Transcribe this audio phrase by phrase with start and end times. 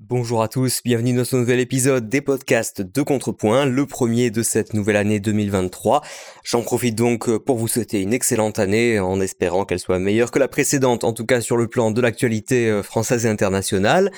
[0.00, 4.42] Bonjour à tous, bienvenue dans ce nouvel épisode des podcasts de Contrepoint, le premier de
[4.42, 6.02] cette nouvelle année 2023.
[6.42, 10.40] J'en profite donc pour vous souhaiter une excellente année en espérant qu'elle soit meilleure que
[10.40, 14.10] la précédente, en tout cas sur le plan de l'actualité euh, française et internationale.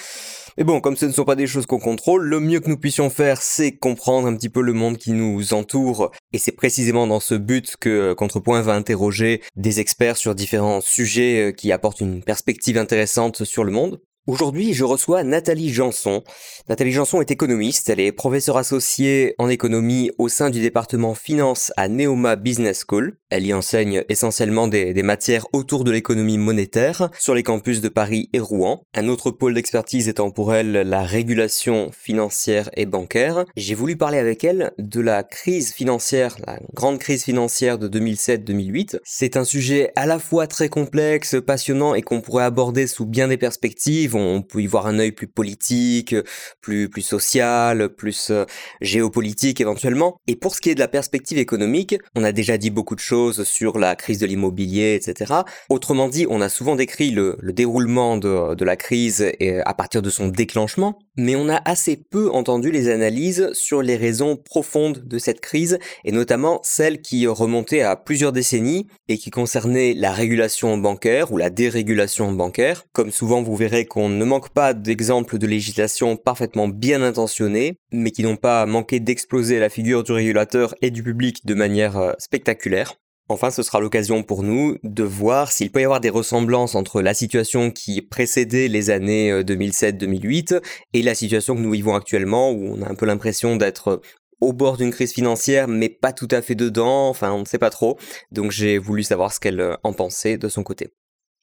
[0.56, 2.78] Mais bon, comme ce ne sont pas des choses qu'on contrôle, le mieux que nous
[2.78, 6.10] puissions faire, c'est comprendre un petit peu le monde qui nous entoure.
[6.32, 10.80] Et c'est précisément dans ce but que euh, Contrepoint va interroger des experts sur différents
[10.80, 14.00] sujets euh, qui apportent une perspective intéressante sur le monde.
[14.28, 16.24] Aujourd'hui, je reçois Nathalie Janson.
[16.68, 21.72] Nathalie Janson est économiste, elle est professeure associée en économie au sein du département finance
[21.76, 23.18] à Neoma Business School.
[23.30, 27.88] Elle y enseigne essentiellement des, des matières autour de l'économie monétaire sur les campus de
[27.88, 28.82] Paris et Rouen.
[28.94, 33.44] Un autre pôle d'expertise étant pour elle la régulation financière et bancaire.
[33.56, 38.98] J'ai voulu parler avec elle de la crise financière, la grande crise financière de 2007-2008.
[39.04, 43.28] C'est un sujet à la fois très complexe, passionnant et qu'on pourrait aborder sous bien
[43.28, 46.14] des perspectives on peut y voir un œil plus politique,
[46.60, 48.44] plus plus social, plus euh,
[48.80, 50.20] géopolitique éventuellement.
[50.26, 53.00] Et pour ce qui est de la perspective économique, on a déjà dit beaucoup de
[53.00, 55.34] choses sur la crise de l'immobilier, etc.
[55.68, 60.02] Autrement dit, on a souvent décrit le, déroulement de, de la crise et à partir
[60.02, 65.02] de son déclenchement, mais on a assez peu entendu les analyses sur les raisons profondes
[65.06, 70.12] de cette crise et notamment celles qui remontaient à plusieurs décennies et qui concernaient la
[70.12, 72.84] régulation bancaire ou la dérégulation bancaire.
[72.92, 77.80] Comme souvent vous verrez qu'on on ne manque pas d'exemples de législation parfaitement bien intentionnées,
[77.90, 81.96] mais qui n'ont pas manqué d'exploser la figure du régulateur et du public de manière
[81.96, 82.94] euh, spectaculaire.
[83.28, 87.02] Enfin, ce sera l'occasion pour nous de voir s'il peut y avoir des ressemblances entre
[87.02, 90.60] la situation qui précédait les années 2007-2008 euh,
[90.92, 94.00] et la situation que nous vivons actuellement, où on a un peu l'impression d'être
[94.40, 97.58] au bord d'une crise financière, mais pas tout à fait dedans, enfin on ne sait
[97.58, 97.98] pas trop.
[98.30, 100.92] Donc j'ai voulu savoir ce qu'elle euh, en pensait de son côté.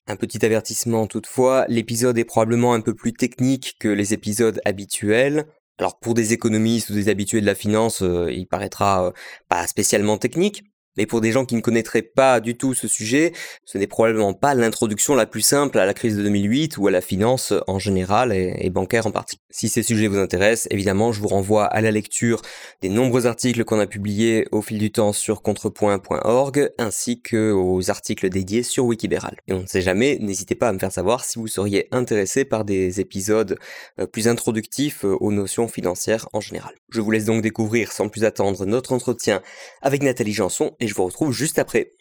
[0.06, 5.46] Un petit avertissement toutefois, l'épisode est probablement un peu plus technique que les épisodes habituels.
[5.80, 9.12] Alors pour des économistes ou des habitués de la finance, euh, il paraîtra euh,
[9.48, 10.66] pas spécialement technique,
[10.98, 13.34] mais pour des gens qui ne connaîtraient pas du tout ce sujet,
[13.66, 16.92] ce n'est probablement pas l'introduction la plus simple à la crise de 2008 ou à
[16.92, 19.44] la finance en général et, bancaire en particulier.
[19.50, 22.42] Si ces sujets vous intéressent, évidemment, je vous renvoie à la lecture
[22.82, 27.90] des nombreux articles qu'on a publiés au fil du temps sur contrepoint.org ainsi que aux
[27.90, 29.38] articles dédiés sur Wikibéral.
[29.48, 32.46] Et on ne sait jamais, n'hésitez pas à me faire savoir si vous seriez intéressé
[32.46, 33.58] par des épisodes
[34.00, 36.74] euh, plus introductifs euh, aux notions financières en général.
[36.90, 39.42] Je vous laisse donc découvrir sans plus attendre notre entretien
[39.82, 41.92] avec Nathalie Janson et je vous retrouve juste après.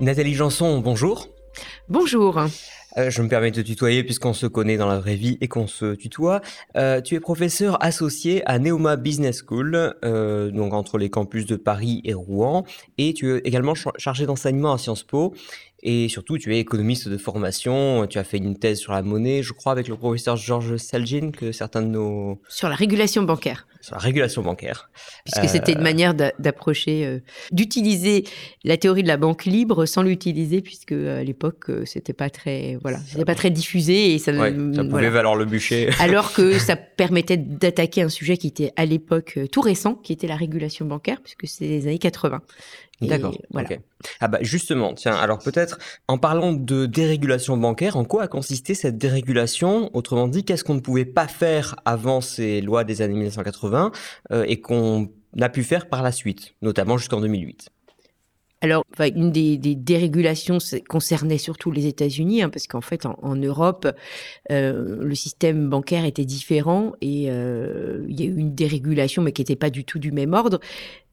[0.00, 1.28] Nathalie Janson, bonjour.
[1.88, 2.46] Bonjour.
[2.98, 5.66] Euh, je me permets de tutoyer puisqu'on se connaît dans la vraie vie et qu'on
[5.66, 6.40] se tutoie.
[6.76, 11.56] Euh, tu es professeur associé à Neoma Business School, euh, donc entre les campus de
[11.56, 12.64] Paris et Rouen,
[12.98, 15.34] et tu es également chargé d'enseignement à Sciences Po.
[15.82, 19.42] Et surtout, tu es économiste de formation, tu as fait une thèse sur la monnaie,
[19.42, 22.40] je crois, avec le professeur Georges Selgin, que certains de nos...
[22.48, 23.66] Sur la régulation bancaire.
[23.80, 24.90] Sur la régulation bancaire.
[25.24, 27.20] Puisque c'était une euh, manière d'approcher, euh,
[27.50, 28.24] d'utiliser
[28.62, 32.76] la théorie de la banque libre sans l'utiliser, puisque à l'époque, euh, c'était pas très,
[32.82, 35.88] voilà, c'était pas très diffusé et ça, ça pouvait valoir le bûcher.
[35.98, 40.26] Alors que ça permettait d'attaquer un sujet qui était à l'époque tout récent, qui était
[40.26, 42.42] la régulation bancaire, puisque c'est les années 80.
[43.00, 43.36] D'accord.
[43.50, 43.68] Voilà.
[44.20, 45.78] Ah bah justement, tiens, alors peut-être
[46.08, 49.90] en parlant de dérégulation bancaire, en quoi a consisté cette dérégulation?
[49.94, 53.92] Autrement dit, qu'est-ce qu'on ne pouvait pas faire avant ces lois des années 1980
[54.32, 57.70] euh, et qu'on a pu faire par la suite, notamment jusqu'en 2008
[58.62, 63.88] alors, une des, dérégulations concernait surtout les États-Unis, hein, parce qu'en fait, en, Europe,
[64.50, 69.32] euh, le système bancaire était différent et euh, il y a eu une dérégulation, mais
[69.32, 70.60] qui n'était pas du tout du même ordre.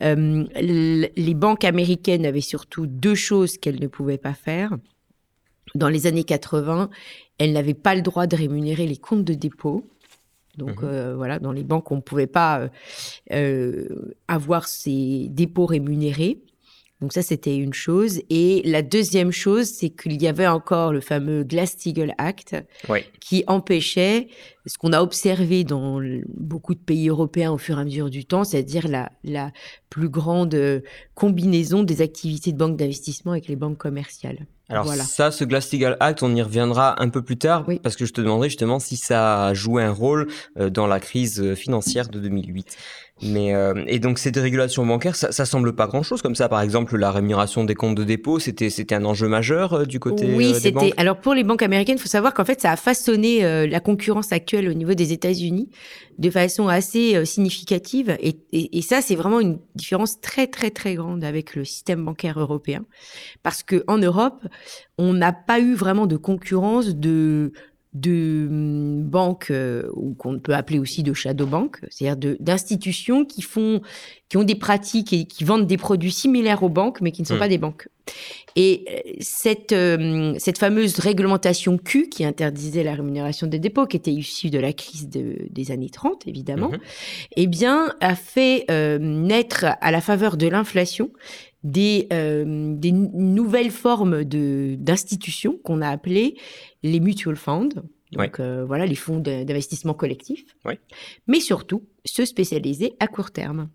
[0.04, 4.76] Euh, les banques américaines avaient surtout deux choses qu'elles ne pouvaient pas faire.
[5.74, 6.90] Dans les années 80,
[7.38, 9.86] elles n'avaient pas le droit de rémunérer les comptes de dépôt.
[10.58, 12.68] Donc mmh voilà, dans les banques, on ne pouvait pas
[14.28, 16.40] avoir ces dépôts rémunérés.
[17.02, 18.22] Donc ça, c'était une chose.
[18.30, 22.56] Et la deuxième chose, c'est qu'il y avait encore le fameux Glass-Steagall Act
[23.20, 24.30] qui empêchait
[24.66, 26.02] ce qu'on a observé dans
[26.36, 29.52] beaucoup de pays européens au fur et à mesure du temps, c'est-à-dire la, la
[29.90, 30.82] plus grande euh,
[31.14, 34.48] combinaison des activités de banque d'investissement avec les banques commerciales.
[34.70, 35.04] Alors voilà.
[35.04, 38.20] ça, ce Glass-Steagall Act, on y reviendra un peu plus tard, parce que je te
[38.20, 40.28] demanderai justement si ça a joué un rôle
[40.60, 42.76] euh, dans la crise financière de 2008.
[43.24, 46.50] Mais euh, et donc ces dérégulations bancaires, ça, ça semble pas grand-chose comme ça.
[46.50, 50.00] Par exemple, la rémunération des comptes de dépôt, c'était c'était un enjeu majeur euh, du
[50.00, 50.94] côté oui, euh, c'était.
[50.98, 53.80] Alors pour les banques américaines, il faut savoir qu'en fait, ça a façonné euh, la
[53.80, 55.70] concurrence actuelle au niveau des États-Unis
[56.20, 58.16] de façon assez euh, significative.
[58.20, 62.06] Et, et, et ça, c'est vraiment une différence très très très grande avec le système
[62.06, 62.86] bancaire européen,
[63.42, 64.46] parce que en Europe,
[65.00, 67.52] on n'a pas eu vraiment de concurrence de
[68.02, 73.42] de hum, banques euh, ou qu'on peut appeler aussi de shadow bank, c'est-à-dire d'institutions qui
[73.42, 73.82] font,
[74.30, 77.28] qui ont des pratiques et qui vendent des produits similaires aux banques, mais qui ne
[77.28, 77.40] sont Mm.
[77.40, 77.88] pas des banques.
[78.56, 83.98] Et euh, cette euh, cette fameuse réglementation Q qui interdisait la rémunération des dépôts, qui
[83.98, 86.78] était issue de la crise de- des années 30 évidemment, Mhm.
[87.38, 91.10] eh bien, a fait euh, naître à la faveur de l'inflation
[91.64, 96.36] des, euh, des nouvelles formes de d'institutions qu'on a appelées
[96.92, 97.70] les mutual funds.
[98.12, 100.46] Donc euh, voilà, les fonds d'investissement collectif.
[101.28, 103.70] Mais surtout, se spécialiser à court terme.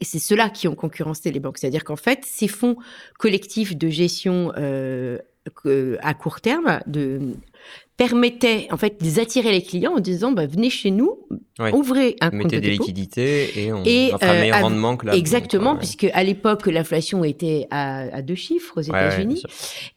[0.00, 1.58] Et c'est ceux-là qui ont concurrencé les banques.
[1.58, 2.76] C'est-à-dire qu'en fait, ces fonds
[3.18, 5.18] collectifs de gestion euh,
[6.00, 7.34] à court terme de,
[7.96, 11.16] permettaient en fait d'attirer les clients en disant bah, venez chez nous,
[11.72, 12.82] ouvrez un compte Mettez de des dépôt.
[12.82, 15.78] liquidités et on Et, un euh, meilleur rendement que la Exactement, ouais.
[15.78, 19.42] puisque à l'époque l'inflation était à, à deux chiffres aux Ouais, ouais, États-Unis,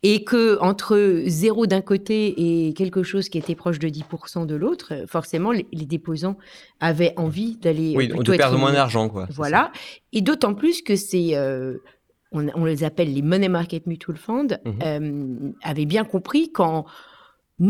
[0.04, 4.56] et que entre zéro d'un côté et quelque chose qui était proche de 10% de
[4.56, 6.38] l'autre, euh, forcément les, les déposants
[6.80, 9.26] avaient envie d'aller euh, Oui, plutôt de être perdre moins d'argent, quoi.
[9.32, 9.72] Voilà,
[10.14, 11.78] et d'autant plus que c'est euh,
[12.32, 14.80] on, on les appelle les money market mutual funds, Mhm.
[14.84, 16.86] euh, avaient bien compris qu'en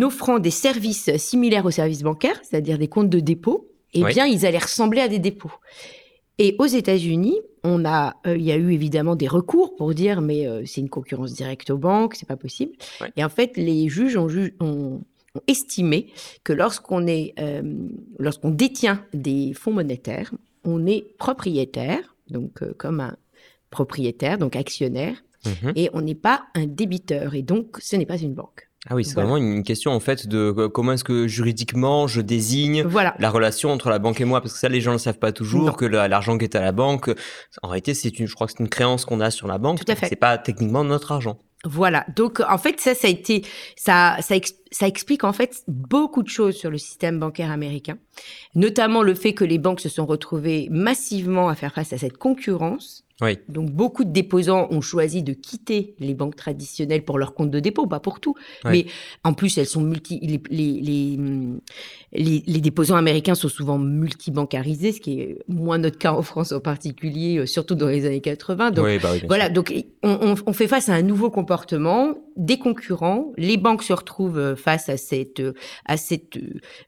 [0.02, 4.14] offrant des services similaires aux services bancaires, c'est-à-dire des comptes de dépôt, eh Oui.
[4.14, 5.52] bien, ils allaient ressembler à des dépôts.
[6.40, 10.22] Et aux États-Unis, on a, euh, il y a eu évidemment des recours pour dire,
[10.22, 12.74] mais euh, c'est une concurrence directe aux banques, c'est pas possible.
[13.02, 13.12] Ouais.
[13.16, 15.02] Et en fait, les juges ont, ju- ont-
[15.36, 16.12] ont estimé
[16.44, 17.62] que lorsqu'on est, euh,
[18.20, 20.32] lorsqu'on détient des fonds monétaires,
[20.64, 23.16] on est propriétaire, donc comme un
[23.70, 25.24] propriétaire, donc actionnaire.
[25.46, 25.74] Mhm.
[25.76, 28.67] et on n'est pas un débiteur, et donc ce n'est pas une banque.
[28.90, 29.30] Ah oui, c'est Voilà.
[29.30, 33.16] vraiment une question en fait de comment est-ce que juridiquement je désigne Voilà.
[33.20, 34.42] la relation entre la banque et moi?
[34.42, 35.74] Parce que ça les gens ne le savent pas toujours Non.
[35.74, 37.10] que la- l'argent qui est à la banque
[37.64, 39.84] en réalité c'est une je crois que c'est une créance qu'on a sur la banque
[39.84, 40.08] Tout à fait.
[40.08, 42.06] c'est pas techniquement notre argent Voilà.
[42.16, 43.44] Donc, en fait, ça, ça a été,
[43.76, 47.98] ça, ça, ex- ça explique en fait beaucoup de choses sur le système bancaire américain,
[48.56, 52.18] notamment le fait que les banques se sont retrouvées massivement à faire face à cette
[52.18, 53.04] concurrence.
[53.22, 57.50] Oui Donc, beaucoup de déposants ont choisi de quitter les banques traditionnelles pour leur compte
[57.52, 58.36] de dépôt, pas pour tout.
[58.66, 58.86] Mais
[59.24, 65.20] en plus, elles sont multi, les, les, les, déposants américains sont souvent multibancarisés, ce qui
[65.22, 68.72] est moins notre cas en France en particulier, euh, surtout dans les années 80.
[68.72, 69.54] Donc, oui bah voilà, sûr.
[69.54, 69.74] donc
[70.04, 74.38] on, on- on fait face à un nouveau comportement, des concurrents, les banques se retrouvent
[74.38, 75.54] euh, face à cette euh,
[75.86, 76.38] à cette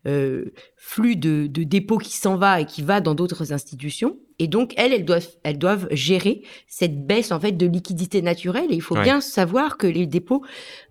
[0.05, 4.17] euh, flux de, de dépôts qui s'en va et qui va dans d'autres institutions.
[4.39, 8.71] Et donc elles, elles doivent elles doivent gérer cette baisse en fait de liquidité naturelle.
[8.71, 9.03] Et il faut Ouais.
[9.03, 10.41] bien savoir que les dépôts,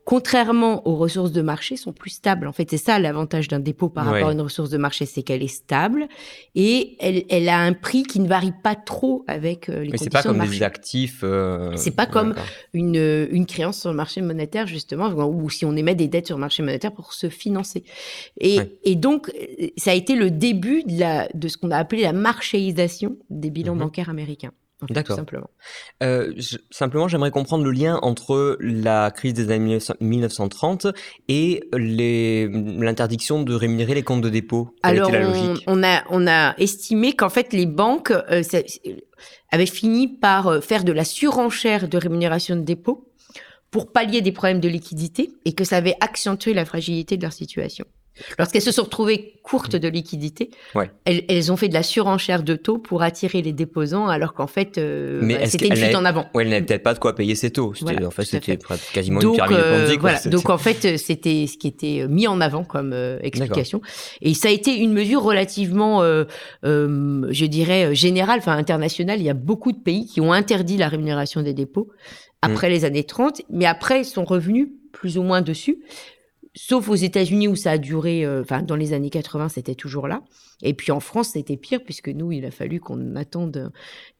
[0.09, 2.47] contrairement aux ressources de marché, sont plus stables.
[2.49, 4.13] En fait, c'est ça l'avantage d'un dépôt par Ouais.
[4.15, 6.09] rapport à une ressource de marché, c'est qu'elle est stable
[6.55, 9.99] et elle, elle a un prix qui ne varie pas trop avec euh, les mais
[9.99, 12.35] c'est conditions pas de comme marché des actifs euh, C'est pas comme-
[12.73, 16.29] une, euh, une créance sur le marché monétaire, justement, ou si on émet des dettes
[16.29, 17.85] sur le marché monétaire pour se financer.
[18.41, 18.79] Et, Ouais.
[18.85, 22.01] et donc, euh, ça a été le début de, la, de ce qu'on a appelé
[22.01, 23.81] la marchéisation des bilans Mhm.
[23.81, 24.53] bancaires américains.
[24.81, 25.17] En fait, tout D'accord.
[25.17, 25.51] simplement.
[26.03, 30.87] Euh, je- simplement, j'aimerais comprendre le lien entre la crise des années 1900 1930
[31.29, 34.71] et l'interdiction de rémunérer les comptes de dépôt.
[34.83, 35.65] Quelle Alors, était la on, logique?
[35.67, 38.43] on a, on a estimé qu'en fait, les banques euh,
[39.51, 43.05] avaient fini par euh, faire de la surenchère de rémunération de dépôt
[43.71, 47.33] pour pallier des problèmes de liquidité et que ça avait accentué la fragilité de leur
[47.33, 47.85] situation.
[48.39, 50.91] Lorsqu'elles se sont retrouvées courtes de liquidité, Ouais.
[51.05, 54.47] elles, elles ont fait de la surenchère de taux pour attirer les déposants, alors qu'en
[54.47, 56.27] fait, euh, bah, c'était une fuite en avant.
[56.35, 57.73] Ouais, elle n'avait peut-être pas de quoi payer ses taux.
[57.81, 58.59] Voilà, en fait, c'était
[58.93, 59.97] quasiment une Donc, pyramide euh, Ponzi.
[59.99, 60.21] voilà.
[60.27, 63.81] Donc en fait, euh, c'était ce qui était mis en avant comme euh, explication.
[64.21, 66.25] Et ça a été une mesure relativement, euh,
[66.65, 69.21] euh, je dirais, euh, générale, enfin internationale.
[69.21, 71.89] Il y a beaucoup de pays qui ont interdit la rémunération des dépôts
[72.43, 75.79] après les années 30, mais après ils sont revenus plus ou moins dessus.
[76.55, 80.09] Sauf aux États-Unis où ça a duré, euh, enfin dans les années 80, c'était toujours
[80.09, 80.23] là.
[80.63, 83.71] Et puis en France, c'était pire puisque nous, il a fallu qu'on attende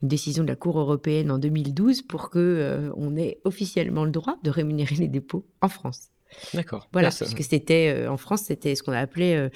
[0.03, 4.11] une décision de la Cour européenne en 2012 pour que euh, on ait officiellement le
[4.11, 6.11] droit de rémunérer les dépôts en France.
[6.55, 6.89] D'accord.
[6.93, 9.49] Voilà, parce que c'était euh, en France, c'était ce qu'on a appelé euh,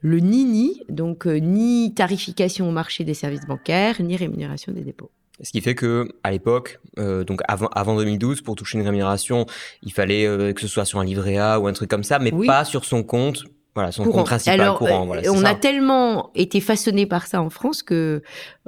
[0.00, 5.10] le NINI, donc euh, ni tarification au marché des services bancaires, ni rémunération des dépôts.
[5.42, 9.46] Ce qui fait que à l'époque, euh, donc avant, avant 2012, pour toucher une rémunération,
[9.82, 12.18] il fallait euh, que ce soit sur un livret A ou un truc comme ça,
[12.18, 12.46] mais Oui.
[12.46, 13.44] pas sur son compte
[13.76, 15.02] Voilà, son compte principal Alors, courant.
[15.02, 18.22] euh, Voilà, on a tellement été façonné par ça en France que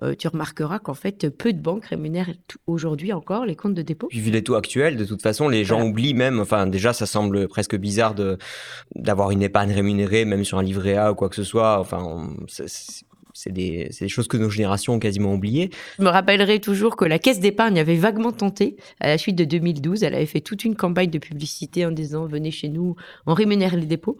[0.05, 2.31] euh, tu remarqueras qu'en fait, peu de banques rémunèrent
[2.69, 4.09] aujourd'hui encore les comptes de dépôt.
[4.13, 5.91] Vu les taux actuels, de toute façon, les gens Voilà.
[5.91, 8.15] oublient même, enfin déjà ça semble presque bizarre
[8.95, 11.81] d'avoir une épargne rémunérée, même sur un livret A ou quoi que ce soit.
[11.81, 12.37] Enfin, on-
[13.35, 15.71] c'est des choses que nos générations ont quasiment oubliées.
[15.99, 19.45] Je me rappellerai toujours que la caisse d'épargne avait vaguement tenté, à la suite de
[19.45, 22.97] 2012, elle avait fait toute une campagne de publicité en disant venez chez nous,
[23.27, 24.19] on rémunère les dépôts.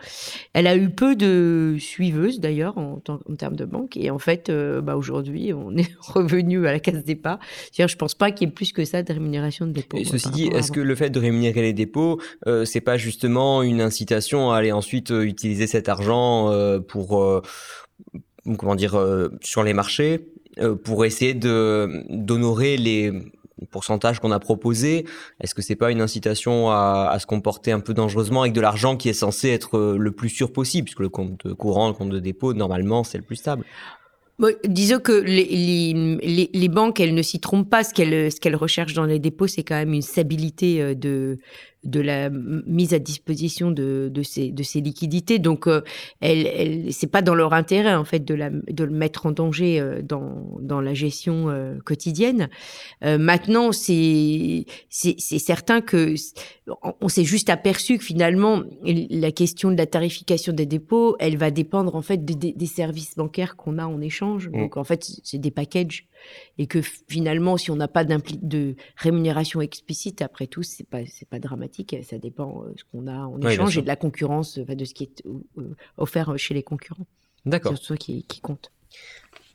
[0.53, 3.01] Elle a eu peu de suiveuses d'ailleurs en,
[3.39, 7.05] termes de banque et en fait, euh, bah, aujourd'hui, on est revenu à la caisse
[7.05, 7.39] d'épargne.
[7.77, 9.97] Je pense pas qu'il y ait plus que ça de rémunération de dépôts.
[9.97, 13.63] Et ceci dit, est-ce que le fait de rémunérer les dépôts, euh, c'est pas justement
[13.63, 17.43] une incitation à aller ensuite euh, utiliser cet argent euh, pour,
[18.57, 20.27] comment dire, euh, sur les marchés,
[20.59, 23.13] euh, pour essayer d'honorer les
[23.71, 25.05] pourcentages qu'on a proposés
[25.41, 28.97] Est-ce que c'est pas une incitation à, se comporter un peu dangereusement avec de l'argent
[28.97, 32.11] qui est censé être euh, le plus sûr possible, puisque le compte courant, le compte
[32.11, 33.65] de dépôt, normalement, c'est le plus stable?
[34.65, 35.45] Disons que les,
[36.23, 37.85] les, les, banques, elles ne s'y trompent pas.
[37.85, 41.37] Ce qu'elles ce qu'elles recherchent dans les dépôts, c'est quand même une stabilité de,
[41.85, 45.39] de la mise à disposition de, de, ces, de ces liquidités.
[45.39, 45.81] Donc, euh,
[46.21, 49.33] elles, elles, c'est pas dans leur intérêt, en fait, de, la, de le mettre en
[49.33, 52.51] danger euh, dans, dans la gestion euh, quotidienne.
[53.05, 56.15] Euh, maintenant, c'est c'est c'est certain que
[57.01, 61.51] on, s'est juste aperçu que finalement, la question de la tarification des dépôts, elle va
[61.51, 64.49] dépendre en fait des- des, des services bancaires qu'on a en échange.
[64.49, 64.61] Mm.
[64.61, 66.07] Donc en fait, c'est des packages
[66.59, 71.29] et que finalement, si on n'a pas de rémunération explicite, après tout, c'est pas c'est
[71.29, 71.97] pas dramatique.
[72.03, 75.05] Ça dépend euh, ce qu'on a en échange et de la concurrence, de ce qui
[75.05, 77.07] est euh, offert chez les concurrents.
[77.47, 77.77] D'accord.
[77.77, 78.71] C'est ça qui, qui compte.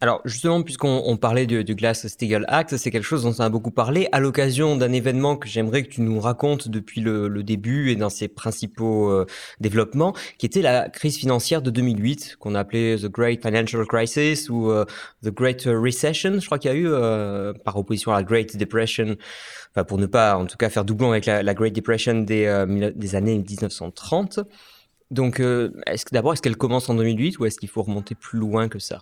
[0.02, 3.50] Alors justement, puisqu'on on parlait du, du Glass-Steagall Act, c'est quelque chose dont on a
[3.50, 4.08] beaucoup parlé.
[4.12, 7.96] À l'occasion d'un événement que j'aimerais que tu nous racontes depuis le, le début et
[7.96, 9.26] dans ses principaux euh,
[9.62, 14.50] développements, qui était la crise financière de 2008, qu'on a appelé The Great Financial Crisis
[14.50, 14.86] ou euh,
[15.24, 18.58] The Great Recession, je crois qu'il y a eu, euh, par opposition à la Great
[18.58, 19.16] Depression,
[19.72, 22.46] enfin pour ne pas en tout cas faire doublon avec la, la Great Depression des,
[22.46, 24.40] euh, des années 1930.
[25.12, 28.16] Donc, euh, est-ce que d'abord, est-ce qu'elle commence en 2008 ou est-ce qu'il faut remonter
[28.16, 29.02] plus loin que ça?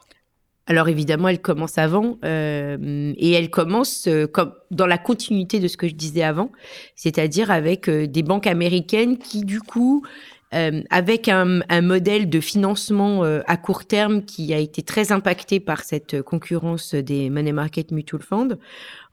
[0.65, 5.67] Alors évidemment, elle commence avant euh, et elle commence euh, comme dans la continuité de
[5.67, 6.51] ce que je disais avant,
[6.96, 10.05] c'est-à-dire avec euh, des banques américaines qui du coup,
[10.53, 15.12] euh, avec un, un modèle de financement euh, à court terme qui a été très
[15.12, 18.55] impacté par cette concurrence des money market mutual funds,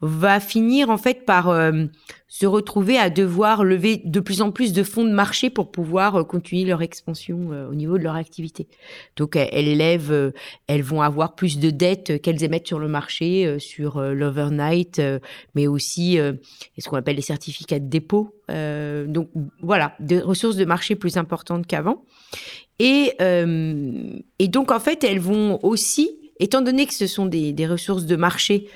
[0.00, 1.86] va finir en fait par euh,
[2.30, 6.14] se retrouver à devoir lever de plus en plus de fonds de marché pour pouvoir
[6.14, 8.68] euh, continuer leur expansion euh, au niveau de leur activité.
[9.16, 10.30] Donc elles, euh,
[10.68, 15.02] elles vont avoir plus de dettes qu'elles émettent sur le marché, sur l'overnight,
[15.56, 16.18] mais aussi
[16.78, 18.36] ce qu'on appelle les certificats de dépôt.
[18.48, 19.30] Donc
[19.60, 22.04] voilà, des ressources de marché plus importantes qu'avant.
[22.78, 23.12] Et,
[24.38, 28.16] et donc en fait, elles vont aussi, étant donné que ce sont des ressources de
[28.16, 28.68] marché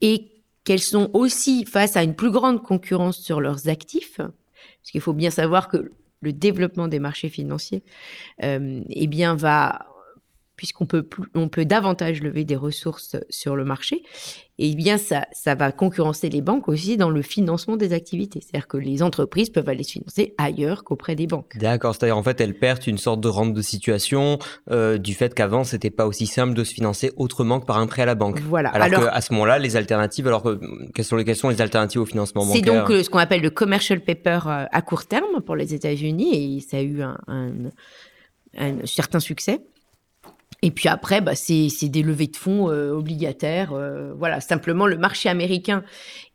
[0.00, 0.28] et
[0.64, 5.12] qu'elles sont aussi face à une plus grande concurrence sur leurs actifs, parce qu'il faut
[5.12, 7.82] bien savoir que le développement des marchés financiers,
[8.42, 9.86] euh, eh bien, va,
[10.56, 14.02] puisqu'on peut, plus- on peut davantage lever des ressources sur le marché,
[14.58, 18.40] eh bien, ça, ça va concurrencer les banques aussi dans le financement des activités.
[18.40, 21.58] C'est-à-dire que les entreprises peuvent aller se financer ailleurs qu'auprès des banques.
[21.58, 24.38] D'accord, c'est-à-dire en fait elles perdent une sorte de rente de situation
[24.70, 27.86] euh, du fait qu'avant c'était pas aussi simple de se financer autrement que par un
[27.86, 28.40] prêt à la banque.
[28.40, 28.70] Voilà.
[28.70, 30.58] Alors, Alors, qu'à ce moment-là, les alternatives, alors euh,
[30.94, 33.18] quelles sont, les, quelles sont les alternatives au financement C'est bancaire donc euh, ce qu'on
[33.18, 37.02] appelle le commercial paper euh, à court terme pour les États-Unis et ça a eu
[37.02, 37.52] un, un-
[38.58, 39.60] un certain succès.
[40.66, 43.72] Et puis après, bah, c'est des levées de fonds euh, obligataires.
[43.72, 45.84] euh, voilà, simplement le marché américain,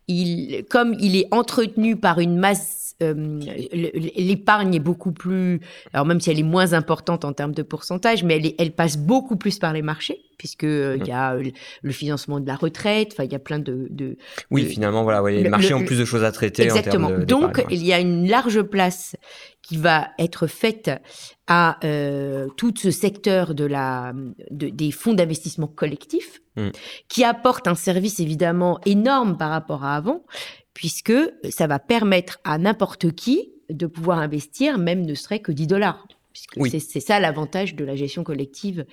[0.08, 3.40] il, comme il est entretenu par une masse, euh,
[3.72, 5.60] l'épargne est beaucoup plus,
[5.92, 8.72] alors même si elle est moins importante en termes de pourcentage, mais elle, est- elle
[8.72, 11.44] passe beaucoup plus par les marchés puisque euh, il y a euh,
[11.82, 13.10] le financement de la retraite.
[13.12, 14.16] Enfin, il y a plein de, de,
[14.50, 16.64] Oui, le- finalement, voilà, ouais, les le- marchés le- ont plus de choses à traiter
[16.64, 17.06] Exactement.
[17.06, 17.66] en termes de Donc, ouais.
[17.70, 19.14] il y a une large place
[19.62, 20.90] qui va être faite
[21.46, 24.14] à euh, tout ce secteur de la,
[24.50, 26.68] de- des fonds d'investissement collectifs, Mm.
[27.08, 30.22] qui apporte un service évidemment énorme par rapport à avant,
[30.74, 31.12] puisque
[31.50, 36.06] ça va permettre à n'importe qui de pouvoir investir, même ne serait que 10 dollars.
[36.32, 36.70] Puisque Oui.
[36.70, 38.84] c'est- ça l'avantage de la gestion collective.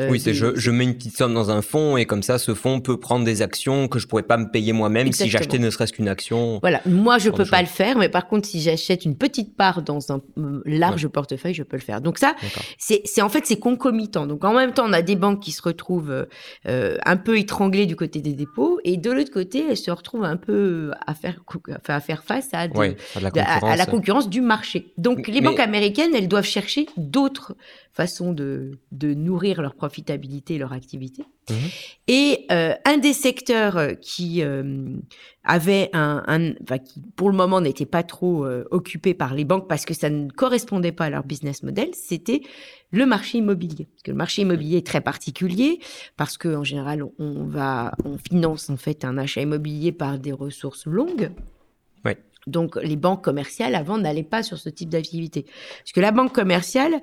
[0.00, 2.38] euh, Oui, c'est je, je mets une petite somme dans un fonds et comme ça,
[2.38, 5.58] ce fonds peut prendre des actions que je pourrais pas me payer moi-même si j'achetais
[5.58, 6.58] ne serait-ce qu'une action.
[6.60, 9.82] Voilà, moi je peux pas le faire, mais par contre si j'achète une petite part
[9.82, 12.00] dans un euh, large portefeuille, je peux le faire.
[12.00, 12.34] Donc ça,
[12.78, 14.26] c'est en fait c'est concomitant.
[14.26, 16.26] Donc en même temps, on a des banques qui se retrouvent
[16.66, 20.24] euh, un peu étranglées du côté des dépôts, et de l'autre côté, elles se retrouvent
[20.24, 21.40] un peu à faire,
[21.88, 24.92] à faire face à, la concurrence du marché.
[24.98, 27.56] Donc les banques américaines, elles doivent chercher d'autres
[27.92, 31.24] façons de, de, nourrir leur profitabilité et leur activité.
[31.50, 31.56] Mhm.
[32.08, 34.96] Et euh, un des secteurs qui euh,
[35.44, 39.44] avait un, un enfin, qui pour le moment n'était pas trop euh, occupé par les
[39.44, 42.40] banques parce que ça ne correspondait pas à leur business model, c'était
[42.90, 43.86] le marché immobilier.
[43.92, 45.80] Parce que le marché immobilier est très particulier
[46.16, 50.32] parce que en général on va on finance en fait un achat immobilier par des
[50.32, 51.30] ressources longues.
[52.46, 55.44] Donc les banques commerciales avant n'allaient pas sur ce type d'activité.
[55.78, 57.00] Parce que la banque commerciale,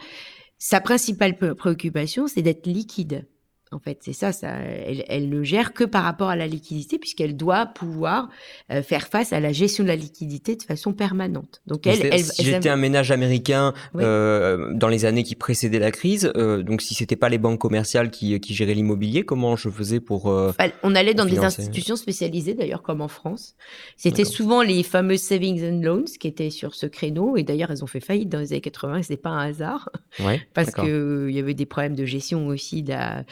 [0.57, 3.27] sa principale préoccupation, c'est d'être liquide.
[3.73, 6.99] En fait, c'est ça, ça elle, elle, ne gère que par rapport à la liquidité,
[6.99, 8.27] puisqu'elle doit pouvoir
[8.69, 11.61] euh, faire face à la gestion de la liquidité de façon permanente.
[11.67, 15.91] Donc, elle, elle si j'étais un ménage américain euh, dans les années qui précédaient la
[15.91, 19.69] crise, euh, donc si c'était pas les banques commerciales qui, qui géraient l'immobilier, comment je
[19.69, 20.51] faisais pour euh,
[20.83, 23.55] On allait dans des institutions spécialisées, d'ailleurs, comme en France.
[23.95, 27.85] C'était souvent les fameux savings and loans qui étaient sur ce créneau, et d'ailleurs, elles
[27.85, 29.03] ont fait faillite dans les années 80.
[29.03, 32.83] C'est pas un hasard, ouais, parce que il y avait des problèmes de gestion aussi.
[32.83, 33.23] De la,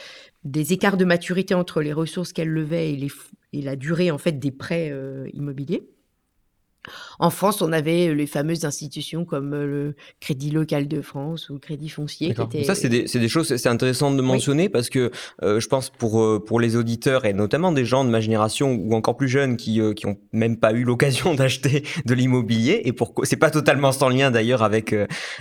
[0.44, 3.10] des écarts de maturité entre les ressources qu'elle levait et, les,
[3.52, 5.82] et la durée en fait des prêts euh, immobiliers.
[7.18, 11.52] En France, on avait les fameuses institutions comme euh, le Crédit Local de France ou
[11.52, 12.34] le Crédit Foncier.
[12.50, 15.10] Qui Ça, c'est des, des, choses, c'est intéressant de mentionner parce que
[15.42, 18.94] euh, je pense pour pour les auditeurs et notamment des gens de ma génération ou
[18.94, 23.12] encore plus jeunes qui qui ont même pas eu l'occasion d'acheter de l'immobilier et pour
[23.24, 24.94] c'est pas totalement sans lien d'ailleurs avec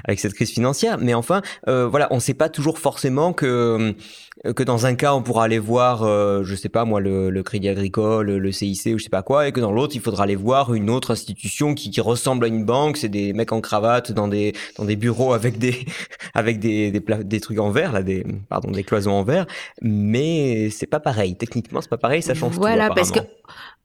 [0.04, 3.94] avec cette crise financière, mais enfin voilà, on sait pas toujours forcément que euh,
[4.44, 7.44] que dans un cas on pourra aller voir, euh, je sais pas moi, le, le
[7.44, 10.24] Crédit Agricole, le CIC ou je sais pas quoi, et que dans l'autre il faudra
[10.24, 13.62] aller voir une autre institution qui, qui ressemble à une banque, c'est des mecs en
[13.62, 15.86] cravate dans des dans des bureaux avec des
[16.34, 19.46] avec des des, des trucs en verre là, des pardon des cloisons en verre,
[19.82, 21.36] mais c'est pas pareil.
[21.36, 22.94] Techniquement c'est pas pareil, ça change voilà, tout.
[22.94, 23.20] Voilà parce que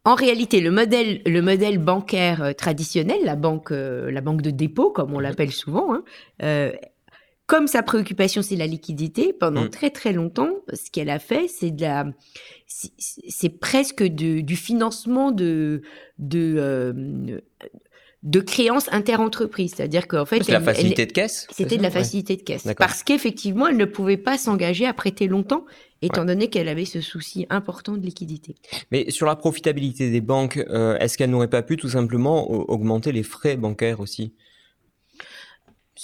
[0.06, 4.90] en réalité, le modèle, le modèle bancaire euh, traditionnel, la banque, la banque de dépôt,
[4.90, 6.04] comme on l'appelle souvent, hein,
[6.42, 6.72] euh,
[7.46, 9.70] comme sa préoccupation c'est la liquidité, pendant mm.
[9.70, 12.06] très très longtemps, ce qu'elle a fait, c'est de la,
[12.66, 15.82] c'est presque du financement de
[16.18, 17.40] de euh,
[18.24, 21.46] de créances interentreprises, c'est-à-dire qu'en fait, c'est la facilité de caisse.
[21.52, 25.28] C'était de la facilité de caisse, parce qu'effectivement, elle ne pouvait pas s'engager à prêter
[25.28, 25.66] longtemps,
[26.00, 28.54] étant donné qu'elle avait ce souci important de liquidité.
[28.90, 33.12] Mais sur la profitabilité des banques, euh, est-ce qu'elle n'aurait pas pu tout simplement augmenter
[33.12, 34.32] les frais bancaires aussi?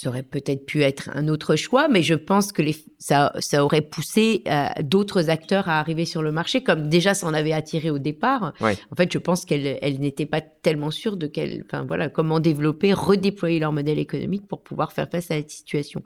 [0.01, 3.63] Ça aurait peut-être pu être un autre choix, mais je pense que les, ça, ça
[3.63, 7.53] aurait poussé euh, d'autres acteurs à arriver sur le marché, comme déjà ça en avait
[7.53, 8.53] attiré au départ.
[8.61, 12.39] En fait, je pense qu'elle elle, n'était pas tellement sûre de quel, enfin voilà, comment
[12.39, 16.01] développer, redéployer leur modèle économique pour pouvoir faire face à cette situation.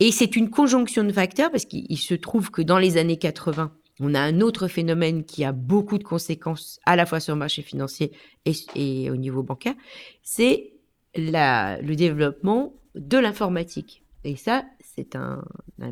[0.00, 3.70] Et c'est une conjonction de facteurs parce qu'il se trouve que dans les années 80,
[4.00, 7.40] on a un autre phénomène qui a beaucoup de conséquences à la fois sur le
[7.40, 8.12] marché financier
[8.46, 9.74] et, et au niveau bancaire,
[10.22, 10.72] c'est
[11.14, 14.02] le développement de l'informatique.
[14.24, 15.44] Et ça, c'est un,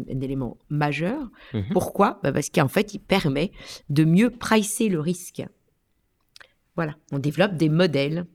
[0.09, 1.31] élément majeur.
[1.53, 1.67] Mhm.
[1.73, 2.19] Pourquoi?
[2.23, 3.53] Bah, Parce qu'en fait, il permet
[3.91, 5.45] de mieux pricer le risque.
[6.77, 8.27] Voilà, on développe des modèles.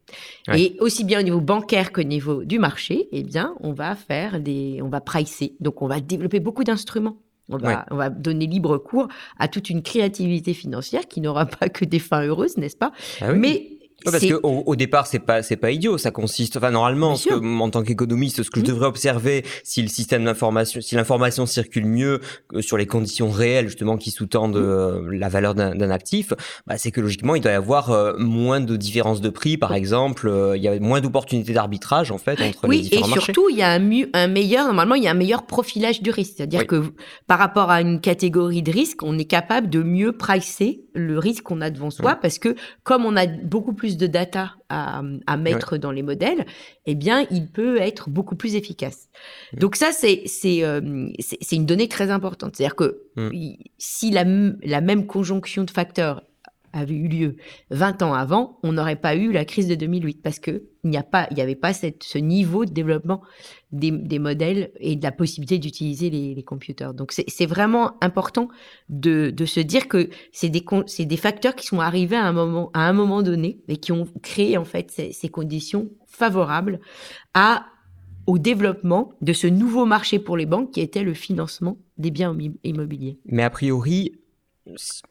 [0.56, 4.40] Et aussi bien au niveau bancaire qu'au niveau du marché, eh bien, on va faire
[4.40, 5.56] des, on va pricer.
[5.60, 7.18] Donc, on va développer beaucoup d'instruments.
[7.50, 9.08] On va, on va donner libre cours
[9.40, 12.94] à toute une créativité financière qui n'aura pas que des fins heureuses, n'est-ce pas?
[13.20, 15.98] Ah Mais parce qu'au au départ, c'est pas c'est pas idiot.
[15.98, 17.16] Ça consiste, enfin normalement,
[17.62, 21.86] en tant qu'économiste, ce que je devrais observer, si le système d'information, si l'information circule
[21.86, 22.22] mieux
[22.62, 26.34] sur les conditions réelles justement qui sous-tendent euh, la valeur d'un actif,
[26.68, 29.74] bah, c'est que logiquement, il doit y avoir euh, moins de différences de prix, par
[29.74, 30.28] exemple.
[30.28, 33.14] Euh, il y a moins d'opportunités d'arbitrage en fait entre les différents marchés.
[33.18, 33.82] Oui, et surtout, il y a un,
[34.14, 36.84] un, meilleur normalement, il y a un meilleur profilage du risque, c'est-à-dire que
[37.28, 41.44] par rapport à une catégorie de risque, on est capable de mieux pricer le risque
[41.44, 45.02] qu'on a devant soi parce que comme on a beaucoup plus de data à,
[45.38, 46.46] mettre dans les modèles,
[46.86, 49.10] eh bien, il peut être beaucoup plus efficace.
[49.54, 52.56] Donc ça, c'est c'est euh, c'est une donnée très importante.
[52.56, 53.30] C'est-à-dire que mm.
[53.78, 54.26] si la,
[54.64, 56.24] la même conjonction de facteurs
[56.74, 57.36] avait eu lieu
[57.72, 61.00] 20 ans avant, on n'aurait pas eu la crise de 2008 parce que il n'y
[61.32, 63.22] n'y avait pas cette, ce niveau de développement
[63.72, 66.94] des, des, modèles et de la possibilité d'utiliser les, les computers.
[66.94, 68.48] Donc c'est vraiment important
[68.88, 70.64] de, de, se dire que c'est des,
[71.00, 74.08] des facteurs qui sont arrivés à un moment, à un moment donné et qui ont
[74.24, 76.80] créé en fait ces, ces conditions favorables
[77.34, 77.66] à
[78.30, 82.38] au développement de ce nouveau marché pour les banques qui était le financement des biens
[82.64, 83.18] immobiliers.
[83.26, 84.14] Mais a priori,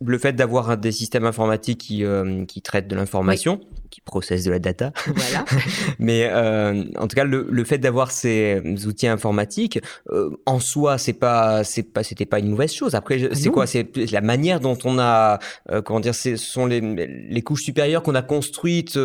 [0.04, 3.60] le fait d'avoir des systèmes informatiques qui, euh, qui traitent de l'information,
[3.90, 4.92] qui processent de la data.
[5.06, 5.44] Voilà.
[5.98, 10.98] Mais euh, en tout cas, le, le fait d'avoir ces outils informatiques, euh, en soi,
[10.98, 12.94] c'est pas, c'est pas, c'était pas une mauvaise chose.
[12.94, 13.66] Après, ah c'est quoi?
[13.66, 15.38] C'est la manière dont on a,
[15.84, 18.98] comment dire, ce sont les, les couches supérieures qu'on a construites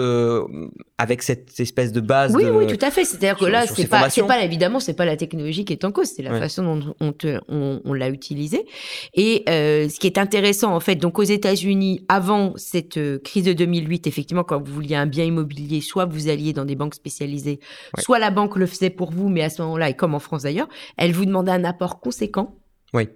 [0.97, 2.35] avec cette espèce de base.
[2.35, 3.05] Oui, oui, tout à fait.
[3.05, 5.91] C'est-à-dire que là, c'est pas, c'est pas évidemment, c'est pas la technologie qui est en
[5.91, 7.13] cause, c'est la façon dont on,
[7.47, 8.65] on, on l'a utilisé.
[9.13, 13.53] Et ce qui est intéressant, en fait, donc aux États-Unis, avant cette euh, crise de
[13.53, 17.59] 2008, effectivement, quand vous vouliez un bien immobilier, soit vous alliez dans des banques spécialisées,
[17.99, 20.43] soit la banque le faisait pour vous, mais à ce moment-là, et comme en France
[20.43, 22.55] d'ailleurs, elle vous demandait un apport conséquent.
[22.93, 23.09] Oui.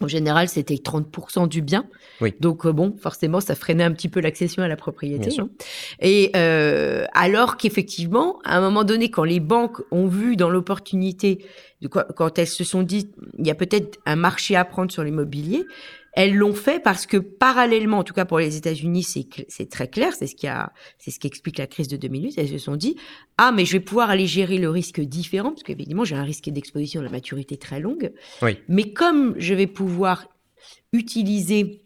[0.00, 1.86] En général, c'était 30% du bien.
[2.20, 2.34] Oui.
[2.38, 5.34] Donc, euh, bon, forcément, ça freinait un petit peu l'accession à la propriété.
[6.00, 11.46] Et euh, alors qu'effectivement, à un moment donné, quand les banques ont vu dans l'opportunité,
[11.88, 15.64] quand elles se sont dit, il y a peut-être un marché à prendre sur l'immobilier,
[16.16, 19.02] elles l'ont fait parce que parallèlement, en tout cas pour les États-Unis,
[19.48, 22.38] c'est très clair, c'est ce qui a, c'est ce qui explique la crise de 2008.
[22.38, 22.96] Elles se sont dit
[23.36, 26.48] ah mais je vais pouvoir aller gérer le risque différent parce qu'évidemment j'ai un risque
[26.48, 28.12] d'exposition à la maturité très longue.
[28.40, 28.56] Oui.
[28.68, 30.26] Mais comme je vais pouvoir
[30.94, 31.82] utiliser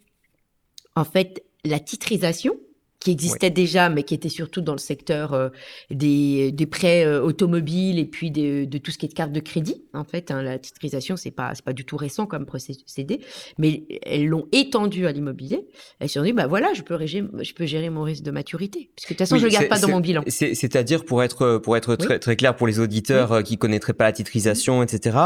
[0.95, 2.57] en fait la titrisation,
[3.01, 5.49] qui existait déjà, mais qui était surtout dans le secteur euh,
[5.91, 9.33] des, des, prêts euh, automobiles et puis de, de, tout ce qui est de carte
[9.33, 9.83] de crédit.
[9.95, 13.21] En fait, hein, la titrisation, c'est pas c'est pas du tout récent comme procédé,
[13.57, 15.67] mais elles l'ont étendu à l'immobilier.
[15.99, 18.31] Elles se sont dit, bah voilà, je peux, gérer, je peux gérer mon risque de
[18.31, 20.23] maturité, parce que de toute façon, je le garde pas dans mon bilan.
[20.29, 24.05] C'est-à-dire pour être pour être très, très clair pour les auditeurs euh, qui connaîtraient pas
[24.05, 25.17] la titrisation, etc.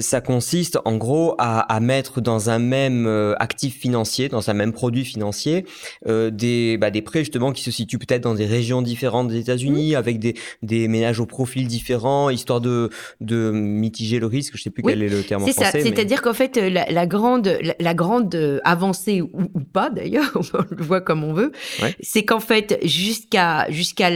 [0.00, 3.06] ça consiste en gros à, à, mettre dans un même
[3.38, 5.64] actif financier, dans un même produit financier,
[6.06, 9.92] des bah, des prêts justement qui se situent peut-être dans des régions différentes des États-Unis,
[9.92, 9.96] mmh.
[9.96, 14.56] avec des, des ménages au profil différents, histoire de, de mitiger le risque.
[14.56, 15.70] Je sais plus quel est le terme en français.
[15.72, 21.00] C'est C'est-à-dire qu'en fait, la, grande, la, grande avancée, ou, pas d'ailleurs, on le voit
[21.00, 21.52] comme on veut,
[22.00, 24.10] c'est qu'en fait, jusqu'à jusqu'à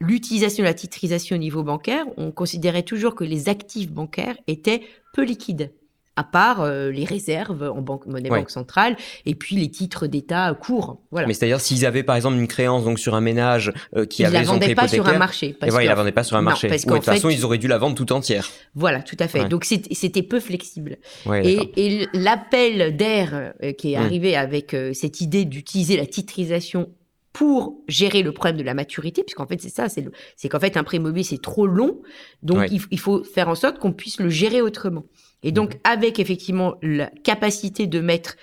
[0.00, 4.82] l'utilisation de la titrisation au niveau bancaire, on considérait toujours que les actifs bancaires étaient
[5.12, 5.70] peu liquides
[6.16, 10.54] à part euh, les réserves en banque, monnaie banque centrale et puis les titres d'État
[10.54, 11.00] courts.
[11.10, 11.26] Voilà.
[11.26, 14.44] Mais c'est-à-dire s'ils avaient par exemple une créance donc sur un ménage euh, qui avait
[14.44, 15.56] son prêt pas sur un marché.
[15.58, 16.68] Parce ils la vendaient pas sur un marché.
[16.68, 18.48] Parce de toute façon, ils auraient dû la vendre tout entière.
[18.74, 19.48] Voilà, tout à fait.
[19.48, 20.98] Donc c'était peu flexible.
[21.32, 24.02] et, l'appel d'air euh, qui est mmh.
[24.02, 26.88] arrivé avec cette idée d'utiliser la titrisation
[27.32, 30.84] pour gérer le problème de la maturité, puisqu'en fait c'est ça, c'est qu'en fait un
[30.84, 32.00] prêt immobilier c'est trop long,
[32.42, 35.04] donc il, faut faire en sorte qu'on puisse le gérer autrement.
[35.42, 35.80] Et donc, mhm.
[35.84, 38.36] avec effectivement la capacité de mettre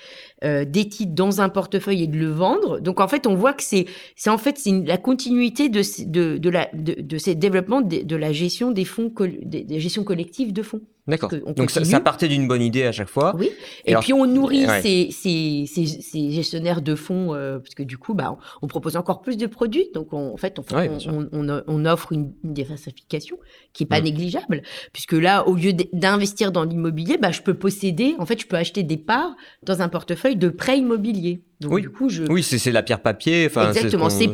[0.43, 3.53] euh, des titres dans un portefeuille et de le vendre, donc en fait, on voit
[3.53, 3.85] que c'est,
[4.15, 8.03] c'est en fait c'est la continuité de, de, de, la, de, de ces développements de,
[8.03, 10.81] de, la gestion des fonds, des, des gestions collectives de fonds.
[11.09, 11.31] D'accord.
[11.55, 13.35] Donc ça, partait d'une bonne idée à chaque fois.
[13.37, 13.49] Oui.
[13.85, 18.13] Et, puis on nourrit ces, ces, ces, gestionnaires de fonds euh, parce que du coup,
[18.13, 19.89] bah, on, propose encore plus de produits.
[19.93, 23.37] Donc en fait, on, on, on, offre une, diversification
[23.73, 24.03] qui est pas mm.
[24.03, 24.61] négligeable,
[24.93, 28.15] puisque là, au lieu d'investir dans l'immobilier, bah, je peux posséder.
[28.19, 31.41] En fait, je peux acheter des parts dans un portefeuille de prêts immobiliers.
[31.59, 31.81] Donc, oui.
[31.81, 32.23] du coup, je...
[32.23, 33.45] oui, c'est la pierre papier.
[33.45, 34.29] Exactement, c'est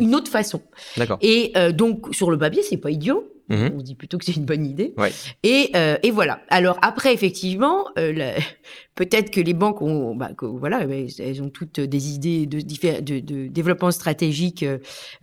[0.00, 0.62] une autre façon.
[0.96, 1.18] D'accord.
[1.20, 3.32] Et euh, donc sur le papier, c'est pas idiot.
[3.48, 3.72] Mhm.
[3.76, 4.94] On dit plutôt que c'est une bonne idée.
[4.98, 5.10] Ouais.
[5.42, 6.40] Et, euh, et voilà.
[6.48, 8.36] Alors après, effectivement, euh,
[8.94, 13.46] peut-être que les banques ont, bah, voilà, elles ont toutes des idées de, de, de
[13.48, 14.64] développement stratégique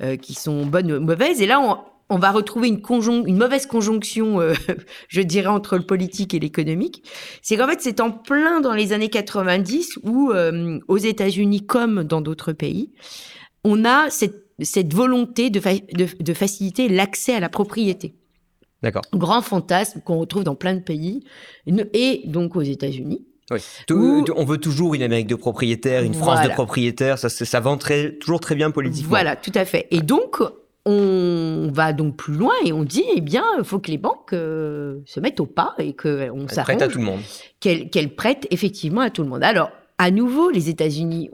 [0.02, 1.42] euh, qui sont bonnes ou mauvaises.
[1.42, 1.78] Et là, on,
[2.10, 2.82] on va retrouver une,
[3.26, 4.54] une mauvaise conjonction, euh,
[5.08, 7.04] je dirais, entre le politique et l'économique.
[7.42, 12.04] C'est qu'en fait, c'est en plein dans les années 90 où, euh, aux États-Unis comme
[12.04, 12.92] dans d'autres pays,
[13.64, 15.60] on a cette, cette volonté de,
[16.22, 18.16] de, faciliter l'accès à la propriété.
[18.84, 19.02] D'accord.
[19.14, 21.24] Grand fantasme qu'on retrouve dans plein de pays,
[21.94, 23.26] et donc aux États-Unis.
[23.52, 23.60] Oui.
[23.90, 27.78] On veut toujours une Amérique de propriétaires, une France de propriétaires, ça, ça vend
[28.20, 29.10] toujours très bien politiquement.
[29.10, 29.88] Voilà, tout à fait.
[29.92, 30.42] Et donc,
[30.86, 34.34] on va donc plus loin et on dit, eh bien, il faut que les banques
[34.34, 36.78] euh, se mettent au pas et qu'on s'arrange.
[36.78, 37.22] Prêtent à tout le monde.
[37.60, 39.44] Qu'elles prêtent effectivement à tout le monde.
[39.44, 41.32] Alors, à nouveau, les États-Unis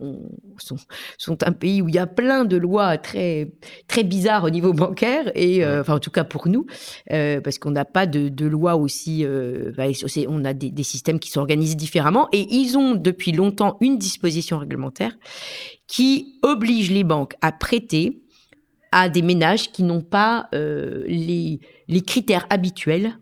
[0.58, 0.78] sont,
[1.18, 3.52] sont, un pays où il y a plein de lois très,
[3.88, 6.68] très bizarres au niveau bancaire, et euh, enfin en tout cas pour nous,
[7.12, 9.26] euh, parce qu'on n'a pas de, de loi aussi,
[9.76, 9.86] bah,
[10.28, 14.60] on a des, des systèmes qui s'organisent différemment, et ils ont depuis longtemps une disposition
[14.60, 15.18] réglementaire
[15.88, 18.21] qui oblige les banques à prêter
[18.92, 23.18] à des ménages qui n'ont pas euh, les, les, critères habituels,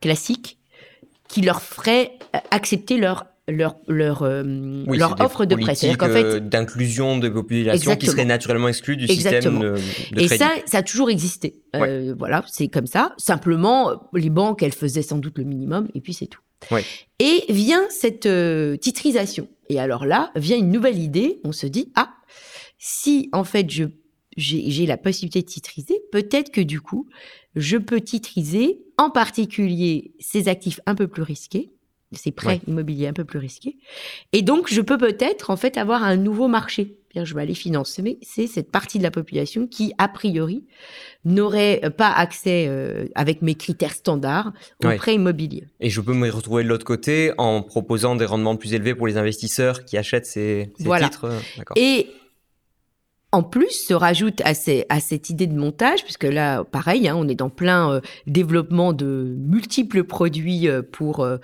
[0.00, 0.58] classiques,
[1.28, 2.18] qui leur feraient
[2.50, 4.44] accepter leur leur leur, euh,
[4.86, 5.72] leur offre de prêt.
[5.72, 9.76] En fait, euh, d'inclusion de populations qui seraient naturellement exclues du système de,
[10.12, 11.62] de, Et ça, ça a toujours existé.
[11.72, 13.14] voilà, c'est comme ça.
[13.18, 16.40] Simplement, les banques, elles faisaient sans doute le minimum, et puis c'est tout.
[17.18, 19.48] Et vient cette euh, titrisation.
[19.68, 21.40] Et alors là, vient une nouvelle idée.
[21.44, 22.10] On se dit, ah,
[22.78, 23.84] si en fait je
[24.36, 27.08] j'ai la possibilité de titriser, peut-être que du coup,
[27.56, 31.70] je peux titriser en particulier ces actifs un peu plus risqués,
[32.12, 33.76] ces prêts immobiliers un peu plus risqués.
[34.32, 36.96] Et donc, je peux peut-être en fait avoir un nouveau marché.
[37.14, 40.64] Je vais aller financer, mais c'est cette partie de la population qui, a priori,
[41.24, 44.52] n'aurait pas accès euh, avec mes critères standards
[44.84, 45.66] aux prêts immobiliers.
[45.80, 49.08] Et je peux me retrouver de l'autre côté en proposant des rendements plus élevés pour
[49.08, 51.08] les investisseurs qui achètent ces, ces voilà.
[51.08, 51.32] titres.
[51.74, 52.06] Et
[53.32, 57.36] en plus, se rajoute à, cette idée de montage, puisque là, pareil, hein, on est
[57.36, 61.38] dans plein euh, développement de multiples produits euh, pour, euh,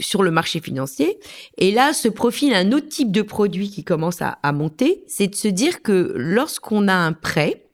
[0.00, 1.18] sur le marché financier.
[1.58, 5.34] Et là, se profile un autre type de produit qui commence à, monter, c'est de
[5.34, 7.66] se dire que lorsqu'on a un prêt,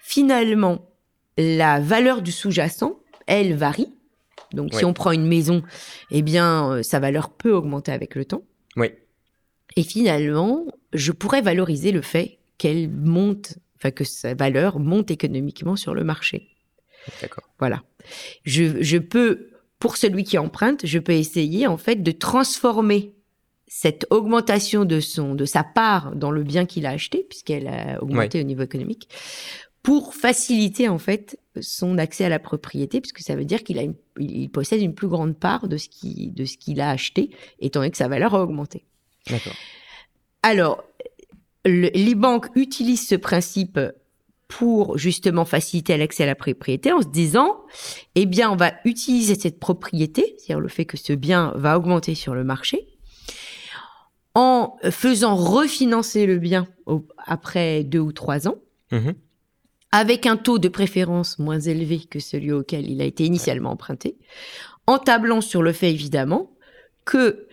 [0.00, 0.90] finalement,
[1.36, 3.92] la valeur du sous-jacent, elle varie.
[4.52, 5.62] Donc, si on prend une maison,
[6.10, 8.42] eh bien, sa valeur peut augmenter avec le temps.
[8.76, 8.90] Oui.
[9.76, 15.76] Et finalement, je pourrais valoriser le fait qu'elle monte, enfin que sa valeur monte économiquement
[15.76, 16.48] sur le marché.
[17.20, 17.48] D'accord.
[17.58, 17.82] Voilà.
[18.44, 23.14] Je, je, peux, pour celui qui emprunte, je peux essayer en fait de transformer
[23.66, 28.02] cette augmentation de son, de sa part dans le bien qu'il a acheté, puisqu'elle a
[28.02, 29.08] augmenté au niveau économique,
[29.82, 33.82] pour faciliter en fait son accès à la propriété, puisque ça veut dire qu'il a
[34.18, 37.80] il possède une plus grande part de ce qui, de ce qu'il a acheté, étant
[37.80, 38.84] donné que sa valeur a augmenté.
[39.28, 39.54] D'accord.
[40.42, 40.84] Alors,
[41.64, 43.78] les banques utilisent ce principe
[44.48, 47.62] pour justement faciliter l'accès à la propriété en se disant,
[48.14, 52.14] eh bien, on va utiliser cette propriété, c'est-à-dire le fait que ce bien va augmenter
[52.14, 52.86] sur le marché,
[54.34, 56.66] en faisant refinancer le bien
[57.18, 58.56] après deux ou trois ans,
[58.90, 59.10] mmh
[59.94, 64.16] avec un taux de préférence moins élevé que celui auquel il a été initialement emprunté,
[64.86, 66.50] en tablant sur le fait évidemment
[67.04, 67.46] que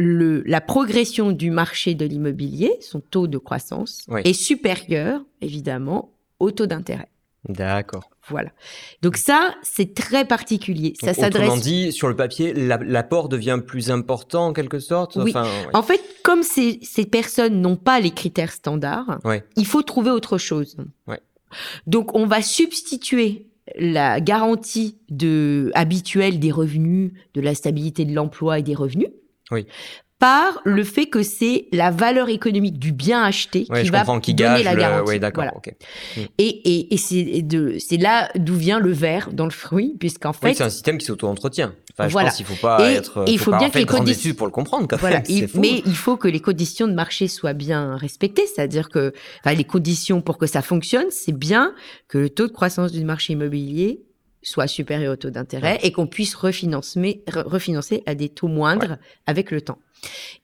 [0.00, 6.66] la progression du marché de l'immobilier, son taux de croissance, est supérieur, évidemment, au taux
[6.66, 7.08] d'intérêt.
[7.48, 8.10] D'accord.
[8.28, 8.50] Voilà.
[9.02, 10.94] Donc ça, c'est très particulier.
[11.00, 11.46] ça s'adresse.
[11.46, 15.16] Autrement dit, sur le papier, l'apport devient plus important en quelque sorte.
[15.16, 15.32] Oui.
[15.72, 16.78] En fait, comme ces,
[17.10, 19.20] personnes n'ont pas les critères standards,
[19.56, 20.76] il faut trouver autre chose.
[21.86, 23.46] Donc on va substituer
[23.78, 29.10] la garantie de, habituelle des revenus, de la stabilité de l'emploi et des revenus,
[29.50, 29.66] oui.
[30.20, 34.76] par le fait que c'est la valeur économique du bien acheté qui va donner la
[34.76, 35.10] garantie.
[35.12, 35.44] Oui, d'accord.
[35.44, 36.20] Mm.
[36.38, 40.54] Et, et, c'est là d'où vient le verre dans le fruit, puisqu'en fait...
[40.54, 41.72] c'est un système qui s'auto-entretient.
[41.92, 43.24] Enfin, je pense qu'il faut pas être...
[43.26, 44.34] il faut, bien que les conditions...
[44.34, 45.22] pour le comprendre, quand voilà.
[45.54, 49.12] mais il faut que les conditions de marché soient bien respectées, c'est-à-dire que
[49.46, 51.74] les conditions pour que ça fonctionne, c'est bien
[52.08, 54.02] que le taux de croissance du marché immobilier
[54.42, 59.50] soit supérieur au taux d'intérêt et qu'on puisse refinancer, refinancer à des taux moindres avec
[59.50, 59.78] le temps.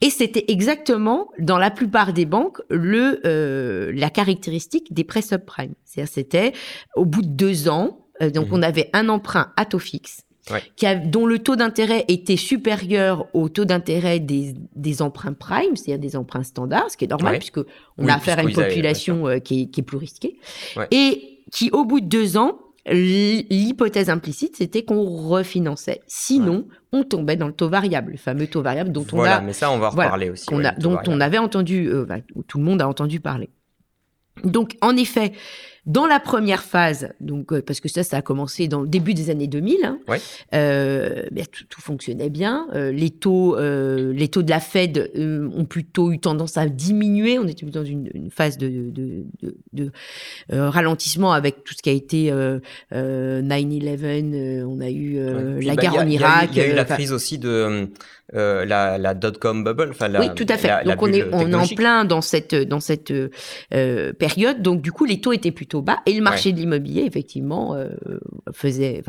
[0.01, 5.73] Et c'était exactement, dans la plupart des banques, le, euh, la caractéristique des prêts subprime.
[5.85, 6.53] C'est-à-dire, c'était
[6.95, 10.23] au bout de deux ans, euh, donc mmh on avait un emprunt à taux fixe,
[10.77, 15.75] qui a, dont le taux d'intérêt était supérieur au taux d'intérêt des, des emprunts prime,
[15.75, 17.61] c'est-à-dire des emprunts standards, ce qui est normal puisque
[17.99, 20.37] on a affaire à une population euh, qui, est, qui, est, plus risquée,
[20.91, 26.03] et qui, au bout de deux ans, L'hypothèse implicite, c'était qu'on refinançait.
[26.07, 29.41] Sinon, on tombait dans le taux variable, le fameux taux variable dont on a.
[29.41, 30.47] mais ça, on va reparler aussi.
[30.79, 33.51] dont on avait entendu, euh, bah, tout le monde a entendu parler.
[34.45, 35.33] Donc, en effet,
[35.87, 39.15] dans la première phase, donc euh, parce que ça, ça a commencé dans le début
[39.15, 40.01] des années 2000, hein,
[40.53, 42.67] euh, ben, tout, fonctionnait bien.
[42.75, 47.39] Euh, les taux, les taux de la Fed ont plutôt eu tendance à diminuer.
[47.39, 48.91] On était dans une, phase de,
[49.73, 49.93] de,
[50.51, 54.65] ralentissement avec tout ce qui a été 9/11.
[54.65, 55.21] on a eu
[55.63, 56.51] la bah, guerre en Irak.
[56.53, 57.89] Il y a eu, la crise aussi de
[58.33, 59.93] la, la dot-com bubble.
[60.19, 60.85] oui, tout à fait.
[60.85, 63.13] donc on est, on est en plein dans cette, dans cette
[64.19, 64.63] période.
[64.63, 67.91] Donc du coup, les taux étaient plutôt bas et le marché de l'immobilier, effectivement, euh,
[68.53, 69.03] faisait,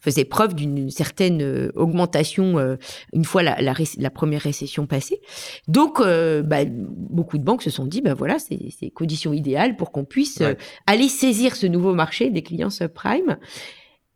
[0.00, 2.76] faisait preuve d'une certaine euh, augmentation euh,
[3.12, 5.20] une fois la, la, la, première récession passée.
[5.68, 10.04] Donc, bah, beaucoup de banques se sont dit, ben voilà, c'est conditions idéales pour qu'on
[10.04, 10.42] puisse
[10.86, 13.38] aller saisir ce nouveau marché des clients subprime.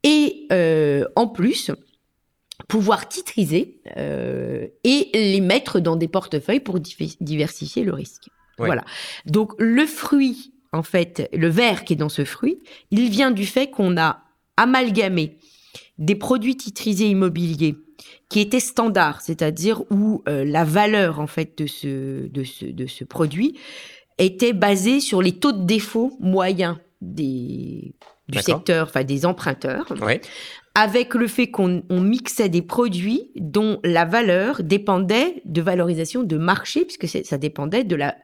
[0.02, 0.48] Et
[1.16, 1.72] en plus,
[2.68, 8.28] pouvoir titriser euh, et les mettre dans des portefeuilles pour diversifier le risque.
[8.58, 8.84] Voilà.
[9.26, 12.58] Donc le fruit, en fait, le verre qui est dans ce fruit,
[12.90, 14.22] il vient du fait qu'on a
[14.56, 15.38] amalgamé
[15.98, 17.76] des produits titrisés immobiliers
[18.28, 22.86] qui étaient standards, c'est-à-dire où euh, la valeur en fait de ce, de ce, de
[22.86, 23.58] ce produit
[24.18, 27.94] était basée sur les taux de défaut moyens des,
[28.28, 29.86] du secteur, enfin des emprunteurs,
[30.74, 36.84] avec le fait qu'on mixait des produits dont la valeur dépendait de valorisation de marché,
[36.84, 38.16] puisque ça dépendait de la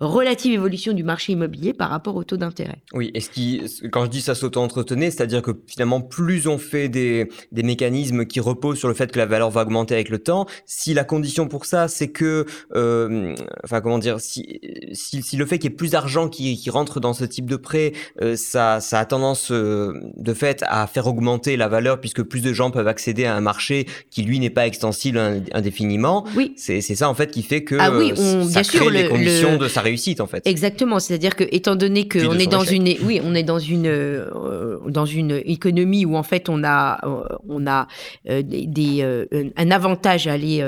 [0.00, 2.78] relative évolution du marché immobilier par rapport au taux d'intérêt.
[2.92, 6.88] Oui, et ce qui, quand je dis ça s'auto-entretenait, c'est-à-dire que finalement, plus on fait
[6.88, 10.18] des, des mécanismes qui reposent sur le fait que la valeur va augmenter avec le
[10.18, 13.34] temps, si la condition pour ça, c'est que, euh,
[13.64, 14.60] enfin, comment dire, si,
[14.92, 17.46] si, si le fait qu'il y ait plus d'argent qui, qui rentre dans ce type
[17.46, 22.00] de prêt, euh, ça, ça a tendance euh, de fait à faire augmenter la valeur
[22.00, 25.18] puisque plus de gens peuvent accéder à un marché qui, lui, n'est pas extensible
[25.52, 26.24] indéfiniment.
[26.36, 26.54] Oui.
[26.56, 29.02] C'est ça, en fait, qui fait que ah oui, on, ça bien crée sûr, les
[29.04, 29.58] le, conditions le...
[29.58, 30.46] de sa réussite en fait.
[30.46, 34.78] Exactement, c'est-à-dire que étant donné qu'on est dans une oui, on est dans une euh,
[34.88, 37.86] dans une économie où en fait on a euh, on a
[38.28, 40.64] euh, des, euh, un avantage à aller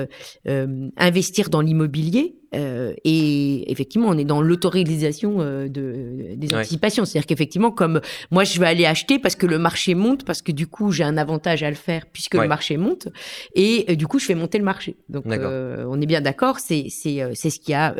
[0.96, 7.03] investir dans l'immobilier euh, et effectivement, on est dans l'autorisation euh, de, des anticipations.
[7.03, 7.07] Ouais.
[7.07, 10.53] C'est-à-dire qu'effectivement, comme moi, je vais aller acheter parce que le marché monte, parce que
[10.53, 12.43] du coup, j'ai un avantage à le faire puisque ouais.
[12.43, 13.09] le marché monte,
[13.55, 14.97] et euh, du coup, je fais monter le marché.
[15.09, 16.59] Donc, on est bien d'accord.
[16.59, 17.95] C'est c'est c'est ce qui a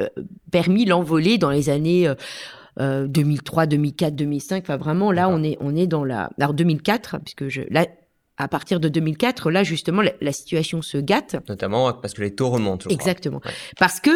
[0.51, 2.13] permis l'envolée dans les années.
[2.79, 4.65] 2003, 2004, 2005.
[4.65, 6.31] Enfin, vraiment, là, on est, on est dans la.
[6.41, 7.87] Alors, 2004, puisque je, là,
[8.39, 11.37] à partir de 2004, là, justement, la, la, situation se gâte.
[11.47, 12.89] Notamment parce que les taux remontent.
[12.89, 13.43] Exactement.
[13.45, 13.53] Ouais.
[13.79, 14.11] Parce que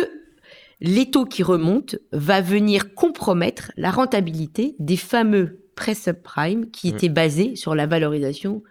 [0.84, 6.94] les taux qui remontent va venir compromettre la rentabilité des fameux prêts subprime qui mmh.
[6.94, 8.62] étaient basés sur la valorisation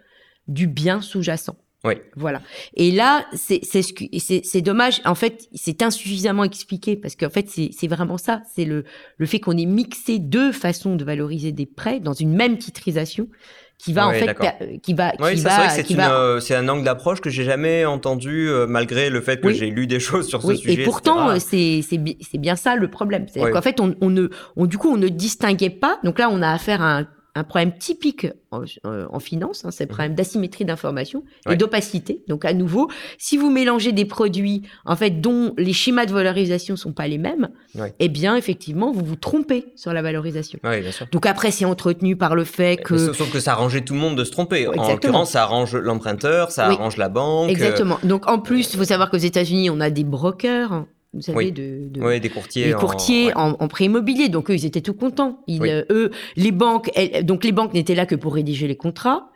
[0.47, 1.57] du bien sous-jacent.
[1.83, 1.95] Oui.
[2.15, 2.41] Voilà.
[2.75, 5.01] Et là, c'est dommage.
[5.05, 8.43] En fait, c'est insuffisamment expliqué parce qu'en fait, c'est vraiment ça.
[8.53, 8.85] C'est le,
[9.17, 13.27] le fait qu'on ait mixé deux façons de valoriser des prêts dans une même titrisation
[13.77, 14.37] qui va oui, en fait
[14.81, 16.13] qui va oui, qui va c'est va...
[16.13, 19.55] euh, un angle d'approche que j'ai jamais entendu euh, malgré le fait que oui.
[19.55, 23.25] j'ai lu des choses sur ce sujet et pourtant c'est c'est bien ça le problème.
[23.27, 25.99] C'est qu'en fait on, on ne on, du coup on ne distinguait pas.
[26.03, 29.71] Donc là on a affaire à un un problème typique en, euh, en finance, hein,
[29.71, 29.89] c'est le Mmh.
[29.91, 31.53] problème d'asymétrie d'information Ouais.
[31.53, 32.21] et d'opacité.
[32.27, 36.75] Donc à nouveau, si vous mélangez des produits en fait dont les schémas de valorisation
[36.75, 37.93] sont pas les mêmes, Ouais.
[37.99, 40.59] eh bien effectivement vous vous trompez sur la valorisation.
[40.63, 41.07] Oui, bien sûr.
[41.11, 43.99] Donc après c'est entretenu par le fait que sauf- Sauf que ça arrangeait tout le
[43.99, 44.67] monde de se tromper.
[44.67, 46.75] En l'occurrence, ça arrange l'emprunteur, ça Oui.
[46.75, 47.47] arrange la banque.
[47.49, 47.97] euh, exactement.
[48.03, 51.51] Donc en plus, il faut savoir qu'aux États-Unis, on a des brokers, vous savez, Oui.
[51.51, 52.73] de, de- des courtiers.
[52.73, 53.33] en- courtiers ouais.
[53.37, 54.29] en, en prêt immobilier.
[54.29, 55.39] Donc eux, ils étaient tout contents.
[55.47, 55.69] Ils, Oui.
[55.69, 59.29] euh, eux, les banques, elles- donc les banques n'étaient là que pour rédiger les contrats.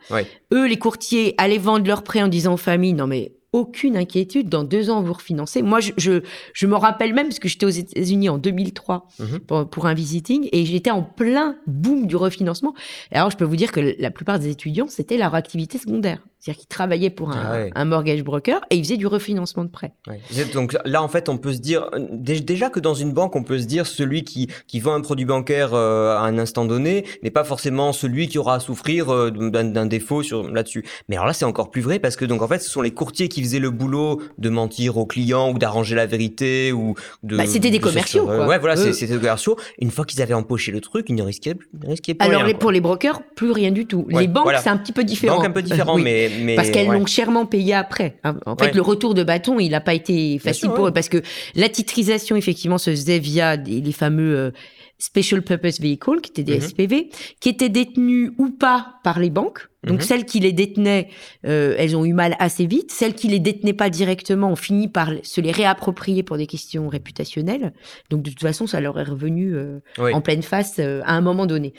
[0.52, 4.50] Eux, les courtiers allaient vendre leurs prêts en disant aux familles, non mais aucune inquiétude,
[4.50, 5.62] dans deux ans vous refinancez.
[5.62, 6.20] Moi, je, je,
[6.52, 9.38] je me rappelle même parce que j'étais aux États-Unis en 2003 Mhm.
[9.40, 12.74] pour, pour un visiting et j'étais en plein boom du refinancement.
[13.10, 16.18] Et alors, je peux vous dire que la plupart des étudiants, c'était leur activité secondaire.
[16.40, 17.70] C'est-à-dire qu'ils travaillaient pour un, Ah ouais.
[17.74, 19.70] un mortgage broker et ils faisaient du refinancement de.
[19.82, 20.20] Ouais.
[20.30, 23.34] C'est- Donc là, en fait, on peut se dire dé- déjà que dans une banque,
[23.36, 26.64] on peut se dire celui qui, qui vend un produit bancaire euh, à un instant
[26.64, 30.22] donné n'est pas forcément celui qui aura à souffrir euh, d'un défaut
[30.52, 30.84] là-dessus.
[31.08, 32.92] Mais alors là, c'est encore plus vrai parce que donc en fait, ce sont les
[32.92, 37.36] courtiers qui faisaient le boulot de mentir aux clients ou d'arranger la vérité ou de.
[37.36, 38.46] Bah, c'était des de commerciaux, sur- quoi.
[38.46, 39.56] Ouais, voilà, c'était des commerciaux.
[39.80, 42.42] Une fois qu'ils avaient empoché le truc, ils ne risquaient, ils ne risquaient plus Alors,
[42.42, 42.58] rien, quoi.
[42.60, 44.06] pour les brokers, plus rien du tout.
[44.12, 44.60] Ouais, les banques, voilà.
[44.60, 45.36] c'est un petit peu différent.
[45.36, 46.02] Donc un peu différent, Oui.
[46.04, 46.98] mais, mais Parce qu'elles ouais.
[46.98, 48.16] l'ont chèrement payé après.
[48.24, 48.36] hein.
[48.46, 48.72] En fait, Ouais.
[48.74, 51.22] le retour de bâton, il n'a pas été facile sûr, pour eux parce que
[51.54, 54.50] la titrisation, effectivement, se faisait via des- les fameux euh,
[54.98, 56.60] Special Purpose Vehicles, qui étaient des Mhm.
[56.62, 59.68] SPV, qui étaient détenus ou pas par les banques.
[59.84, 60.04] Donc, Mhm.
[60.06, 61.08] celles qui les détenaient,
[61.46, 62.90] euh, elles ont eu mal assez vite.
[62.90, 66.88] Celles qui les détenaient pas directement ont fini par se les réapproprier pour des questions
[66.88, 67.72] réputationnelles.
[68.10, 70.12] Donc, de toute façon, ça leur est revenu euh, Oui.
[70.12, 71.74] en pleine face euh, à un moment donné.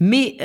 [0.00, 0.36] Mais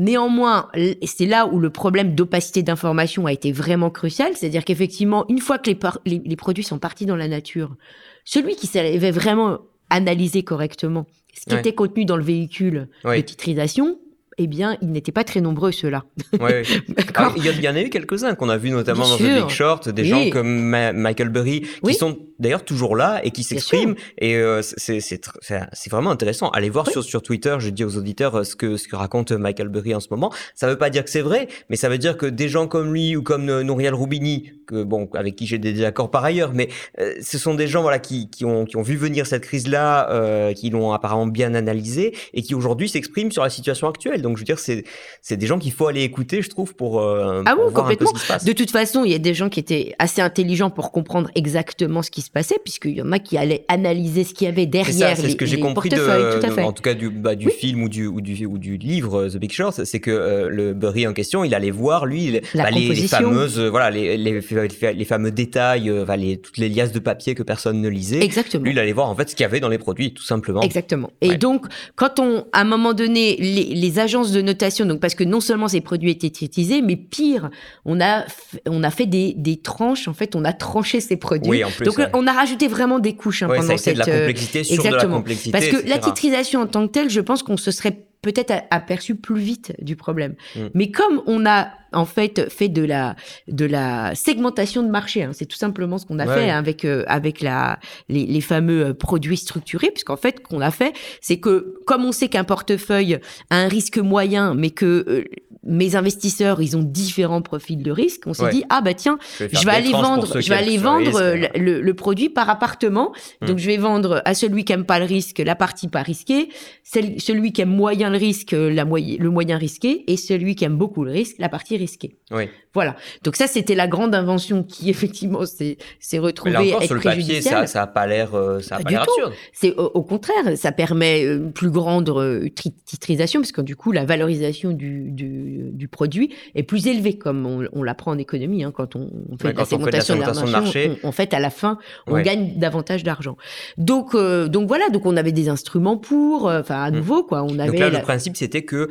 [0.00, 0.70] néanmoins,
[1.04, 4.32] c'est là où le problème d'opacité d'information a été vraiment crucial.
[4.34, 7.76] C'est-à-dire qu'effectivement, une fois que les, les produits sont partis dans la nature,
[8.24, 9.58] celui qui savait vraiment
[9.90, 11.60] analyser correctement ce qui Ouais.
[11.60, 13.98] était contenu dans le véhicule de titrisation,
[14.38, 16.04] eh bien, ils n'étaient pas très nombreux, ceux-là.
[16.40, 16.62] Ouais.
[17.16, 19.16] Ah, Il y, en a eu quelques-uns qu'on a vu notamment dans.
[19.16, 20.08] The Big Short, des Oui.
[20.08, 21.94] gens comme Ma- Michael Burry, qui Oui.
[21.94, 23.94] sont d'ailleurs toujours là et qui s'expriment.
[24.18, 26.48] Et euh, c'est vraiment intéressant.
[26.50, 29.30] Allez voir sur, sur Twitter, je dis aux auditeurs euh, ce que, ce que raconte
[29.32, 30.32] Michael Burry en ce moment.
[30.54, 32.92] Ça veut pas dire que c'est vrai, mais ça veut dire que des gens comme
[32.92, 36.52] lui ou comme euh, Nouriel Roubini, que, bon, avec qui j'ai des désaccords par ailleurs,
[36.52, 36.68] mais
[36.98, 40.10] euh, ce sont des gens voilà, qui, qui, ont, qui ont vu venir cette crise-là,
[40.10, 44.22] euh, qui l'ont apparemment bien analysée et qui aujourd'hui s'expriment sur la situation actuelle.
[44.24, 44.84] Donc je veux dire, c'est
[45.22, 47.86] c'est des gens qu'il faut aller écouter, je trouve, pour, euh, Ah pour oui, voir
[47.86, 48.08] un peu complètement.
[48.08, 48.44] ce qui se passe.
[48.44, 52.02] De toute façon, il y a des gens qui étaient assez intelligents pour comprendre exactement
[52.02, 54.66] ce qui se passait, puisqu'il y en a qui allaient analyser ce qu'il y avait
[54.66, 56.62] derrière C'est ce que j'ai compris de, tout à fait.
[56.62, 59.36] en tout cas du, bah, du film ou du, ou, du, ou du livre The
[59.36, 62.94] Big Short, c'est que euh, le Burry en question, il allait voir, lui, bah, les,
[63.06, 67.42] fameuses, voilà, les, les, les, fameux détails, euh, les, toutes les liasses de papier que
[67.42, 68.22] personne ne lisait.
[68.22, 68.64] Exactement.
[68.64, 70.62] Lui, il allait voir en fait ce qu'il y avait dans les produits, tout simplement.
[70.62, 71.10] Exactement.
[71.20, 75.14] Et donc, quand on, à un moment donné, les, les agences de notation, donc parce
[75.14, 77.50] que non seulement ces produits étaient utilisés, mais pire,
[77.84, 78.24] on a,
[78.68, 81.50] on a fait des, des tranches, en fait, on a tranché ces produits.
[81.50, 83.94] Oui, en plus, donc, on a rajouté vraiment des couches hein, pendant ça a cette.
[83.96, 85.02] de la complexité sur exactement.
[85.02, 85.50] de la complexité.
[85.50, 89.16] Parce que la titrisation en tant que telle, je pense qu'on se serait peut-être aperçu
[89.16, 90.34] plus vite du problème.
[90.56, 90.60] Mm.
[90.72, 93.16] Mais comme on a en fait fait de la
[93.48, 97.04] de la segmentation de marché, hein, c'est tout simplement ce qu'on a fait avec euh,
[97.06, 101.74] avec la les, les, fameux euh, produits structurés, puisqu'en fait qu'on a fait, c'est que
[101.86, 103.18] comme on sait qu'un portefeuille
[103.50, 105.24] a un risque moyen, mais que euh,
[105.66, 108.22] mes investisseurs, ils ont différents profils de risque.
[108.26, 111.20] On s'est dit ah bah tiens, je vais, aller vendre, je vais aller vendre
[111.54, 113.12] le, le, produit par appartement.
[113.40, 113.46] Mm.
[113.46, 116.48] Donc je vais vendre à celui qui aime pas le risque la partie pas risquée,
[116.82, 121.04] celui qui aime moyen le risque la le moyen risqué, et celui qui aime beaucoup
[121.04, 122.16] le risque la partie risquée.
[122.30, 122.48] Oui.
[122.74, 122.96] Voilà.
[123.22, 125.78] Donc ça, c'était la grande invention qui effectivement s'est
[126.18, 128.82] retrouvée Mais là encore, sur le papier, ça, ça a pas l'air, euh, ça a
[128.82, 129.32] pas, l'air absurde.
[129.52, 132.48] C'est au, contraire, ça permet une plus grande euh,
[132.84, 137.46] titrisation parce que du coup, la valorisation du, du, du produit est plus élevée, comme
[137.46, 139.08] on, on l'apprend en économie hein, quand on,
[139.40, 140.98] fait, de la segmentation, de, marché.
[141.02, 143.36] en fait, à la fin, on gagne davantage d'argent.
[143.76, 144.88] Donc, euh, donc voilà.
[144.88, 146.96] Donc on avait des instruments pour, enfin à mmh.
[146.96, 147.42] nouveau quoi.
[147.42, 147.70] On avait.
[147.70, 148.88] Donc là, le principe, c'était que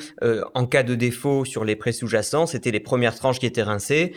[0.53, 3.63] en cas de défaut sur les prêts sous-jacents, c'était les premières tranches qui étaient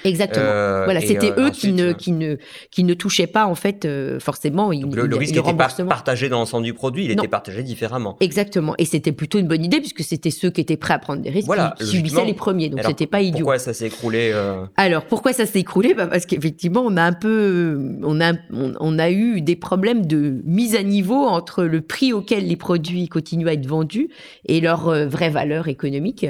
[0.05, 0.47] Exactement.
[0.47, 2.37] Euh, voilà, c'était euh, eux qui ne, qui, ne,
[2.71, 4.71] qui ne touchaient pas, en fait, euh, forcément.
[4.71, 8.17] le, risque n'était pas partagé dans l'ensemble du produit, il était partagé différemment.
[8.21, 8.75] Exactement.
[8.79, 11.31] Et c'était plutôt une bonne idée, puisque c'était ceux qui étaient prêts à prendre des
[11.31, 12.69] risques qui subissaient les premiers.
[12.69, 13.41] Donc, c'était pas idiot.
[13.41, 14.33] Pourquoi ça s'est écroulé
[14.77, 15.95] Alors, pourquoi ça s'est écroulé?
[15.95, 17.97] Bah, Parce qu'effectivement, on a un peu.
[18.03, 22.47] On a, on, a eu des problèmes de mise à niveau entre le prix auquel
[22.47, 24.09] les produits continuent à être vendus
[24.47, 26.27] et leur vraie valeur économique.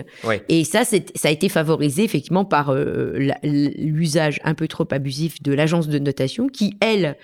[0.49, 2.75] Et ça, ça a été favorisé effectivement par
[3.43, 7.17] l'usage un peu trop abusif de l'agence de notation qui, elle,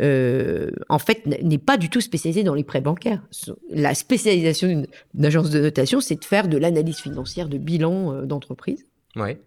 [0.00, 3.22] euh, en fait, n'est pas du tout spécialisée dans les prêts bancaires.
[3.70, 4.68] La spécialisation
[5.14, 8.86] d'une agence de notation, c'est de faire de l'analyse financière de bilan euh, d'entreprise.
[9.16, 9.38] Ouais.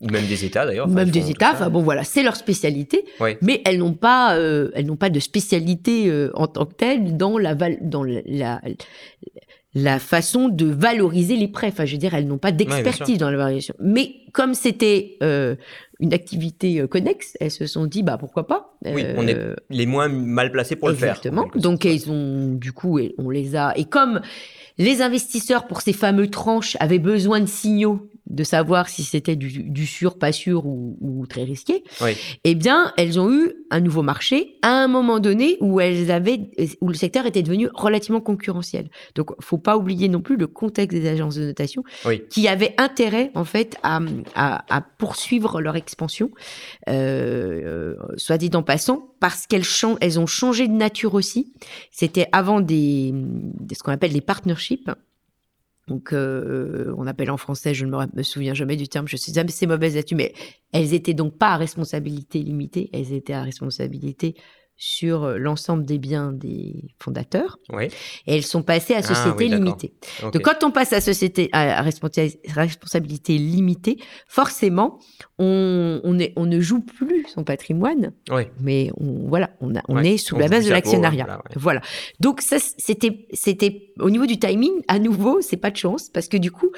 [0.00, 0.88] Ou même des États d'ailleurs.
[0.88, 1.52] Même des États.
[1.52, 3.04] Enfin bon, voilà, c'est leur spécialité.
[3.40, 7.38] Mais elles n'ont pas, euh, elles n'ont pas de spécialité en tant que telle dans
[7.38, 8.60] la dans la,
[9.74, 11.68] la façon de valoriser les prêts.
[11.68, 13.74] Enfin, je veux dire, elles n'ont pas d'expertise dans la valorisation.
[13.80, 15.56] Mais comme c'était euh,
[15.98, 18.76] une activité euh, connexe, elles se sont dit, bah pourquoi pas.
[18.84, 21.16] Oui, on est euh, les moins mal placés pour le faire.
[21.16, 21.46] Exactement.
[21.56, 23.72] Donc, ils ont, du coup, on les a.
[23.76, 24.20] Et comme
[24.78, 29.64] les investisseurs, pour ces fameux tranches, avaient besoin de signaux de savoir si c'était du,
[29.64, 31.84] du, sûr, pas sûr ou, très risqué,
[32.44, 36.40] eh bien, elles ont eu un nouveau marché à un moment donné où elles avaient,
[36.80, 38.88] où le secteur était devenu relativement concurrentiel.
[39.14, 41.84] Donc, faut pas oublier non plus le contexte des agences de notation
[42.30, 44.00] qui avaient intérêt, en fait, à,
[44.34, 46.30] à, poursuivre leur expansion,
[46.88, 49.64] euh, soit dit en passant, parce qu'elles
[50.00, 51.52] elles ont changé de nature aussi.
[51.90, 54.90] C'était avant des, des ce qu'on appelle les partnerships
[55.86, 59.38] donc, euh, on appelle en français, je ne me, souviens jamais du terme, je suis
[59.38, 60.32] assez mauvaise là-dessus, mais
[60.72, 64.34] elles étaient donc pas à responsabilité limitée, elles étaient à responsabilité
[64.76, 67.58] sur l'ensemble des biens des fondateurs.
[67.72, 67.86] Oui.
[68.26, 69.94] Et elles sont passées à ah société limitée.
[70.22, 74.98] Donc quand on passe à société à responsabilité limitée, forcément,
[75.38, 78.42] on, on, est, on ne joue plus son patrimoine, oui.
[78.60, 81.42] mais on, voilà, on, a, on est sous la base de l'actionnariat.
[81.56, 81.80] Voilà,
[82.20, 86.28] Donc ça, c'était, c'était au niveau du timing, à nouveau, c'est pas de chance parce
[86.28, 86.70] que du coup,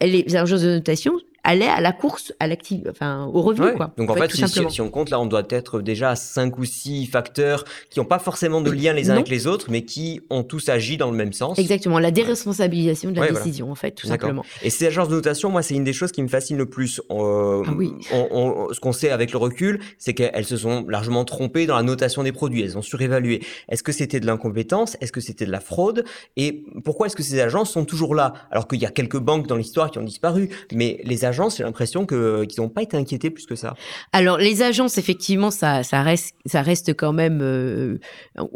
[0.00, 1.14] les agences de notation
[1.44, 3.74] allait à la course, à l'active, enfin au revenu.
[3.76, 6.64] Quoi, Donc en fait, si, on compte là, on doit être déjà à 5 ou
[6.64, 10.22] 6 facteurs qui n'ont pas forcément de lien les uns avec les autres, mais qui
[10.30, 11.58] ont tous agi dans le même sens.
[11.58, 14.44] Exactement, la déresponsabilisation de la décision, en fait, tout simplement.
[14.62, 17.00] Et ces agences de notation, moi, c'est une des choses qui me fascine le plus.
[17.10, 17.92] Euh, ah oui.
[18.10, 22.22] ce qu'on sait avec le recul, c'est qu'elles se sont largement trompées dans la notation
[22.22, 23.42] des produits, elles ont surévalué.
[23.68, 24.96] Est-ce que c'était de l'incompétence?
[25.00, 26.04] Est-ce que c'était de la fraude?
[26.36, 28.32] Et pourquoi est-ce que ces agences sont toujours là?
[28.50, 31.64] Alors qu'il y a quelques banques dans l'histoire qui ont disparu, mais les agences j'ai
[31.64, 33.74] l'impression que qu'ils n'ont pas été inquiétés plus que ça.
[34.12, 37.98] Alors les agences, effectivement, ça, ça reste, ça reste quand même euh,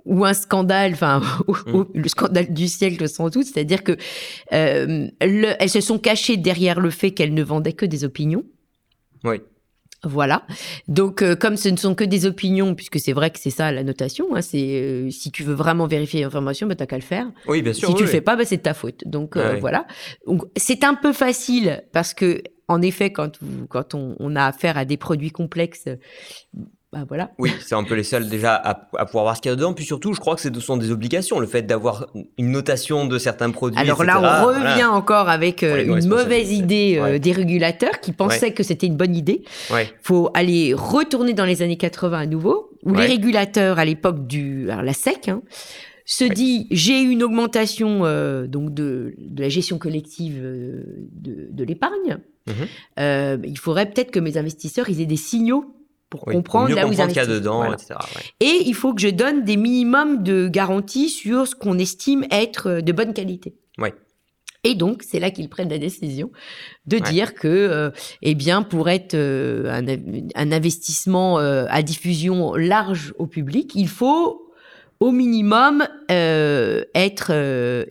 [0.05, 1.21] ou un scandale, enfin
[1.67, 1.83] mmh.
[1.95, 3.97] le scandale du siècle sans doute, c'est-à-dire que
[4.53, 8.45] euh, elles se sont cachées derrière le fait qu'elles ne vendaient que des opinions.
[9.25, 9.41] Oui.
[10.05, 10.47] Voilà.
[10.87, 13.73] Donc, euh, comme ce ne sont que des opinions, puisque c'est vrai que c'est ça
[13.73, 17.27] la notation, hein, c'est si tu veux vraiment vérifier l'information, bah, t'as qu'à le faire.
[17.49, 17.89] Oui, bien sûr.
[17.89, 19.03] Si tu le fais pas, bah, c'est de ta faute.
[19.07, 19.87] Donc voilà.
[20.27, 23.39] Donc c'est un peu facile parce que en effet, quand,
[23.69, 25.89] quand on, a affaire à des produits complexes,
[26.91, 27.33] bah voilà.
[27.39, 29.75] Oui, c'est un peu les seuls déjà à, pouvoir voir ce qu'il y a dedans.
[29.75, 31.39] Puis surtout, je crois que ce sont des obligations.
[31.39, 32.07] Le fait d'avoir
[32.39, 33.79] une notation de certains produits.
[33.79, 38.53] Alors là, on revient encore avec euh, une mauvaise idée euh, des régulateurs qui pensaient
[38.53, 39.45] que c'était une bonne idée.
[39.71, 44.27] Il faut aller retourner dans les années 80 à nouveau, où les régulateurs à l'époque
[44.27, 45.43] du, la SEC, hein,
[46.07, 52.19] se dit j'ai une augmentation euh, donc de, de, la gestion collective de, de l'épargne.
[52.49, 53.45] Mhm.
[53.45, 55.75] il faudrait peut-être que mes investisseurs ils aient des signaux
[56.11, 57.29] pour comprendre là où ils investissent.
[57.29, 57.95] dedans, etc.
[58.41, 62.81] Et il faut que je donne des minimums de garanties sur ce qu'on estime être
[62.81, 63.55] de bonne qualité.
[63.79, 63.91] Oui.
[64.65, 66.31] Et donc, c'est là qu'ils prennent la décision
[66.87, 67.91] de dire que, euh,
[68.23, 69.87] eh bien, pour être euh, un,
[70.35, 74.53] un, investissement euh, à diffusion large au public, il faut
[75.01, 77.31] au minimum être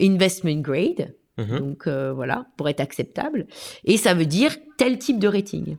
[0.02, 1.16] investment grade.
[1.38, 1.60] Mm-hmm.
[1.60, 3.48] Donc voilà, pour être acceptable.
[3.86, 5.78] Et ça veut dire tel type de rating.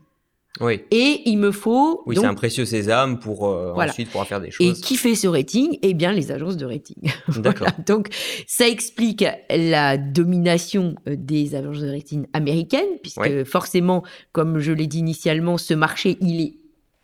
[0.61, 0.81] Oui.
[0.91, 2.03] Et il me faut.
[2.07, 4.67] Oui, c'est un précieux sésame pour euh, ensuite pouvoir faire des choses.
[4.67, 5.79] Et qui fait ce rating?
[5.83, 7.11] Eh bien, les agences de rating.
[7.39, 7.69] D'accord.
[7.87, 8.09] Donc,
[8.47, 14.03] ça explique la domination euh, des agences de rating américaines, puisque forcément,
[14.33, 16.55] comme je l'ai dit initialement, ce marché, il est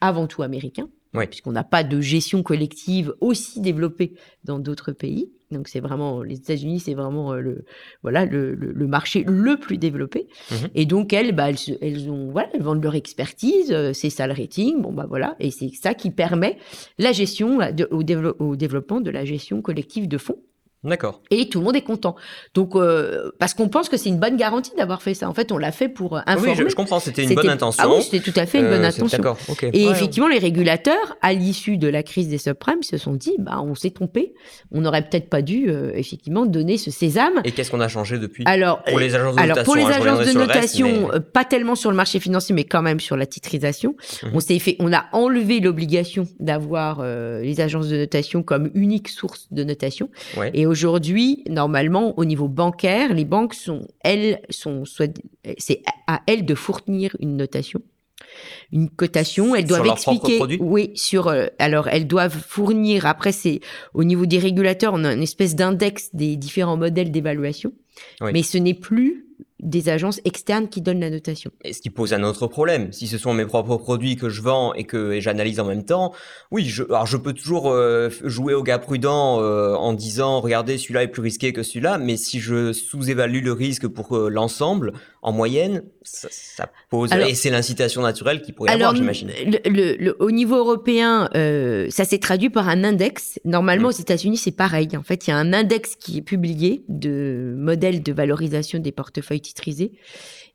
[0.00, 0.88] avant tout américain.
[1.30, 5.30] Puisqu'on n'a pas de gestion collective aussi développée dans d'autres pays.
[5.54, 7.64] Donc c'est vraiment les États-Unis, c'est vraiment euh, le
[8.02, 10.26] voilà le, le, marché le plus développé.
[10.50, 14.10] Mmh et donc elles, bah, elles, elles, ont voilà, elles vendent leur expertise, euh, c'est
[14.10, 14.82] ça le rating.
[14.82, 16.58] Bon bah voilà, et c'est ça qui permet
[16.98, 18.02] la gestion de, au,
[18.44, 20.38] au, développement de la gestion collective de fonds.
[20.84, 21.22] D'accord.
[21.30, 22.14] Et tout le monde est content.
[22.54, 25.28] Donc, euh, parce qu'on pense que c'est une bonne garantie d'avoir fait ça.
[25.28, 26.54] En fait, on l'a fait pour informer.
[26.58, 27.82] Oui, je, comprends, c'était une bonne intention.
[27.84, 29.16] Ah oui, c'était tout à fait une bonne intention.
[29.18, 29.38] D'accord,
[29.72, 33.60] Et effectivement, les régulateurs, à l'issue de la crise des subprimes, se sont dit, bah,
[33.62, 34.34] on s'est trompé.
[34.72, 37.40] On n'aurait peut-être pas dû, euh, effectivement, donner ce sésame.
[37.44, 39.94] Et qu'est-ce qu'on a changé depuis Alors, pour les agences de alors, notation, pour les
[39.94, 43.26] hein, agences de notation, pas tellement sur le marché financier, mais quand même sur la
[43.26, 43.96] titrisation.
[44.22, 44.30] Mhm.
[44.34, 49.08] On s'est fait, on a enlevé l'obligation d'avoir euh, les agences de notation comme unique
[49.08, 50.10] source de notation.
[50.52, 54.82] Et aujourd'hui, normalement, au niveau bancaire, les banques sont, elles, sont
[55.56, 57.80] c'est à elles de fournir une notation
[58.72, 63.06] une cotation, elles doivent expliquer, oui, sur, euh, alors elles doivent fournir.
[63.06, 63.60] Après, c'est
[63.92, 67.72] au niveau des régulateurs, on a une espèce d'index des différents modèles d'évaluation,
[68.20, 69.26] mais ce n'est plus
[69.64, 71.50] des agences externes qui donnent la notation.
[71.64, 72.92] Et ce qui pose un autre problème.
[72.92, 76.12] Si ce sont mes propres produits que je vends et que j'analyse en même temps,
[76.50, 80.76] oui, je, alors je peux toujours euh, jouer au gars prudent euh, en disant regardez
[80.76, 84.92] celui-là est plus risqué que celui-là, mais si je sous-évalue le risque pour euh, l'ensemble,
[85.22, 86.28] en moyenne, ça,
[86.90, 89.30] pose et c'est l'incitation naturelle qui pourrait alors, avoir, j'imagine.
[89.64, 91.30] Le, au niveau européen,
[91.88, 93.40] ça s'est traduit par un index.
[93.46, 93.92] Normalement, mmh.
[93.92, 94.88] aux États-Unis, c'est pareil.
[94.98, 98.92] En fait, il y a un index qui est publié de modèles de valorisation des
[98.92, 99.92] portefeuilles titrisé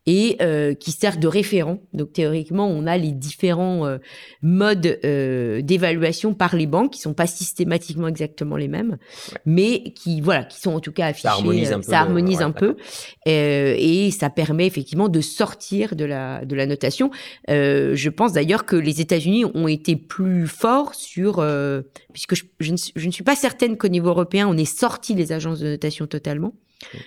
[0.06, 1.80] et euh, qui sert de référent.
[1.94, 3.98] Donc théoriquement, on a les différents euh,
[4.42, 8.98] modes euh, d'évaluation par les banques qui sont pas systématiquement exactement les mêmes,
[9.46, 11.28] mais qui voilà, qui sont en tout cas affichés.
[11.28, 11.84] Ça harmonise un peu.
[11.84, 12.76] Ça harmonise un peu
[13.26, 17.12] et ça permet effectivement de sortir de la de la notation.
[17.48, 21.46] je pense d'ailleurs que les États-Unis ont été plus forts sur
[22.14, 25.14] puisque je, je, ne, je ne suis pas certaine qu'au niveau européen on ait sorti
[25.14, 26.54] les agences de notation totalement.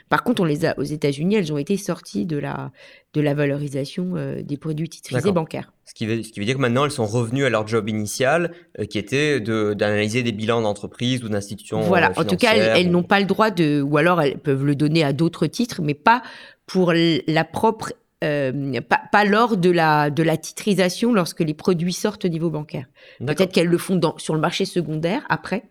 [0.08, 2.72] Par contre, on les a aux États-Unis, elles ont été sorties de la
[3.14, 5.72] de la valorisation euh, des produits titrisés bancaires.
[5.84, 7.88] Ce qui, veut, ce qui veut dire que maintenant, elles sont revenues à leur job
[7.88, 11.82] initial, euh, qui était d'analyser des bilans d'entreprise ou d'institutions.
[11.82, 12.12] Voilà.
[12.16, 15.04] en tout cas, elles, n'ont pas le droit de, ou alors elles peuvent le donner
[15.04, 16.22] à d'autres titres, mais pas
[16.66, 17.92] pour la propre
[18.22, 22.86] euh, pas, lors de la, de la titrisation lorsque les produits sortent au niveau bancaire.
[23.24, 25.64] Peut-être qu'elles le font dans, sur le marché secondaire après,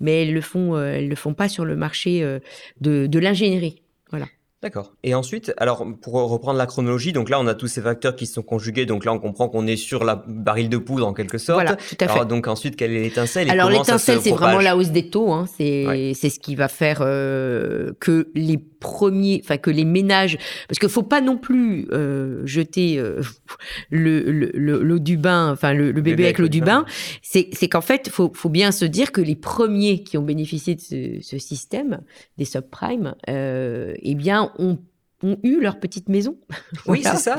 [0.00, 2.40] mais elles le font, euh, elles le font pas sur le marché euh,
[2.80, 3.82] de, de l'ingénierie.
[4.10, 4.26] Voilà.
[4.62, 4.92] D'accord.
[5.02, 8.26] Et ensuite, alors pour reprendre la chronologie, donc là on a tous ces facteurs qui
[8.26, 11.12] se sont conjugués, donc là on comprend qu'on est sur la baril de poudre en
[11.14, 11.60] quelque sorte.
[11.60, 12.12] Voilà, tout à fait.
[12.12, 15.32] Alors, donc ensuite, quelle est l'étincelle Alors l'étincelle, c'est vraiment la hausse des taux.
[15.32, 15.46] Hein.
[15.56, 20.36] C'est ce qui va faire euh, que les premiers, enfin que les ménages,
[20.68, 23.22] parce qu'il faut pas non plus euh, jeter euh,
[23.90, 24.22] le
[24.54, 26.84] l'eau du bain, enfin le, bébé, avec l'eau du bain.
[27.22, 30.74] C'est c'est qu'en fait, faut faut bien se dire que les premiers qui ont bénéficié
[30.74, 32.02] de ce, ce système
[32.36, 34.78] des subprimes, euh, eh bien ont
[35.22, 36.36] ont eu leur petite maison.
[36.86, 37.38] Oui, c'est ça.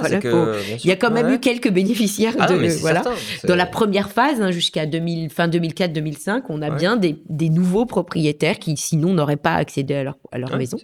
[0.83, 3.03] Il y a quand même eu quelques bénéficiaires ah de, voilà.
[3.45, 4.83] Dans la première phase, hein, jusqu'à
[5.29, 10.03] fin 2004-2005, on a bien des, des, nouveaux propriétaires qui, sinon, n'auraient pas accédé à
[10.03, 10.77] leur, à leur maison.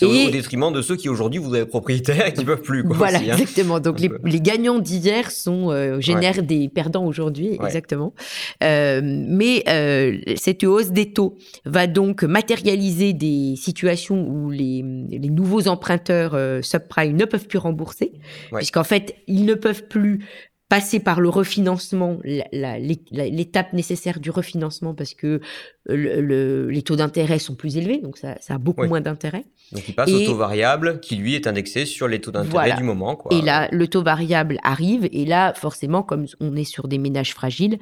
[0.00, 0.04] Et...
[0.04, 2.84] Au, détriment de ceux qui, aujourd'hui, voudraient être propriétaires et qui ne peuvent plus.
[2.84, 3.32] Quoi, voilà, hein.
[3.32, 3.80] exactement.
[3.80, 8.14] Donc, les, les, gagnants d'hier sont euh, génèrent des perdants aujourd'hui, exactement.
[8.62, 15.30] Euh, mais euh, cette hausse des taux va donc matérialiser des situations où les, les
[15.30, 18.12] nouveaux emprunteurs euh, subprime ne peuvent plus rembourser,
[18.52, 20.26] puisqu'en fait, ils ne peuvent plus
[20.70, 25.40] passer par le refinancement, l'étape nécessaire du refinancement, parce que
[25.88, 29.44] les taux d'intérêt sont plus élevés, donc ça, a beaucoup moins d'intérêt.
[29.72, 32.84] Donc il passe au taux variable qui lui est indexé sur les taux d'intérêt du
[32.84, 33.16] moment.
[33.16, 33.36] Quoi.
[33.36, 37.34] Et là, le taux variable arrive, et là, forcément, comme on est sur des ménages
[37.34, 37.78] fragiles,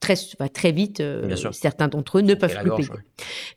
[0.00, 0.16] très,
[0.52, 2.88] très vite, euh, certains d'entre eux ne peuvent plus payer.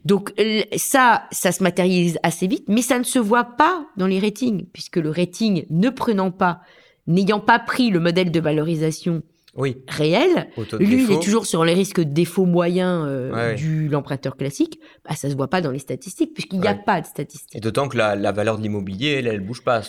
[0.05, 0.33] Donc
[0.77, 4.65] ça, ça se matérialise assez vite, mais ça ne se voit pas dans les ratings,
[4.73, 6.61] puisque le rating ne prenant pas
[7.09, 9.23] n'ayant pas pris le modèle de valorisation
[9.59, 9.77] oui.
[9.87, 10.49] réel,
[10.79, 14.79] lui, il est toujours sur les risques de défaut moyen euh, du l'emprunteur classique.
[15.07, 17.55] Bah, ça se voit pas dans les statistiques puisqu'il n'y a pas de statistiques.
[17.55, 19.81] Et d'autant que la, valeur de l'immobilier, elle, elle bouge pas.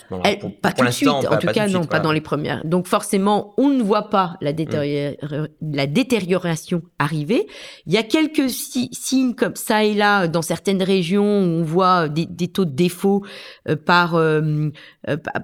[0.62, 1.08] pas tout de suite.
[1.08, 2.64] En tout cas, non, pas dans les premières.
[2.64, 5.46] Donc forcément, on ne voit pas la, mm.
[5.62, 7.46] la détérioration arriver.
[7.86, 12.08] Il y a quelques signes comme ça et là dans certaines régions où on voit
[12.08, 13.24] des, taux de défaut
[13.68, 14.70] euh, par euh,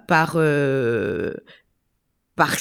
[0.08, 0.36] par
[2.36, 2.56] par,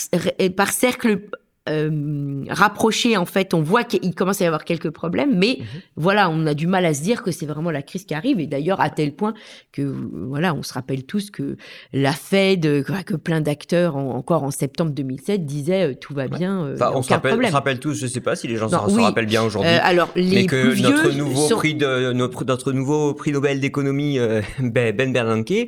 [0.56, 1.30] par cercle
[1.68, 5.66] euh, rapproché, en fait, on voit qu'il commence à y avoir quelques problèmes, mais mhm.
[5.96, 8.40] voilà, on a du mal à se dire que c'est vraiment la crise qui arrive.
[8.40, 9.34] Et d'ailleurs, à tel point
[9.72, 11.58] que, voilà, on se rappelle tous que
[11.92, 16.66] la Fed, que plein d'acteurs, encore en septembre 2007, disaient euh, tout va bien.
[16.66, 18.76] Euh, on, se rappelle, on, se rappelle, tous, je sais pas si les gens se
[18.76, 19.72] rappellent bien aujourd'hui.
[19.72, 24.20] alors, les mais que notre nouveau prix de notre, notre, nouveau prix Nobel d'économie,
[24.60, 25.68] Ben, ben Bernanke,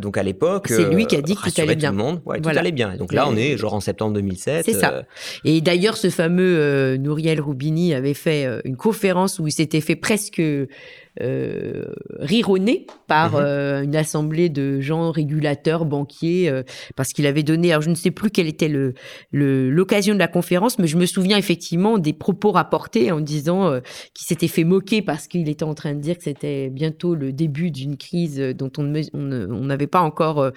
[0.00, 1.90] donc à l'époque, c'est lui qui a dit que tout allait bien.
[1.90, 2.92] Tout le monde, tout allait bien.
[2.92, 4.64] Et donc là, on est genre en septembre 2007.
[4.64, 4.95] C'est ça.
[5.44, 9.80] Et d'ailleurs, ce fameux euh, Nouriel Roubini avait fait euh, une conférence où il s'était
[9.80, 10.42] fait presque
[11.22, 11.84] euh,
[12.18, 13.40] rironné par mhm.
[13.40, 16.62] euh, une assemblée de gens régulateurs, banquiers, euh,
[16.94, 18.92] parce qu'il avait donné, alors je ne sais plus quelle était le
[19.32, 23.80] l'occasion de la conférence, mais je me souviens effectivement des propos rapportés en disant
[24.14, 27.32] qu'il s'était fait moquer parce qu'il était en train de dire que c'était bientôt le
[27.32, 30.50] début d'une crise dont on n'avait pas encore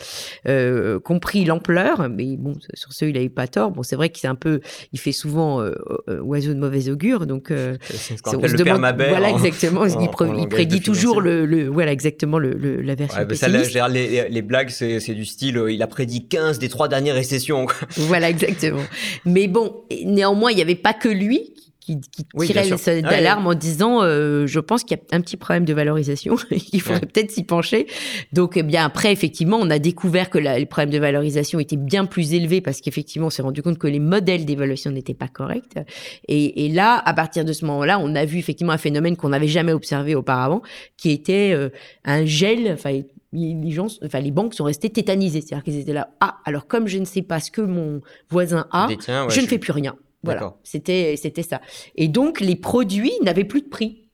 [1.03, 3.71] compris l'ampleur, mais bon, sur ce, il n'avait pas tort.
[3.71, 4.59] Bon, c'est vrai qu'il un peu,
[4.93, 5.63] il fait souvent
[6.07, 10.09] oiseau de mauvais augure, donc on se demande, voilà exactement, il,
[10.49, 13.47] prédit toujours le, voilà exactement le, la version ouais, ça,
[13.87, 17.67] les, les, blagues, c'est du style, euh, il a prédit 15 des trois dernières récessions.
[17.97, 18.83] Voilà, exactement.
[19.25, 21.53] Mais bon, néanmoins, il n'y avait pas que lui
[21.97, 25.21] qui, tirait les sonnettes ah d'alarme en disant euh, je pense qu'il y a un
[25.21, 26.35] petit problème de valorisation,
[26.73, 27.87] il faudrait peut-être s'y pencher.
[28.33, 32.05] Donc eh bien après effectivement on a découvert que les problèmes de valorisation étaient bien
[32.05, 35.79] plus élevés parce qu'effectivement on s'est rendu compte que les modèles d'évaluation n'étaient pas corrects.
[36.27, 39.29] Et, et, là à partir de ce moment-là on a vu effectivement un phénomène qu'on
[39.29, 40.61] n'avait jamais observé auparavant
[40.97, 41.69] qui était euh,
[42.05, 42.71] un gel.
[42.73, 46.09] Enfin les gens, enfin les banques sont restées tétanisées, c'est-à-dire qu'ils étaient là.
[46.19, 48.87] Ah, alors comme je ne sais pas ce que mon voisin a,
[49.29, 49.95] je ne fais plus rien.
[50.23, 51.61] Voilà, c'était c'était ça.
[51.95, 54.09] Et donc les produits n'avaient plus de prix.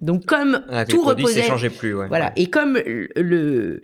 [0.00, 3.80] Donc comme ah, tout reposait, plus, voilà, et comme le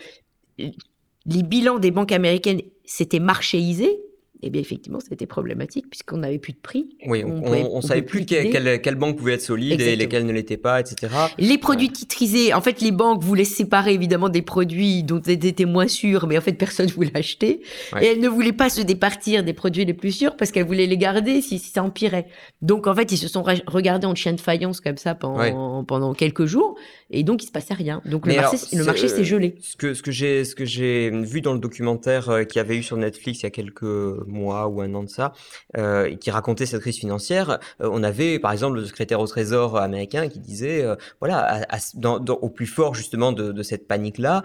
[0.58, 3.98] les bilans des banques américaines s'étaient marchéisés,
[4.46, 6.96] eh bien effectivement, c'était problématique puisqu'on n'avait plus de prix.
[7.06, 10.56] Oui, on, ne savait plus quelle, quelle, banque pouvait être solide et lesquelles ne l'étaient
[10.56, 11.12] pas, etc.
[11.38, 15.64] Les produits titrisés, en fait, les banques voulaient séparer évidemment des produits dont elles étaient
[15.64, 17.62] moins sûrs, mais en fait, personne ne voulait acheter.
[18.00, 20.86] Et elles ne voulaient pas se départir des produits les plus sûrs parce qu'elles voulaient
[20.86, 22.26] les garder si, ça empirait.
[22.62, 26.14] Donc, en fait, ils se sont regardés en chien de faïence comme ça pendant, pendant
[26.14, 26.76] quelques jours
[27.14, 28.02] et donc il se passait rien.
[28.04, 29.54] Donc le marché, le marché s'est gelé.
[29.60, 32.76] Ce que, ce que j'ai ce que j'ai vu dans le documentaire euh, qui avait
[32.76, 35.32] eu sur Netflix il y a quelques mois ou un an de ça,
[35.76, 39.78] euh, qui racontait cette crise financière, euh, on avait par exemple le secrétaire au Trésor
[39.78, 40.84] américain qui disait
[41.20, 44.42] voilà dans, au plus fort justement de, de cette panique là,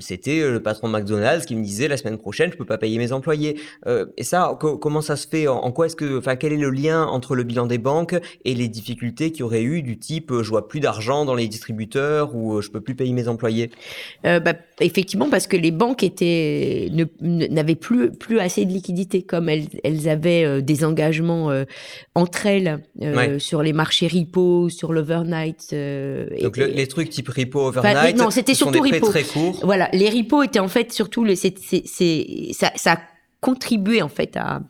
[0.00, 2.98] c'était le patron de McDonald's qui me disait la semaine prochaine je peux pas payer
[2.98, 3.58] mes employés.
[4.16, 5.48] et ça comment ça se fait?
[5.48, 8.54] En, quoi est-ce que enfin quel est le lien entre le bilan des banques et
[8.54, 11.69] les difficultés qu'il y aurait eu du type je vois plus d'argent dans les distributions
[12.34, 13.70] ou euh, je peux plus payer mes employés?
[14.24, 16.90] Euh, bah, Effectivement, parce que les banques étaient
[17.20, 21.50] n'avaient plus plus assez de liquidités, comme elles, elles avaient euh, des engagements
[22.14, 22.80] entre elles
[23.38, 25.74] sur les marchés repo, sur l'overnight.
[26.42, 29.60] Donc les trucs type repo, overnight, non, c'était surtout très courts.
[29.62, 31.54] Voilà, les repos étaient en fait surtout c'est,
[32.52, 32.98] ça, ça a
[33.40, 34.62] contribué en fait à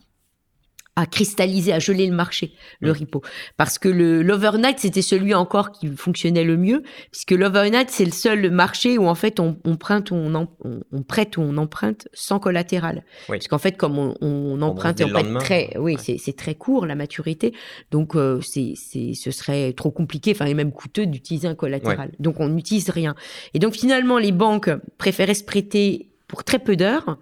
[0.97, 3.21] à cristalliser, à geler le marché, le repo.
[3.55, 8.11] Parce que le l'overnight, c'était celui encore qui fonctionnait le mieux, puisque l'overnight, c'est le
[8.11, 12.09] seul marché où en fait on, on prête ou on, on, prête ou on emprunte
[12.13, 13.05] sans collatéral.
[13.29, 13.37] Oui.
[13.37, 17.53] Parce qu'en fait, comme on, emprunte et prête très, oui, c'est très court la maturité,
[17.91, 22.11] donc euh, c'est ce serait trop compliqué, enfin et même coûteux d'utiliser un collatéral.
[22.19, 23.15] Donc on n'utilise rien.
[23.53, 27.17] Et donc finalement, les banques préféraient se prêter pour très peu d'heures,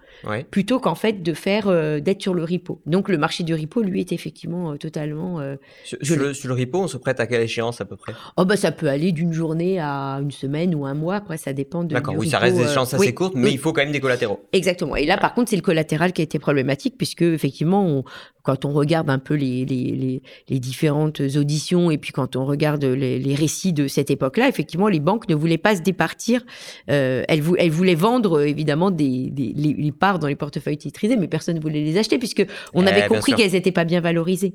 [0.52, 1.66] plutôt qu'en fait de faire
[2.00, 2.80] d'être sur le repo.
[2.86, 5.40] Donc le marché du repo, lui, est effectivement totalement.
[5.82, 8.12] Sur, le, sur, le, repo, on se prête à quelle échéance à peu près?
[8.36, 11.16] Oh bah ça peut aller d'une journée à une semaine ou un mois.
[11.16, 11.94] Après, ça dépend de.
[11.94, 14.46] D'accord, oui, ça reste des échéances assez courtes, mais il faut quand même des collatéraux.
[14.52, 14.94] Exactement.
[14.94, 18.04] Et là, par contre, c'est le collatéral qui a été problématique, puisque effectivement, on,
[18.42, 22.84] quand on regarde un peu les, les, les, différentes auditions et puis quand on regarde
[22.84, 26.42] les, récits de cette époque-là, effectivement, les banques ne voulaient pas se départir.
[26.90, 31.28] Euh, elles, elles, voulaient vendre évidemment des, des les, parts dans les portefeuilles titrisés, mais
[31.28, 34.54] personne ne voulait les acheter puisque on avait eh, compris qu'elles n'étaient pas bien valorisées.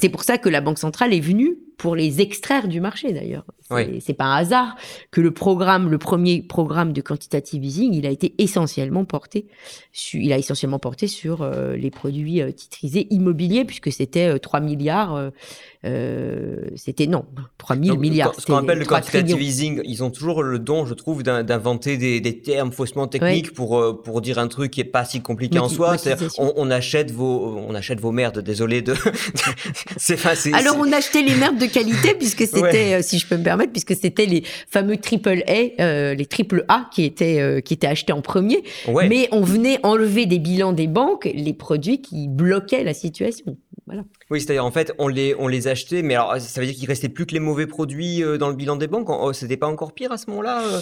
[0.00, 3.44] C'est pour ça que la Banque centrale est venue pour les extraire du marché d'ailleurs.
[4.00, 4.76] C'est pas un hasard
[5.10, 9.46] que le programme, le premier programme de quantitative easing, il a été essentiellement porté,
[10.12, 14.62] il a essentiellement porté sur euh, les produits euh, titrisés immobiliers puisque c'était 3 euh,
[14.62, 15.30] milliards
[15.86, 17.24] euh, c'était non,
[17.56, 18.34] 3000 milliards.
[18.38, 22.20] Ce qu'on appelle le quantitative easing, ils ont toujours le don, je trouve, d'inventer des,
[22.20, 25.58] des, termes faussement techniques pour, euh, pour dire un truc qui est pas si compliqué
[25.58, 25.96] en soi.
[26.36, 28.94] On, on, achète vos, on achète vos merdes, désolé de.
[29.96, 30.54] c'est facile.
[30.54, 33.72] Alors on achetait les merdes de qualité puisque c'était, euh, si je peux me permettre,
[33.72, 38.20] puisque c'était les fameux triple A, les triple A qui étaient, qui étaient achetés en
[38.20, 38.62] premier.
[38.86, 43.56] Mais on venait enlever des bilans des banques les produits qui bloquaient la situation.
[44.30, 46.88] Oui, c'est-à-dire en fait, on les, on les achetait, mais alors ça veut dire qu'il
[46.88, 49.08] restait plus que les mauvais produits euh, dans le bilan des banques?
[49.10, 50.80] Oh, c'était pas encore pire à ce moment-là euh?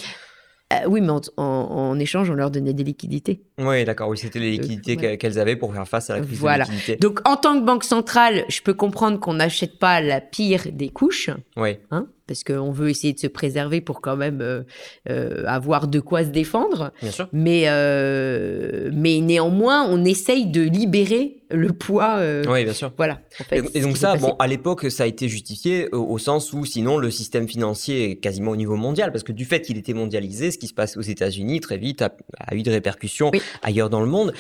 [0.73, 3.43] Euh, oui, mais en, échange, on leur donnait des liquidités.
[3.57, 4.11] Oui, d'accord.
[4.11, 6.67] Oui, c'était les liquidités qu'elles avaient pour faire face à la crise voilà.
[6.67, 6.97] de liquidité.
[6.97, 10.91] Donc, en tant que banque centrale, je peux comprendre qu'on n'achète pas la pire des
[10.91, 11.31] couches.
[11.57, 11.79] Oui.
[11.91, 14.63] Hein, parce qu'on veut essayer de se préserver pour quand même euh,
[15.09, 16.93] euh, avoir de quoi se défendre.
[17.01, 17.29] Bien sûr.
[17.33, 22.21] Mais, euh, mais néanmoins, on essaye de libérer le poids.
[22.47, 22.93] oui, bien sûr.
[22.99, 23.23] Voilà.
[23.51, 27.11] et, donc ça, bon, à l'époque, ça a été justifié au, sens où sinon le
[27.11, 30.59] système financier est quasiment au niveau mondial, parce que du fait qu'il était mondialisé, ce
[30.59, 32.15] qui se passe aux États-Unis très vite a,
[32.53, 33.31] eu des répercussions
[33.63, 34.35] ailleurs dans le monde.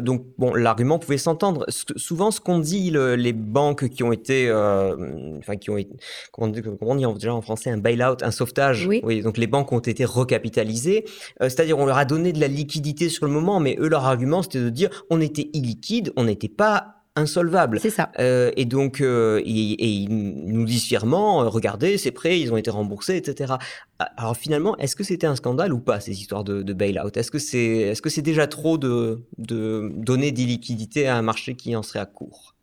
[0.00, 1.66] donc bon, l'argument pouvait s'entendre.
[1.68, 5.90] Souvent, ce qu'on dit les banques qui ont été, enfin qui ont été,
[6.30, 8.86] comment, comment dire en français un bail-out, un sauvetage.
[8.86, 9.22] Oui.
[9.22, 11.04] Donc les banques ont été recapitalisées.
[11.40, 14.04] Euh, c'est-à-dire on leur a donné de la liquidité sur le moment, mais eux leur
[14.04, 17.78] argument c'était de dire on était illiquide, on n'était pas insolvable.
[17.80, 18.10] C'est ça.
[18.18, 22.70] Euh, et donc, euh, et, ils nous disent fièrement, regardez, c'est prêt, ils ont été
[22.70, 23.54] remboursés, etc.
[23.98, 27.16] Alors finalement, est-ce que c'était un scandale ou pas ces histoires de, de bail-out?
[27.16, 31.54] Est-ce que c'est est -ce c'est déjà trop de, de donner d'illiquidité à un marché
[31.54, 32.53] qui en serait à court?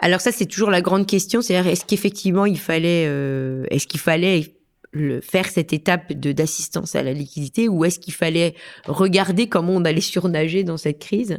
[0.00, 4.00] Alors ça, c'est toujours la grande question, c'est-à-dire est-ce qu'effectivement il fallait, euh, est-ce qu'il
[4.00, 4.54] fallait
[4.92, 8.54] le, faire cette étape de d'assistance à la liquidité ou est-ce qu'il fallait
[8.86, 11.38] regarder comment on allait surnager dans cette crise?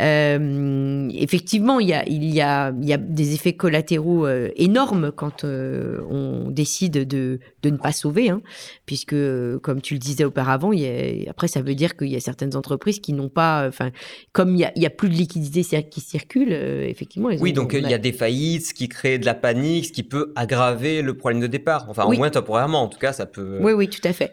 [0.00, 4.50] Euh, Effectivement, il y a il y a il y a des effets collatéraux euh,
[4.56, 8.42] énormes quand euh, on décide de de ne pas sauver, hein,
[8.86, 9.16] puisque
[9.62, 10.86] comme tu le disais auparavant, il y
[11.26, 13.90] a, après ça veut dire qu'il y a certaines entreprises qui n'ont pas, enfin
[14.32, 17.30] comme il y a, il y a plus de liquidité qui circule, effectivement.
[17.40, 20.02] oui, donc il y a des faillites, ce qui crée de la panique, ce qui
[20.02, 21.86] peut aggraver le problème de départ.
[21.88, 23.58] Enfin, au moins temporairement en tout cas, ça peut.
[23.60, 24.32] Oui, oui, tout à fait.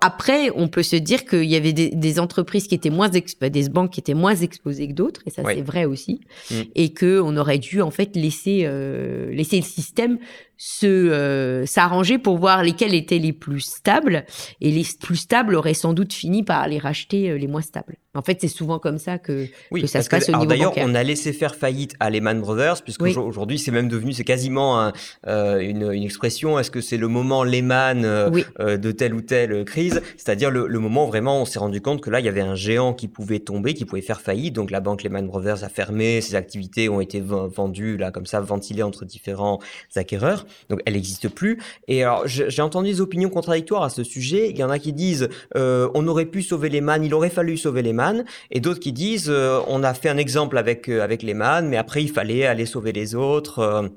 [0.00, 3.92] après, on peut se dire qu'il y avait des, entreprises qui étaient moins, des banques
[3.92, 6.20] qui étaient moins exposées que d'autres, et ça c'est vrai aussi,
[6.50, 6.54] mm.
[6.74, 10.18] et que on aurait dû en fait laisser euh, laisser le système
[10.62, 14.26] se euh, s'arranger pour voir lesquels étaient les plus stables
[14.60, 17.96] et les plus stables auraient sans doute fini par les racheter euh, les moins stables.
[18.12, 20.94] En fait, c'est souvent comme ça que, que ça se passe au niveau D'ailleurs, on
[20.94, 24.90] a laissé faire faillite à Lehman Brothers, puisque aujourd'hui, c'est même devenu, c'est quasiment
[25.28, 26.58] euh, une, une, expression.
[26.58, 30.02] Est-ce que c'est le moment Lehman de telle ou telle crise?
[30.16, 32.40] C'est-à-dire le, le, moment où vraiment on s'est rendu compte que là, il y avait
[32.40, 34.54] un géant qui pouvait tomber, qui pouvait faire faillite.
[34.54, 38.40] Donc la banque Lehman Brothers a fermé, ses activités ont été vendues là comme ça,
[38.40, 39.60] ventilées entre différents
[39.94, 40.46] acquéreurs.
[40.68, 41.60] Donc elle n'existe plus.
[41.88, 44.50] Et alors j'ai entendu des opinions contradictoires à ce sujet.
[44.50, 47.30] Il y en a qui disent euh, on aurait pu sauver les man, il aurait
[47.30, 50.88] fallu sauver les man, et d'autres qui disent euh, on a fait un exemple avec
[50.88, 53.90] euh, avec les man, mais après il fallait aller sauver les autres.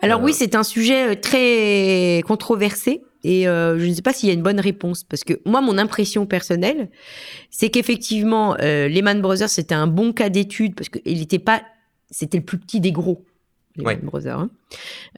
[0.00, 3.02] alors oui, c'est un sujet très controversé.
[3.22, 5.76] Et je ne sais pas s'il y a une bonne réponse parce que moi, mon
[5.76, 6.88] impression personnelle,
[7.50, 11.60] c'est qu'effectivement, Lehman Brothers c'était un bon cas d'étude parce qu'il n'était pas,
[12.10, 13.22] c'était le plus petit des gros
[13.76, 13.96] les ouais.
[13.96, 14.38] Brothers.
[14.38, 14.50] Hein.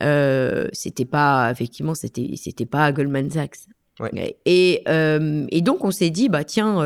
[0.03, 3.59] Euh, c'était pas, effectivement, c'était, c'était pas Goldman Sachs.
[4.47, 6.81] Et, euh, et, donc, on s'est dit, bah tiens,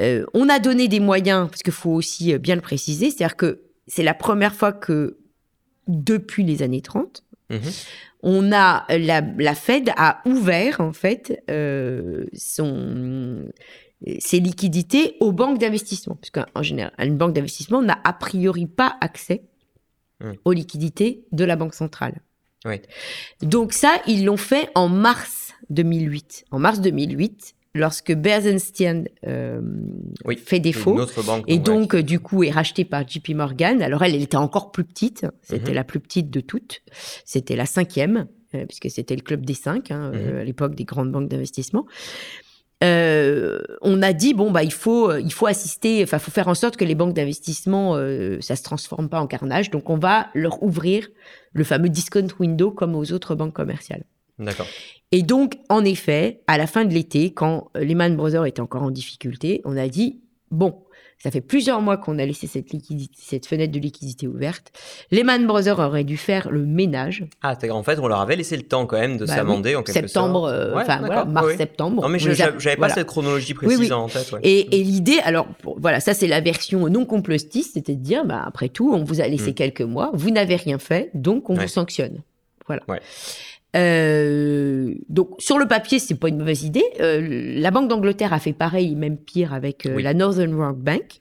[0.00, 3.62] euh, on a donné des moyens, parce qu'il faut aussi bien le préciser, c'est-à-dire que
[3.86, 5.16] c'est la première fois que,
[5.88, 7.56] depuis les années 30, mmh
[8.22, 11.42] on a, la, la, Fed a ouvert, en fait,
[12.34, 13.48] son
[14.18, 19.42] ses liquidités aux banques d'investissement, puisqu'en général, une banque d'investissement n'a a priori pas accès
[20.20, 20.32] Mmh.
[20.44, 22.20] aux liquidités de la Banque centrale.
[23.40, 26.44] Donc ça, ils l'ont fait en mars 2008.
[26.50, 29.62] En mars 2008, lorsque Bersenstein euh,
[30.44, 31.00] fait défaut
[31.46, 33.80] et donc du coup est racheté par JP Morgan.
[33.80, 35.76] Alors elle, elle était encore plus petite, c'était mhm.
[35.76, 36.82] la plus petite de toutes,
[37.24, 40.38] c'était la cinquième euh, puisque c'était le club des cinq hein, mhm.
[40.38, 41.86] à l'époque des grandes banques d'investissement.
[42.82, 46.76] On a dit bon bah il faut il faut assister, enfin faut faire en sorte
[46.76, 47.94] que les banques d'investissement
[48.40, 51.08] ça se transforme pas en carnage, donc on va leur ouvrir
[51.52, 54.04] le fameux discount window comme aux autres banques commerciales.
[54.38, 54.66] D'accord.
[55.12, 58.90] Et donc, en effet, à la fin de l'été, quand Lehman Brothers était encore en
[58.90, 60.20] difficulté, on a dit,
[60.50, 60.82] bon,
[61.22, 64.72] ça fait plusieurs mois qu'on a laissé cette, liquidité, cette fenêtre de liquidité ouverte.
[65.10, 67.24] Lehman Brothers aurait dû faire le ménage.
[67.42, 69.82] Ah, en fait, on leur avait laissé le temps quand même de bah s'amender en
[69.82, 70.54] quelque septembre, sorte.
[70.54, 72.02] Septembre, euh, enfin voilà, mars-septembre.
[72.02, 74.34] Non, mais je n'avais pas cette chronologie précise en tête.
[74.42, 75.46] Et, et l'idée, alors
[75.76, 79.20] voilà, ça c'est la version non complotiste, c'était de dire, bah, après tout, on vous
[79.20, 79.54] a laissé mm.
[79.54, 82.22] quelques mois, vous n'avez rien fait, donc on vous sanctionne.
[82.66, 82.82] Voilà.
[83.76, 84.39] Euh,
[85.10, 86.84] donc sur le papier, c'est pas une mauvaise idée.
[87.00, 91.18] Euh, la Banque d'Angleterre a fait pareil, même pire avec euh, la Northern Rock Bank,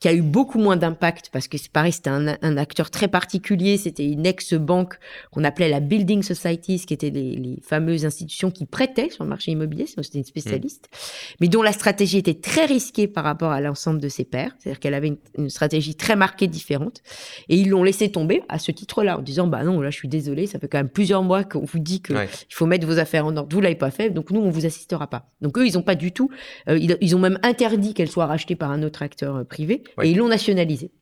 [0.00, 3.08] qui a eu beaucoup moins d'impact parce que c'est pareil, c'était un, un, acteur très
[3.08, 3.76] particulier.
[3.76, 4.98] C'était une ex-banque
[5.32, 9.28] qu'on appelait la Building Societies, qui étaient les, les, fameuses institutions qui prêtaient sur le
[9.28, 9.86] marché immobilier.
[9.86, 11.34] C'était une spécialiste, mmh.
[11.42, 14.52] mais dont la stratégie était très risquée par rapport à l'ensemble de ses pairs.
[14.58, 17.02] C'est-à-dire qu'elle avait une, une, stratégie très marquée différente,
[17.50, 20.08] et ils l'ont laissé tomber à ce titre-là en disant bah non, là je suis
[20.08, 22.16] désolé, ça fait quand même plusieurs mois qu'on vous dit qu'il
[22.48, 23.54] faut mettre vos affaires en ordre.
[23.54, 25.30] Vous l'avez pas fait, donc nous on vous assistera pas.
[25.40, 26.30] Donc eux ils ont pas du tout,
[26.68, 30.10] euh, ils, ont même interdit qu'elle soit rachetée par un autre acteur euh, privé et
[30.10, 30.92] ils l'ont nationalisée.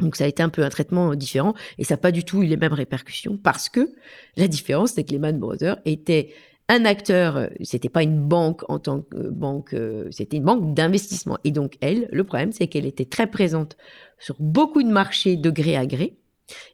[0.00, 2.24] Donc ça a été un peu un traitement euh, différent et ça n'a pas du
[2.24, 3.90] tout eu les mêmes répercussions parce que
[4.36, 6.32] la différence c'est que Lehman Brothers était
[6.68, 9.76] un acteur, c'était pas une banque en tant que banque,
[10.10, 11.36] c'était une banque d'investissement.
[11.44, 13.76] Et donc elle, le problème c'est qu'elle était très présente
[14.18, 16.16] sur beaucoup de marchés de gré à gré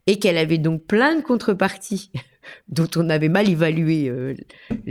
[0.07, 2.11] et qu'elle avait donc plein de contreparties
[2.69, 4.35] dont on avait mal évalué euh,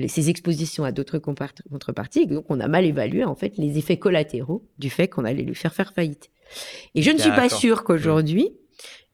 [0.08, 3.98] ses expositions à d'autres contreparties, et donc on a mal évalué en fait les effets
[3.98, 6.30] collatéraux du fait qu'on allait lui faire faire faillite.
[6.96, 8.52] Et je ne suis pas sûre qu'aujourd'hui,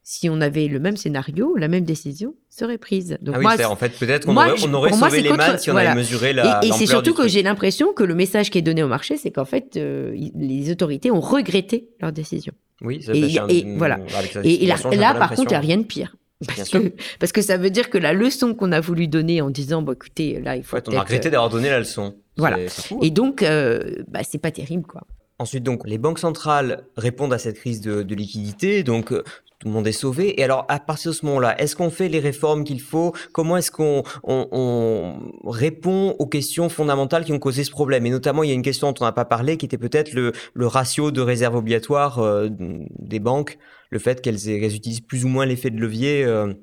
[0.03, 3.17] si on avait le même scénario, la même décision serait prise.
[3.21, 5.71] Donc ah oui, moi, en fait, peut-être qu'on aurait, on aurait sauvé les contre, si
[5.71, 6.59] on avait mesuré la.
[6.61, 9.15] Et, et c'est surtout que j'ai l'impression que le message qui est donné au marché,
[9.17, 12.53] c'est qu'en fait, euh, les autorités ont regretté leur décision.
[12.81, 13.97] Oui, ça et, et voilà.
[14.43, 16.15] Et, là, par contre, il n'y a rien de pire.
[16.45, 19.49] Parce que, parce que, ça veut dire que la leçon qu'on a voulu donner en
[19.49, 20.77] disant, bah, écoutez, là, il faut.
[20.87, 22.15] on a regretté d'avoir donné la leçon.
[22.35, 22.59] Voilà.
[22.59, 23.09] et hein.
[23.09, 25.03] donc, euh, bah, c'est pas terrible, quoi.
[25.43, 28.81] Ensuite, donc, les banques centrales répondent à cette crise de, liquidité.
[28.81, 29.25] Donc, euh,
[29.59, 30.39] tout le monde est sauvé.
[30.39, 33.13] Et alors, à partir de ce moment-là, est-ce qu'on fait les réformes qu'il faut?
[33.33, 38.05] Comment est-ce qu'on on, répond aux questions fondamentales qui ont causé ce problème?
[38.05, 40.13] Et notamment, il y a une question dont on n'a pas parlé, qui était peut-être
[40.13, 40.31] le,
[40.65, 43.57] ratio de réserve obligatoire euh, des banques,
[43.89, 46.53] le fait qu'elles utilisent plus ou moins l'effet de levier euh,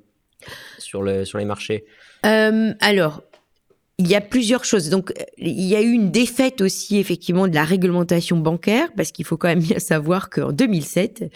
[0.78, 1.84] sur, le, sur les marchés.
[2.22, 3.24] Alors,
[4.00, 4.88] il y a plusieurs choses.
[4.88, 9.26] Donc, il y a eu une défaite aussi, effectivement, de la réglementation bancaire, parce qu'il
[9.26, 11.30] faut quand même bien savoir qu'en 2007,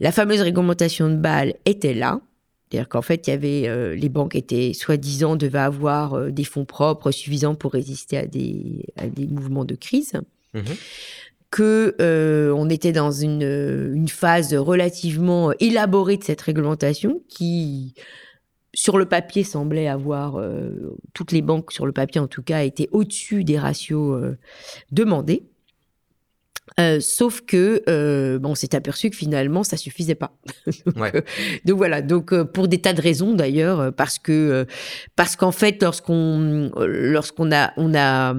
[0.00, 2.20] la fameuse réglementation de Bâle était là.
[2.68, 6.44] C'est-à-dire qu'en fait, il y avait, euh, les banques étaient, soi-disant, devaient avoir euh, des
[6.44, 10.12] fonds propres suffisants pour résister à des, à des mouvements de crise.
[10.52, 10.60] Mmh
[11.50, 17.94] que euh, on était dans une, une phase relativement élaborée de cette réglementation qui
[18.74, 22.62] sur le papier semblait avoir euh, toutes les banques sur le papier en tout cas
[22.62, 24.36] étaient au-dessus des ratios euh,
[24.92, 25.44] demandés.
[26.80, 30.32] Euh, sauf que bon, on s'est aperçu que finalement ça suffisait pas.
[31.64, 34.66] donc, voilà, donc pour des tas de raisons d'ailleurs, parce que
[35.14, 38.34] parce qu'en fait lorsqu'on lorsqu'on a on a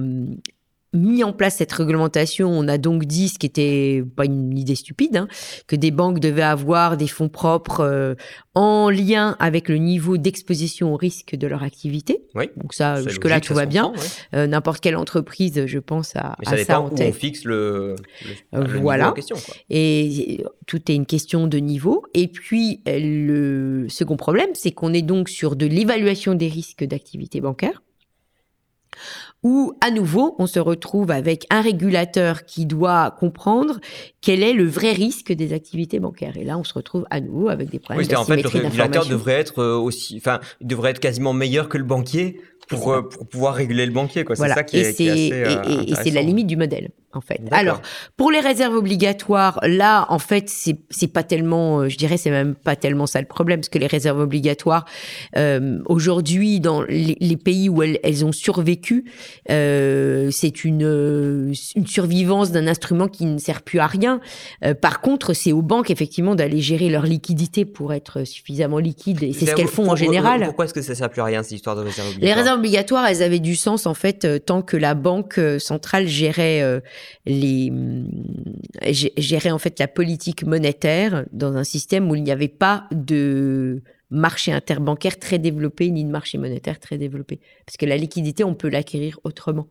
[0.96, 4.74] mis en place cette réglementation, on a donc dit, ce qui était pas une idée
[4.74, 5.28] stupide, hein,
[5.66, 8.14] que des banques devaient avoir des fonds propres euh,
[8.54, 12.22] en lien avec le niveau d'exposition au risque de leur activité.
[12.34, 13.92] Oui, donc ça, jusque-là, tout va bien.
[14.34, 17.14] Euh, n'importe quelle entreprise, je pense, à, ça, à ça en tête.
[17.14, 17.96] on fixe le,
[18.54, 19.12] euh, voilà.
[19.12, 19.36] question.
[19.70, 22.04] Et tout est une question de niveau.
[22.14, 27.40] Et puis, le second problème, c'est qu'on est donc sur de l'évaluation des risques d'activité
[27.40, 27.82] bancaire
[29.46, 33.78] où à nouveau on se retrouve avec un régulateur qui doit comprendre
[34.20, 36.36] quel est le vrai risque des activités bancaires.
[36.36, 38.04] Et là, on se retrouve à nouveau avec des problèmes.
[38.04, 41.78] Oui, en fait, le régulateur devrait être euh, aussi, enfin, devrait être quasiment meilleur que
[41.78, 44.24] le banquier pour, euh, pour pouvoir réguler le banquier.
[44.28, 46.90] C'est ça qui est, et assez, euh, et, c'est la limite du modèle.
[47.16, 47.40] en fait.
[47.50, 47.80] Alors,
[48.16, 52.30] pour les réserves obligatoires, là, en fait, c'est c'est pas tellement, euh, je dirais, c'est
[52.30, 54.84] même pas tellement ça le problème, parce que les réserves obligatoires,
[55.36, 59.04] euh, aujourd'hui, dans les, les, pays où elles, elles ont survécu,
[59.50, 64.20] euh, c'est une une survivance d'un instrument qui ne sert plus à rien.
[64.80, 69.32] Par contre, c'est aux banques effectivement d'aller gérer leur liquidité pour être suffisamment liquide, et
[69.32, 70.44] c'est ce qu'elles font en général.
[70.44, 72.36] Pourquoi est-ce que ça sert plus à rien cette histoire de réserves obligatoires?
[72.36, 76.82] Les réserves obligatoires, elles avaient du sens en fait tant que la banque centrale gérait
[77.24, 77.72] les
[78.82, 83.82] gérer en fait la politique monétaire dans un système où il n'y avait pas de
[84.10, 87.40] marché interbancaire très développé ni de marché monétaire très développé.
[87.66, 89.68] Parce que la liquidité, on peut l'acquérir autrement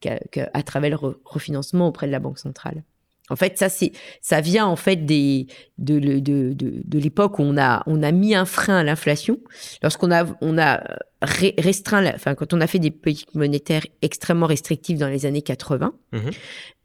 [0.00, 2.82] qu'à travers le refinancement auprès de la Banque centrale.
[3.28, 5.48] En fait, ça, c'est, ça vient en fait des,
[5.78, 9.40] de, de, de, de l'époque où on a, on a mis un frein à l'inflation.
[9.82, 10.82] Lorsqu'on a, on a
[11.22, 15.92] restreint, enfin, quand on a fait des politiques monétaires extrêmement restrictives dans les années 80,
[16.12, 16.18] mmh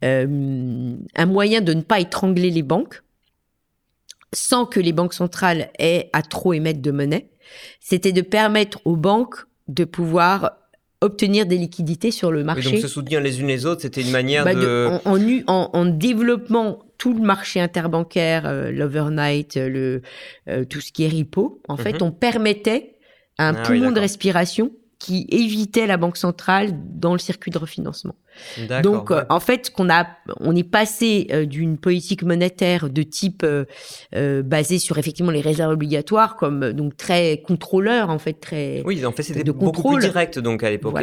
[0.04, 3.04] euh, un moyen de ne pas étrangler les banques
[4.32, 7.30] sans que les banques centrales aient à trop émettre de monnaie,
[7.78, 10.52] c'était de permettre aux banques de pouvoir
[11.02, 12.68] obtenir des liquidités sur le marché.
[12.68, 14.88] Et donc se soutenir les unes les autres, c'était une manière bah, de...
[15.04, 20.02] en, en, en, développant tout le marché interbancaire, euh, l'overnight, le,
[20.48, 22.02] euh, tout ce qui est repo, en fait, mhm.
[22.02, 22.96] on permettait
[23.38, 28.14] un ah poumon de respiration qui évitait la banque centrale dans le circuit de refinancement.
[28.82, 30.06] Donc, euh, en fait, qu'on a,
[30.40, 35.72] on est passé euh, d'une politique monétaire de type euh, basée sur effectivement les réserves
[35.72, 38.82] obligatoires, comme donc très contrôleur, en fait, très.
[38.84, 40.94] Oui, en fait, c'était beaucoup plus direct donc à l'époque.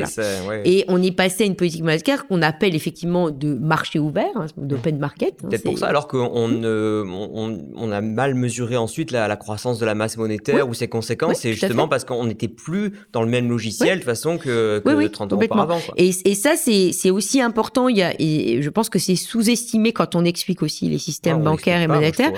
[0.65, 4.47] Et, on est passé à une politique monétaire qu'on appelle effectivement de marché ouvert, hein,
[4.57, 5.35] d'open market.
[5.43, 9.85] Hein, Peut-être pour ça, alors qu'on on, on, a mal mesuré ensuite la, croissance de
[9.85, 13.49] la masse monétaire ou ses conséquences, c'est justement parce qu'on n'était plus dans le même
[13.49, 15.79] logiciel de façon que, que 30 ans auparavant.
[15.97, 17.87] Et, et ça, c'est aussi important.
[17.89, 21.37] Il y a, et je pense que c'est sous-estimé quand on explique aussi les systèmes
[21.41, 22.31] ah, bancaires et monétaires.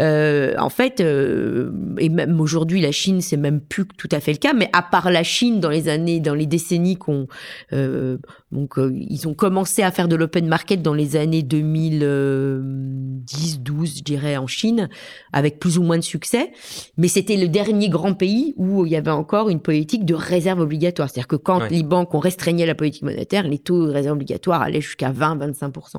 [0.00, 4.32] Euh, en fait, euh, et même aujourd'hui, la Chine, c'est même plus tout à fait
[4.32, 4.52] le cas.
[4.52, 7.26] Mais à part la Chine, dans les années, dans les décennies qu'on,
[7.72, 8.18] euh,
[8.50, 13.98] donc euh, ils ont commencé à faire de l'open market dans les années 2010, 12,
[13.98, 14.88] je dirais, en Chine,
[15.34, 16.52] avec plus ou moins de succès.
[16.96, 20.60] Mais c'était le dernier grand pays où il y avait encore une politique de réserve
[20.60, 21.10] obligatoire.
[21.10, 24.62] C'est-à-dire que quand les banques ont restreigné la politique monétaire, les taux de réserve obligatoire
[24.62, 25.96] allaient jusqu'à 20-25%.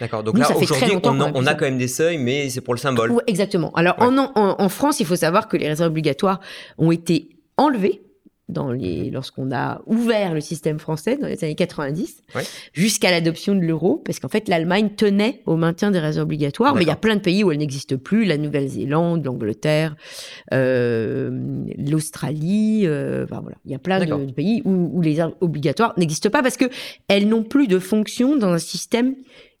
[0.00, 0.22] D'accord.
[0.22, 3.14] Donc là, aujourd'hui, on, on, a quand même des seuils, mais c'est pour le symbole.
[3.26, 3.72] exactement.
[3.74, 6.38] Alors, en, en, France, il faut savoir que les réserves obligatoires
[6.76, 8.02] ont été enlevées
[8.48, 12.22] dans les, lorsqu'on a ouvert le système français dans les années 90,
[12.72, 16.82] jusqu'à l'adoption de l'euro, parce qu'en fait, l'Allemagne tenait au maintien des réserves obligatoires, mais
[16.82, 19.96] il y a plein de pays où elles n'existent plus, la Nouvelle-Zélande, l'Angleterre,
[20.52, 21.30] euh,
[21.76, 23.56] l'Australie, euh, enfin, voilà.
[23.64, 26.66] Il y a plein de, pays où, où les réserves obligatoires n'existent pas parce que
[27.08, 29.14] elles n'ont plus de fonction dans un système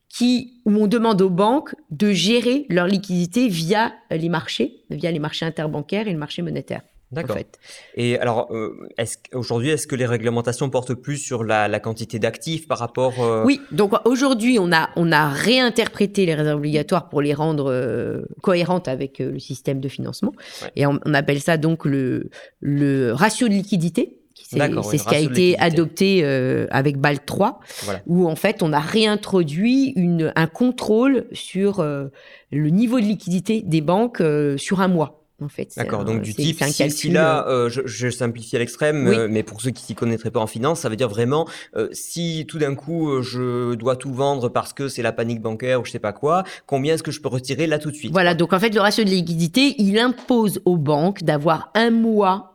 [0.08, 5.18] qui, où on demande aux banques de gérer leur liquidité via les marchés, via les
[5.18, 6.82] marchés interbancaires et le marché monétaire.
[7.10, 7.36] D'accord.
[7.36, 7.58] En fait.
[7.94, 12.68] Et alors, euh, est aujourd'hui, est-ce que les réglementations portent plus sur la, quantité d'actifs
[12.68, 17.22] par rapport euh, Oui, donc aujourd'hui, on a, on a réinterprété les réserves obligatoires pour
[17.22, 20.32] les rendre euh, cohérentes avec le système de financement.
[20.76, 22.28] Et on, appelle ça donc le,
[22.60, 24.14] le ratio de liquidité.
[24.34, 26.24] C'est ce qui a été adopté
[26.70, 27.60] avec BAL 3,
[28.06, 33.80] où en fait on a réintroduit une, un contrôle sur le niveau de liquidité des
[33.80, 34.22] banques
[34.56, 35.72] sur un mois en fait.
[35.76, 39.60] D'accord, donc du type, si, là, euh, euh, je, simplifie à l'extrême, euh, mais pour
[39.60, 41.46] ceux qui s'y connaîtraient pas en finance, ça veut dire vraiment,
[41.92, 45.84] si tout d'un coup je dois tout vendre parce que c'est la panique bancaire ou
[45.84, 48.34] je sais pas quoi, combien est-ce que je peux retirer là tout de suite Voilà,
[48.34, 52.54] donc en fait, le ratio de liquidité, il impose aux banques d'avoir un mois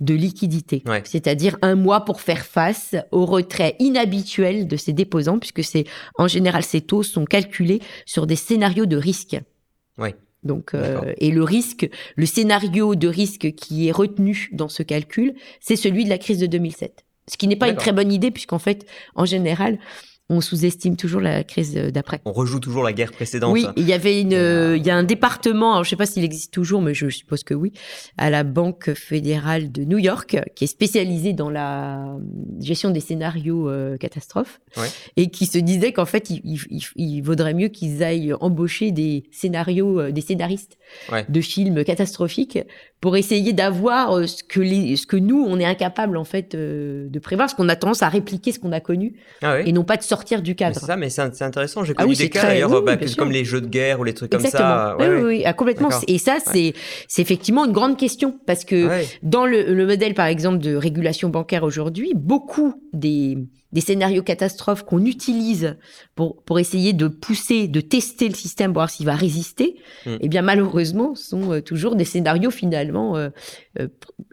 [0.00, 5.62] de liquidité, c'est-à-dire un mois pour faire face au retrait inhabituel de ces déposants, puisque
[5.62, 5.84] c'est
[6.16, 9.38] en général ces taux sont calculés sur des scénarios de risque.
[9.98, 10.14] Oui.
[10.42, 15.34] Donc, euh, et le risque, le scénario de risque qui est retenu dans ce calcul,
[15.60, 17.04] c'est celui de la crise de 2007.
[17.28, 18.84] Ce qui n'est pas une très bonne idée, puisqu'en fait,
[19.14, 19.78] en général,
[20.28, 22.20] on sous-estime toujours la crise d'après.
[22.24, 23.52] On rejoue toujours la guerre précédente.
[23.52, 26.06] Oui, il y avait une, euh, il y a un département, alors je sais pas
[26.06, 27.72] s'il existe toujours, mais je suppose que oui,
[28.16, 32.16] à la Banque fédérale de New York, qui est spécialisée dans la
[32.60, 34.60] gestion des scénarios euh, catastrophes,
[35.16, 40.12] et qui se disait qu'en fait, il, vaudrait mieux qu'ils aillent embaucher des scénarios, euh,
[40.12, 40.78] des scénaristes
[41.28, 42.58] de films catastrophiques
[43.02, 46.54] pour essayer d'avoir euh, ce que les, ce que nous on est incapable en fait
[46.54, 49.72] euh, de prévoir, parce qu'on a tendance à répliquer ce qu'on a connu ah et
[49.72, 50.78] non pas de sortir du cadre.
[50.78, 51.82] C'est ça, mais c'est intéressant.
[51.82, 54.30] J'ai ah connu des cas d'ailleurs, bah, comme les jeux de guerre ou les trucs
[54.30, 54.96] comme ça.
[55.00, 55.90] oui, oui, oui, ah, complètement.
[56.06, 56.74] Et ça, c'est
[57.08, 61.28] c'est effectivement une grande question parce que dans le, le modèle par exemple de régulation
[61.28, 63.36] bancaire aujourd'hui, beaucoup des
[63.72, 65.76] des scénarios catastrophes qu'on utilise
[66.14, 70.16] pour, pour essayer de pousser, de tester le système, voir s'il va résister, mm.
[70.20, 73.30] eh bien malheureusement, sont euh, toujours des scénarios finalement euh,
[73.80, 73.88] euh,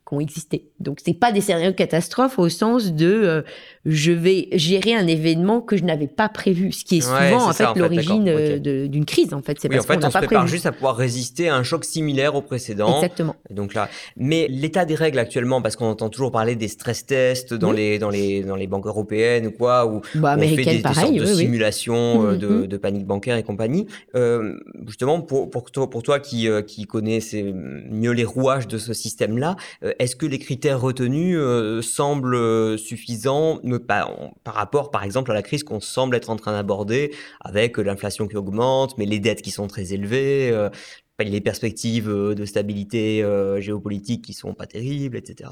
[0.10, 0.70] qui ont existé.
[0.80, 3.44] Donc c'est pas des scénarios catastrophes au sens de
[3.86, 7.54] je vais gérer un événement que je n'avais pas prévu, ce qui est souvent en
[7.54, 9.58] fait, l'origine d'une crise en fait.
[9.60, 12.36] C'est parce en fait on, se prépare juste à pouvoir résister à un choc similaire
[12.36, 12.96] au précédent.
[12.96, 13.36] Exactement.
[13.50, 17.54] Donc là, mais l'état des règles actuellement, parce qu'on entend toujours parler des stress tests
[17.54, 20.80] dans les dans les dans les banques européennes ou quoi, ou bah, on fait des,
[20.80, 22.68] pareil, sortes de simulations mmh, de, mmh.
[22.68, 23.88] de, panique bancaire et compagnie.
[24.16, 24.56] Euh,
[24.88, 27.20] justement, pour, pour toi, pour toi qui, euh, qui connais
[27.90, 33.60] mieux les rouages de ce système-là, euh, est-ce que les critères retenus euh, semblent suffisants
[33.88, 34.12] par,
[34.44, 38.28] par rapport, par exemple, à la crise qu'on semble être en train d'aborder, avec l'inflation
[38.28, 40.70] qui augmente, mais les dettes qui sont très élevées,
[41.20, 43.26] les perspectives de stabilité
[43.60, 45.50] géopolitique qui sont pas terribles, etc.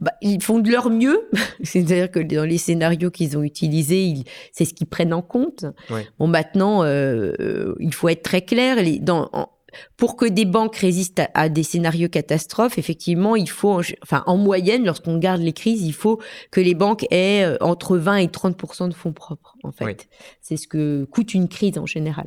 [0.00, 1.28] Bah, ils font de leur mieux,
[1.62, 4.14] c'est-à-dire que dans les scénarios qu'ils ont utilisés,
[4.52, 5.66] c'est ce qu'ils prennent en compte.
[6.18, 8.76] Bon, maintenant, euh, il faut être très clair.
[9.00, 9.30] dans,
[9.96, 14.84] pour que des banques résistent à, des scénarios catastrophes, effectivement, il faut, enfin, en moyenne,
[14.84, 18.88] lorsqu'on garde les crises, il faut que les banques aient euh, entre 20 et 30%
[18.88, 19.56] de fonds propres.
[19.62, 20.08] En fait,
[20.40, 22.26] c'est ce que coûte une crise en général.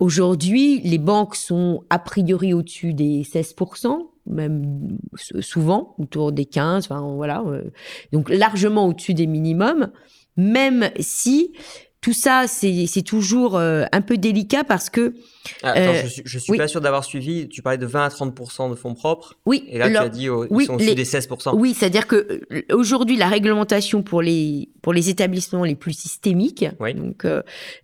[0.00, 4.98] Aujourd'hui, les banques sont a priori au-dessus des 16%, même
[5.40, 7.70] souvent autour des 15, enfin voilà, euh,
[8.12, 9.92] donc largement au-dessus des minimums,
[10.36, 11.52] même si
[12.00, 15.14] tout ça, c'est toujours euh, un peu délicat parce que.
[15.62, 17.48] Ah, attends, euh, je suis, je suis pas sûr d'avoir suivi.
[17.48, 19.34] Tu parlais de 20 à 30 de fonds propres.
[19.46, 19.64] Oui.
[19.68, 22.62] Et là, tu as dit oh, ils sont au-dessus des 16% Oui, c'est-à-dire que euh,
[22.72, 26.66] aujourd'hui, la réglementation pour les pour les établissements les plus systémiques,
[26.96, 27.24] donc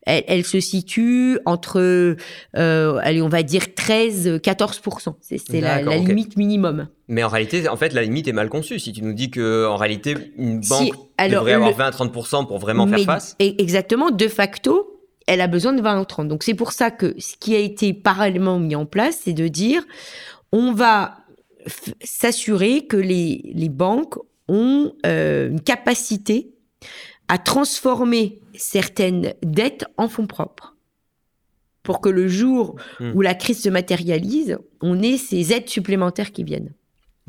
[0.03, 2.17] elle, elle, se situe entre,
[2.55, 6.89] allez, on va dire 13 14% C'est la, la limite minimum.
[7.11, 8.79] Mais en réalité, en fait, la limite est mal conçue.
[8.79, 10.95] Si tu nous dis que en réalité, une banque
[11.29, 13.37] devrait avoir 20 à 30% pour vraiment faire face.
[13.41, 14.99] Exactement, de facto,
[15.31, 16.26] elle a besoin de 20 à 30.
[16.26, 19.47] Donc c'est pour ça que ce qui a été parallèlement mis en place, c'est de
[19.47, 19.87] dire
[20.51, 21.18] on va
[22.03, 24.16] s'assurer que les, les banques
[24.49, 26.51] ont euh, une capacité
[27.28, 30.74] à transformer certaines dettes en fonds propres
[31.85, 33.12] pour que le jour hmm.
[33.14, 36.72] où la crise se matérialise, on ait ces aides supplémentaires qui viennent.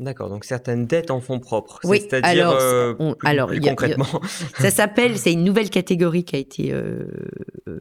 [0.02, 1.78] D'accord, donc certaines dettes en fonds propres.
[1.84, 4.20] Oui, c'est-à-dire alors, euh, alors concrètement.
[4.58, 7.04] ça s'appelle, c'est une nouvelle catégorie qui a été, euh,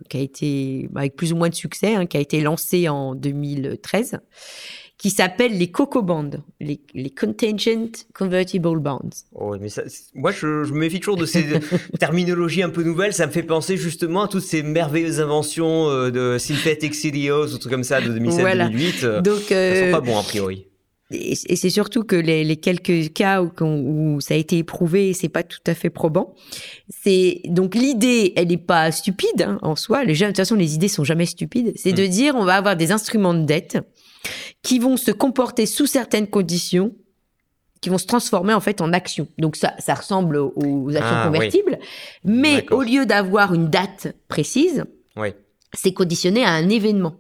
[0.07, 3.15] qui a été avec plus ou moins de succès, hein, qui a été lancée en
[3.15, 4.19] 2013,
[4.99, 9.09] qui s'appelle les Coco Bonds, les, les, Contingent Convertible Bonds.
[9.33, 9.81] Oh, mais ça,
[10.13, 11.43] moi, je, je, me méfie toujours de ces
[11.99, 13.13] terminologies un peu nouvelles.
[13.13, 17.57] Ça me fait penser justement à toutes ces merveilleuses inventions euh, de Synthetic CDOs, ou
[17.57, 18.39] trucs comme ça de 2007-2008.
[18.41, 18.69] Voilà.
[19.21, 20.67] Donc, euh, ça sent pas bon a priori.
[21.11, 25.29] Et, c'est surtout que les, les quelques cas où, où, ça a été éprouvé, c'est
[25.29, 26.33] pas tout à fait probant.
[26.89, 30.03] C'est donc l'idée, elle n'est pas stupide hein, en soi.
[30.03, 31.73] Les de toute façon, les idées sont jamais stupides.
[31.75, 32.09] C'est de mm.
[32.09, 33.77] dire, on va avoir des instruments de dette
[34.61, 36.93] qui vont se comporter sous certaines conditions,
[37.81, 39.27] qui vont se transformer en fait en actions.
[39.37, 41.79] Donc ça, ça ressemble aux actions ah, convertibles,
[42.23, 44.85] mais au lieu d'avoir une date précise,
[45.15, 45.29] oui.
[45.73, 47.15] c'est conditionné à un événement.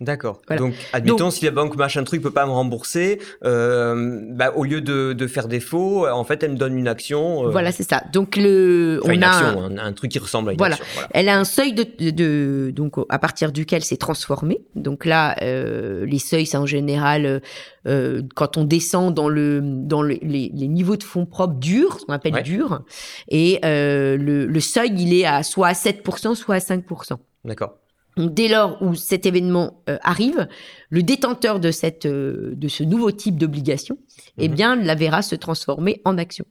[0.00, 0.40] D'accord.
[0.56, 4.80] Donc, admettons, si la banque machin truc peut pas me rembourser, euh, bah, au lieu
[4.80, 7.46] de, de, faire défaut, en fait, elle me donne une action.
[7.46, 8.02] Euh, voilà, c'est ça.
[8.10, 10.76] Donc le, on une a action, un, un, truc qui ressemble à une voilà.
[10.76, 10.88] action.
[10.94, 11.08] Voilà.
[11.12, 14.62] Elle a un seuil de, de, donc à partir duquel c'est transformé.
[14.74, 17.42] Donc là, euh, les seuils, c'est en général
[17.86, 21.98] euh, quand on descend dans le dans le, les, les, niveaux de fonds propres durs,
[22.00, 22.42] ce qu'on appelle ouais.
[22.42, 22.82] durs,
[23.28, 27.16] et euh, le, le seuil, il est à soit à 7%, soit à 5%.
[27.44, 27.79] D'accord
[28.26, 30.48] dès lors où cet événement euh, arrive,
[30.88, 33.98] le détenteur de, cette, euh, de ce nouveau type d'obligation,
[34.38, 34.54] eh mhm.
[34.54, 36.44] bien, la verra se transformer en action.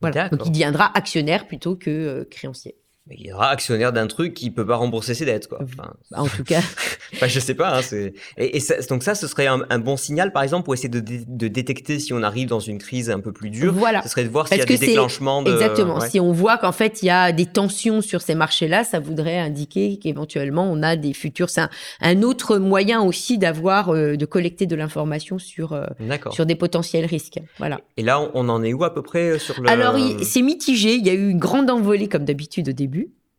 [0.00, 0.28] Voilà.
[0.28, 2.76] Donc, il deviendra actionnaire plutôt que euh, créancier
[3.10, 5.58] il sera actionnaire d'un truc qui peut pas rembourser ses dettes, quoi.
[5.62, 6.60] Enfin, bah, en tout cas.
[7.14, 7.78] enfin, je sais pas.
[7.78, 7.80] Hein,
[8.36, 11.00] et, et ça, donc ça, ce serait un, bon signal, par exemple, pour essayer de,
[11.00, 13.72] de, détecter si on arrive dans une crise un peu plus dure.
[13.72, 14.02] Voilà.
[14.02, 15.42] Ce serait de voir s'il y a des déclenchements.
[15.42, 15.52] De...
[15.52, 15.98] Exactement.
[16.00, 19.38] Si on voit qu'en fait il y a des tensions sur ces marchés-là, ça voudrait
[19.38, 21.50] indiquer qu'éventuellement on a des futurs.
[21.50, 21.62] C'est
[22.00, 25.86] un, autre moyen aussi d'avoir, euh, de collecter de l'information sur euh,
[26.30, 27.40] sur des potentiels risques.
[27.58, 27.80] Voilà.
[27.96, 29.68] Et là, on en est où à peu près sur le.
[29.68, 30.94] Alors, c'est mitigé.
[30.94, 32.91] Il y a eu une grande envolée comme d'habitude au début.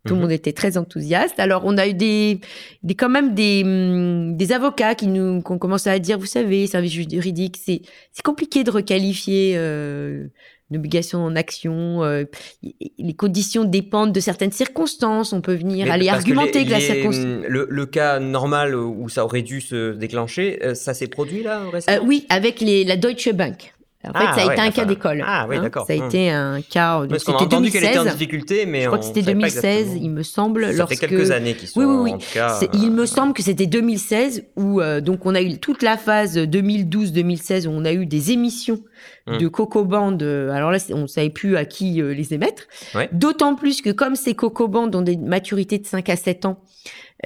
[0.05, 0.35] Tout le monde mhm.
[0.35, 1.39] était très enthousiaste.
[1.39, 2.41] Alors, on a eu des,
[2.83, 6.25] des quand même des, hum, des avocats qui nous qui ont commencé à dire, vous
[6.25, 7.81] savez, service juridique, c'est
[8.11, 10.27] c'est compliqué de requalifier euh,
[10.69, 12.03] une obligation en action.
[12.03, 12.25] Euh,
[12.61, 15.31] les conditions dépendent de certaines circonstances.
[15.31, 17.23] On peut venir aller argumenter que la circonstance.
[17.23, 21.43] Hum, le, le, cas normal où ça aurait dû se déclencher, euh, ça s'est produit
[21.43, 22.05] là récemment?
[22.05, 23.72] Oui, avec les, la Deutsche Bank.
[24.05, 25.23] En fait, Ah, ça a ouais, été un cas d'école.
[25.25, 25.61] ah, oui, hein.
[25.61, 25.85] d'accord.
[25.87, 26.05] Ça a Hum.
[26.07, 27.03] été un cas.
[27.09, 28.13] Parce qu'on a entendu qu'elle était en 2016.
[28.17, 30.03] difficulté, mais Je crois on que c'était savait pas 2016, exactement.
[30.03, 30.65] il me semble.
[30.65, 30.99] Ça lorsque...
[30.99, 32.13] fait quelques années qu'ils sont Oui, oui, oui.
[32.13, 32.59] en tout cas.
[32.73, 35.95] Il euh, me semble que c'était 2016 où euh, donc on a eu toute la
[35.97, 38.79] phase 2012-2016 où on a eu des émissions
[39.25, 39.37] Mm.
[39.37, 40.23] de coco-bandes.
[40.23, 42.63] euh, Alors là, on savait plus à qui euh, les émettre.
[42.93, 43.07] Ouais.
[43.13, 46.59] D'autant plus que comme ces coco-bandes ont des maturités de 5 à 7 ans,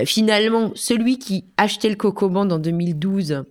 [0.06, 3.44] finalement, celui qui achetait le coco-band en 2012,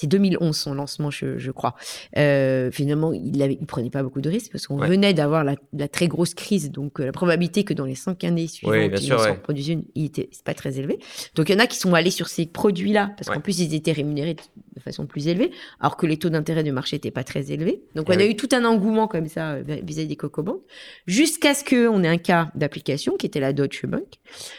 [0.00, 1.74] c'est 2011 son lancement, je, je crois.
[2.16, 4.86] Euh, finalement, il, il prenait pas beaucoup de risques parce qu'on Ouais.
[4.88, 8.22] venait d'avoir la, la très grosse crise, donc euh, la probabilité que dans les cinq
[8.22, 9.60] années suivantes, Oui, bien il sûr, en ouais.
[9.72, 10.98] une, il était c'est pas très élevé.
[11.34, 13.34] Donc il y en a qui sont allés sur ces produits-là parce Ouais.
[13.34, 15.50] qu'en plus ils étaient rémunérés de façon plus élevée,
[15.80, 17.82] alors que les taux d'intérêt du marché n'étaient pas très élevés.
[17.96, 20.62] Donc Eh on a eu tout un engouement comme ça euh, vis-à-vis des coco-banks,
[21.06, 24.04] jusqu'à ce qu'on ait un cas d'application qui était la Deutsche Bank,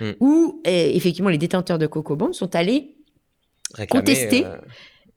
[0.01, 0.11] Hmm.
[0.19, 2.95] où eh, effectivement les détenteurs de coco-banks sont allés
[3.73, 4.45] réclamer, contester.
[4.45, 4.57] euh,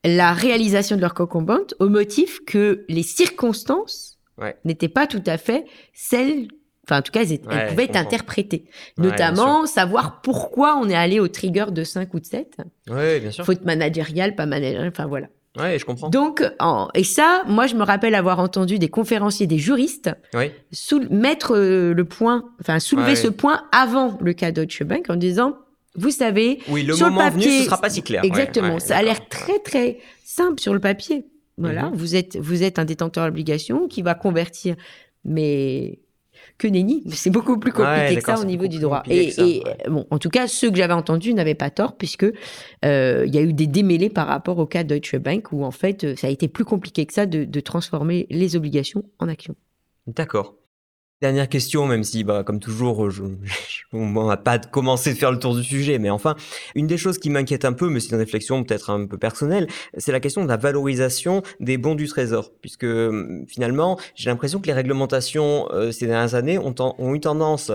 [0.04, 4.56] la réalisation de leur coco-band au motif que les circonstances Ouais.
[4.64, 5.64] n'étaient pas tout à fait
[5.94, 6.48] celles
[6.84, 8.64] Enfin, en tout cas, elles, étaient- elles Ouais, pouvaient être interprétées.
[8.98, 12.56] Ouais, Notamment, savoir pourquoi on est allé au trigger de 5 ou de 7.
[12.90, 13.44] Oui, bien sûr.
[13.44, 15.28] Faute managériale, pas managériale, enfin voilà.
[15.60, 16.08] Oui, je comprends.
[16.08, 20.50] Donc, en- et ça, moi, je me rappelle avoir entendu des conférenciers, des juristes, Oui,
[20.72, 23.16] sou- mettre euh, le point, enfin, soulever Ouais.
[23.16, 25.56] ce point avant le cas Deutsche Bank en disant,
[25.94, 28.24] vous savez, oui le Sur le moment venu, papier, ce sera pas si clair.
[28.24, 28.74] Exactement.
[28.74, 31.26] ouais, ça a l'air très très simple sur le papier.
[31.58, 31.94] Voilà, Mhm.
[31.96, 34.74] vous êtes vous êtes un détenteur d'obligation qui va convertir,
[35.24, 35.98] mais
[36.58, 39.02] que nenni, c'est beaucoup plus compliqué Ouais, que ça au niveau du droit.
[39.08, 39.44] Et, ça,
[39.88, 42.24] bon, en tout cas, ceux que j'avais entendus n'avaient pas tort puisque
[42.84, 45.70] euh, il y a eu des démêlés par rapport au cas Deutsche Bank où en
[45.70, 49.28] fait euh, ça a été plus compliqué que ça de, de transformer les obligations en
[49.28, 49.54] actions.
[50.06, 50.54] D'accord.
[51.22, 53.22] Dernière question, même si, bah, comme toujours, je,
[53.92, 56.34] on n'a pas commencé de faire le tour du sujet, mais enfin,
[56.74, 59.68] une des choses qui m'inquiète un peu, mais c'est une réflexion peut-être un peu personnelle,
[59.98, 64.58] c'est la question de la valorisation des bons du Trésor, puisque hum, finalement, j'ai l'impression
[64.60, 67.70] que les réglementations euh, ces dernières années ont, ont eu tendance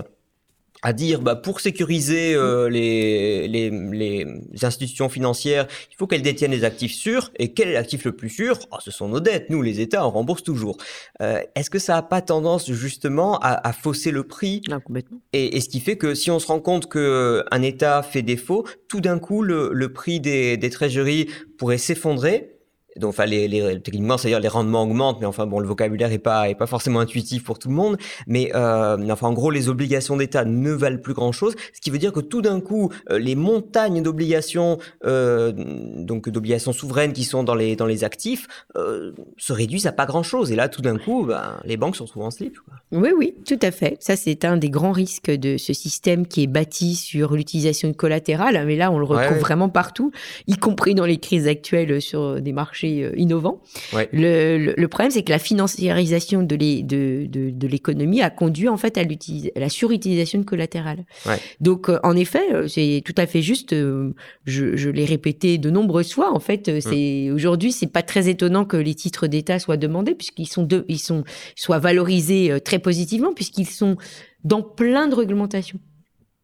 [0.83, 4.25] à dire, bah, pour sécuriser euh, les, les, les
[4.63, 7.31] institutions financières, il faut qu'elles détiennent des actifs sûrs.
[7.37, 8.59] Et quel est l'actif le plus sûr?
[8.71, 9.49] Ah, Ce sont nos dettes.
[9.49, 10.77] Nous, les États, on rembourse toujours.
[11.21, 14.61] Euh, Est-ce que ça n'a pas tendance justement à, à fausser le prix?
[14.69, 15.19] Non, complètement.
[15.33, 18.21] et, et ce qui fait que si on se rend compte que un État fait
[18.21, 21.27] défaut, tout d'un coup le, le prix des, des trésoreries
[21.57, 22.56] pourrait s'effondrer.
[22.99, 26.19] Donc, enfin, les, les, techniquement, c'est-à-dire les rendements augmentent, mais enfin, bon, le vocabulaire est
[26.19, 27.97] pas, est pas forcément intuitif pour tout le monde.
[28.27, 31.97] Mais, euh, enfin, en gros, les obligations d'État ne valent plus grand-chose, ce qui veut
[31.97, 37.43] dire que tout d'un coup, euh, les montagnes d'obligations, euh, donc d'obligations souveraines qui sont
[37.43, 40.51] dans les, dans les actifs, euh, se réduisent à pas grand-chose.
[40.51, 42.57] Et là, tout d'un coup, ben, les banques se retrouvent en slip.
[42.59, 42.75] Quoi.
[42.91, 43.97] Oui, oui, tout à fait.
[43.99, 47.93] Ça, c'est un des grands risques de ce système qui est bâti sur l'utilisation de
[47.93, 48.63] collatéral.
[48.65, 49.39] Mais là, on le retrouve Ouais, ouais.
[49.39, 50.11] vraiment partout,
[50.45, 53.61] y compris dans les crises actuelles sur des marchés euh, innovants.
[53.93, 54.09] Ouais.
[54.11, 58.29] Le, le- le problème, c'est que la financiarisation de l'é- de, de, de l'économie a
[58.29, 61.05] conduit en fait à, à la surutilisation de collatéral.
[61.25, 61.37] Ouais.
[61.59, 63.73] Donc, euh, en effet, euh, c'est tout à fait juste.
[63.73, 64.13] euh,
[64.45, 66.33] Je, je l'ai répété de nombreuses fois.
[66.33, 70.15] En fait, euh, c'est aujourd'hui, c'est pas très étonnant que les titres d'État soient demandés
[70.15, 71.23] puisqu'ils sont, de, ils sont
[71.55, 73.97] soient valorisés euh, très positivement puisqu'ils sont
[74.43, 75.79] dans plein de réglementations.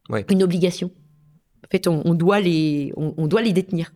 [0.09, 0.25] Ouais.
[0.29, 0.91] Une obligation.
[1.65, 3.93] En fait, on, on doit les, on, on doit les détenir.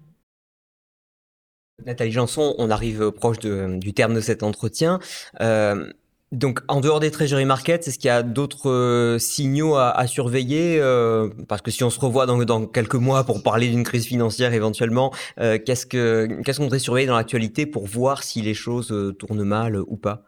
[1.86, 5.00] Nathalie Janson, on arrive proche du terme de cet entretien.
[5.42, 5.92] Euh,
[6.34, 10.78] donc, en dehors des treasury markets, est-ce qu'il y a d'autres euh, signaux à, surveiller
[10.82, 14.54] euh, Parce que si on se revoit dans, quelques mois pour parler d'une crise financière
[14.54, 18.92] éventuellement, euh, qu'est-ce que qu'est-ce qu'on devrait surveiller dans l'actualité pour voir si les choses
[18.92, 20.24] euh, tournent mal ou pas?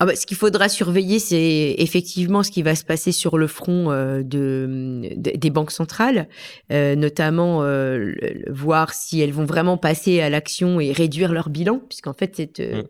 [0.00, 3.48] Ah bah, ce qu'il faudra surveiller, c'est effectivement ce qui va se passer sur le
[3.48, 6.28] front euh, de, de- des banques centrales,
[6.70, 11.48] euh, notamment euh, le- voir si elles vont vraiment passer à l'action et réduire leur
[11.48, 12.86] bilan, puisqu'en fait cette, euh, Mm.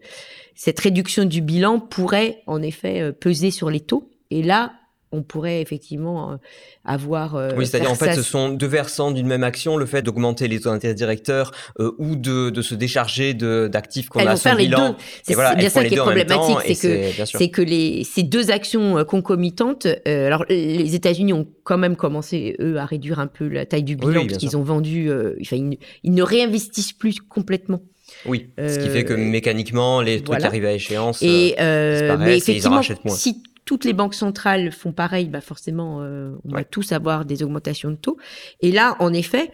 [0.54, 4.10] cette réduction du bilan pourrait en effet euh, peser sur les taux.
[4.30, 4.72] Et là,
[5.12, 6.36] on pourrait effectivement euh,
[6.84, 7.34] avoir.
[7.34, 10.02] euh, Oui, c'est-à-dire en fait, ça ce sont deux versants d'une même action, le fait
[10.02, 14.54] d'augmenter les taux d'intérêt directeurs euh, ou de, de se décharger d'actifs qu'on a sur
[14.54, 14.96] les bilan.
[15.22, 16.76] C'est voilà, bien ça qui est problématique,
[17.24, 22.56] c'est que les, ces deux actions concomitantes, euh, alors les États-Unis ont quand même commencé,
[22.60, 25.10] eux, à réduire un peu la taille du bilan, Oui, parce qu'ils ont vendu,
[25.40, 27.82] enfin, ils, ne- ils ne réinvestissent plus complètement.
[28.24, 30.46] Oui, ce qui fait que mécaniquement, les trucs voilà.
[30.46, 31.22] arrivent à échéance.
[31.22, 33.14] Et, euh, et ils en effectivement, rachètent moins.
[33.14, 37.42] si toutes les banques centrales font pareil, bah forcément, euh, on va tous avoir des
[37.42, 38.16] augmentations de taux.
[38.62, 39.52] Et là, en effet,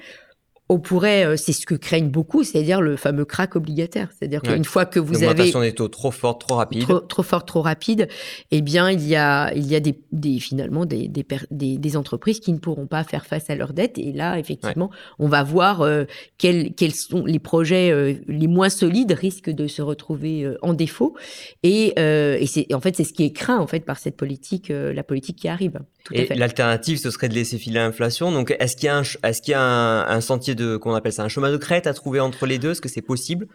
[0.71, 4.09] on pourrait, euh, c'est ce que craignent beaucoup, c'est-à-dire le fameux crack obligataire.
[4.19, 4.55] C'est-à-dire Ouais.
[4.55, 6.81] qu'une fois que vous avez L'augmentation des taux trop forte, trop rapide.
[6.83, 8.09] trop, trop fort, trop rapide,
[8.51, 12.53] eh bien, il y a, il y a des, des- finalement des, des, entreprises qui
[12.55, 13.99] ne pourront pas faire face à leurs dettes.
[13.99, 16.05] Et là, effectivement, on va voir euh,
[16.39, 20.73] quels, quels sont les projets euh, les moins solides risquent de se retrouver euh, en
[20.73, 21.15] défaut.
[21.63, 24.71] Et, et c'est, en fait, c'est ce qui est craint en fait par cette politique,
[24.71, 25.81] la politique qui arrive.
[26.05, 28.31] Tout Et l'alternative, ce serait de laisser filer l'inflation.
[28.33, 30.95] Donc, est-ce qu'il y a un, est-ce qu'il y a un, un sentier de, qu'on
[30.95, 33.47] appelle ça, un chemin de crête à trouver entre les deux Est-ce que c'est possible?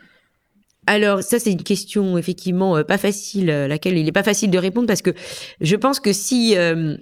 [0.87, 4.49] Alors ça c'est une question effectivement euh, pas facile, à laquelle il n'est pas facile
[4.49, 5.11] de répondre parce que
[5.61, 6.95] je pense que si euh,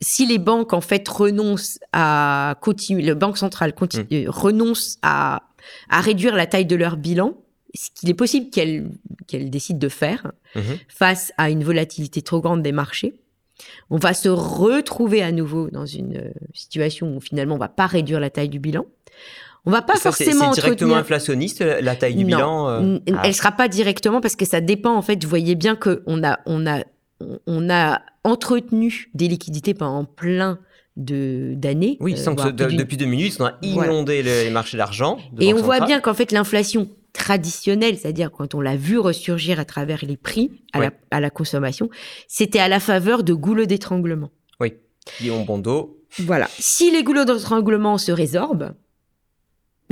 [0.00, 5.42] si les banques en fait renoncent à continuer, le banque centrale continue, euh, renonce à
[5.88, 7.34] à réduire la taille de leur bilan,
[7.74, 10.78] ce qu'il est possible qu'elles décident de faire Mhm.
[10.88, 13.14] face à une volatilité trop grande des marchés.
[13.90, 17.86] On va se retrouver à nouveau dans une euh, situation où finalement on va pas
[17.86, 18.86] réduire la taille du bilan.
[19.64, 22.26] On va pas Ça, forcément C'est directement entretenir- inflationniste, la, taille du Non.
[22.26, 23.20] bilan euh, ah.
[23.24, 25.22] Elle sera pas directement parce que ça dépend en fait.
[25.22, 26.82] Vous voyez bien que on a on a
[27.46, 30.58] on a entretenu des liquidités pendant plein
[30.96, 31.96] de d'années.
[32.00, 33.92] Oui, euh, sans que de- depuis 2008, on a Voilà.
[33.92, 35.18] inondé les marchés d'argent.
[35.38, 39.64] Et on voit bien qu'en fait l'inflation traditionnelle, c'est-à-dire quand on l'a vu ressurgir à
[39.64, 41.90] travers les prix à, la, à la consommation,
[42.28, 44.30] c'était à la faveur de goulots d'étranglement.
[44.60, 44.74] Oui,
[45.18, 45.98] qui ont bon dos.
[46.18, 46.48] Voilà.
[46.58, 48.74] Si les goulots d'étranglement se résorbent,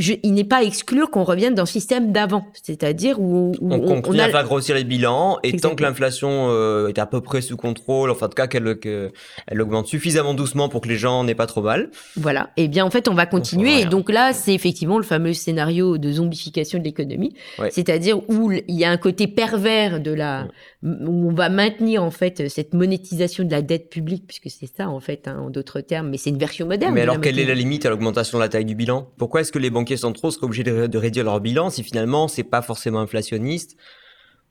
[0.00, 3.72] je- il n'est pas à exclure qu'on revienne dans le système d'avant, c'est-à-dire où, où
[3.72, 6.98] On, on, on a à faire grossir les bilans et tant que l'inflation euh, est
[6.98, 9.10] à peu près sous contrôle, enfin en tout cas qu'elle que-
[9.46, 11.90] elle augmente suffisamment doucement pour que les gens n'aient pas trop mal.
[12.16, 12.50] Voilà.
[12.56, 13.80] Eh bien, en fait, on va continuer.
[13.80, 17.34] Et donc là, c'est effectivement le fameux scénario de zombification de l'économie.
[17.58, 17.70] Ouais.
[17.70, 20.48] C'est-à-dire où il y a un côté pervers de la, où
[20.82, 25.00] on va maintenir, en fait, cette monétisation de la dette publique, puisque c'est ça, en
[25.00, 26.08] fait, hein, en d'autres termes.
[26.08, 26.94] Mais c'est une version moderne.
[26.94, 29.10] Mais alors quelle est la limite à l'augmentation de la taille du bilan?
[29.18, 32.28] Pourquoi est-ce que les banquiers centraux seraient obligés de, de réduire leur bilan si finalement
[32.28, 33.76] c'est pas forcément inflationniste?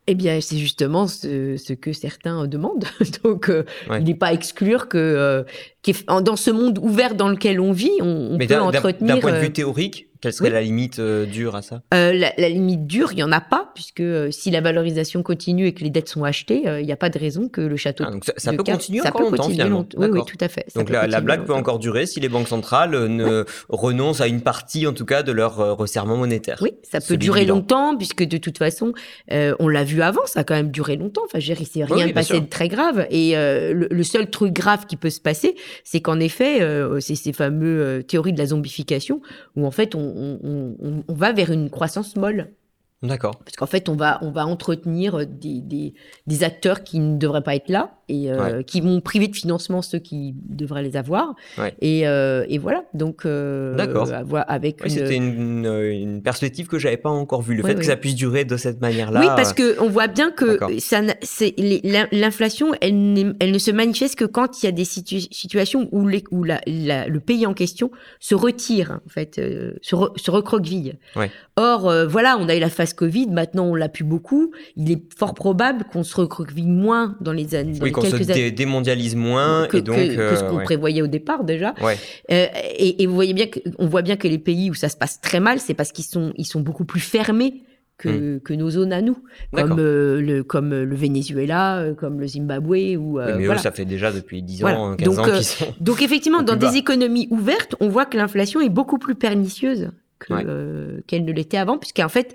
[0.08, 2.86] Eh bien, c'est justement ce, ce que certains demandent.
[3.24, 4.00] donc, euh, Ouais.
[4.00, 5.44] il n'est pas à exclure que, euh,
[6.22, 9.16] dans ce monde ouvert dans lequel on vit, on, on peut entretenir.
[9.16, 10.54] d'un point de euh, vue théorique, quelle serait oui.
[10.54, 11.82] la limite euh, dure à ça?
[11.94, 15.24] Euh, la, la limite dure, il n'y en a pas, puisque euh, si la valorisation
[15.24, 17.76] continue et que les dettes sont achetées, il n'y a pas de raison que le
[17.78, 19.78] château Ah, donc ça, ça de peut cartes- continuer ça encore peut longtemps continuer finalement.
[19.80, 19.98] longtemps.
[20.02, 20.66] Oui, oui, tout à fait.
[20.68, 24.42] ça Donc la, blague peut encore durer si les banques centrales ne renoncent à une
[24.42, 26.58] partie en tout cas de leur resserrement monétaire.
[26.62, 28.94] Oui, ça peut durer longtemps, puisque de toute façon,
[29.32, 31.22] on l'a vu avant, ça a quand même duré longtemps.
[31.26, 33.08] Enfin, je veux dire, il s'est rien oui, passé de très grave.
[33.10, 36.60] Et le, le seul truc grave qui peut se passer, c'est qu'en effet,
[37.00, 39.22] c'est ces fameux euh, théories de la zombification,
[39.56, 42.52] où en fait, on, on- on- on- on va vers une croissance molle.
[43.02, 43.38] D'accord.
[43.40, 45.94] Parce qu'en fait, on va, on va entretenir des, des,
[46.28, 49.82] des acteurs qui ne devraient pas être là et euh, qui vont priver de financement
[49.82, 51.36] ceux qui devraient les avoir.
[51.58, 51.74] Ouais.
[51.82, 52.84] Et, euh, et voilà.
[52.94, 54.10] Donc, euh, D'accord.
[54.48, 57.56] avec Oui, une- c'était une, perspective que j'avais pas encore vue.
[57.56, 59.20] Le fait que ça puisse durer de cette manière-là.
[59.22, 61.82] Oui, parce que on voit bien que ça, c'est les-
[62.12, 62.96] l'inflation, elle,
[63.52, 66.62] ne se manifeste que quand il y a des situ- situations où, les, où la,
[66.68, 69.36] la- le pays en question se retire, en fait,
[69.82, 70.98] se, re- se recroqueville.
[71.16, 71.32] Ouais.
[71.56, 74.52] Or, voilà, on a eu la phase Covid, maintenant on l'a plus beaucoup.
[74.76, 78.52] Il est fort probable qu'on se recroqueville moins dans les années, oui, qu'on se dé-
[78.52, 79.96] démondialise moins que, et donc.
[79.96, 80.64] que- que euh, ce qu'on ouais.
[80.64, 81.74] prévoyait au départ déjà.
[81.82, 81.98] Ouais.
[82.32, 82.46] Euh,
[82.78, 84.98] et, et vous voyez bien que, on voit bien que les pays où ça se
[84.98, 87.64] passe très mal, c'est parce qu'ils sont, ils sont beaucoup plus fermés
[87.98, 89.18] que, que nos zones à nous,
[89.52, 89.58] Hmm.
[89.58, 92.96] Comme, euh, le, comme euh, le Venezuela, euh, comme le Zimbabwe.
[92.98, 93.60] Ou, euh, mais voilà.
[93.60, 94.80] eux, ça fait déjà depuis 10 Voilà.
[94.80, 95.66] ans, 15 Donc, ans euh, qu'ils sont.
[95.82, 99.90] Donc effectivement, dans des économies ouvertes, on voit que l'inflation est beaucoup plus pernicieuse
[100.30, 100.44] Ouais.
[100.46, 102.34] euh, qu'elle ne l'était avant, puisqu'en fait,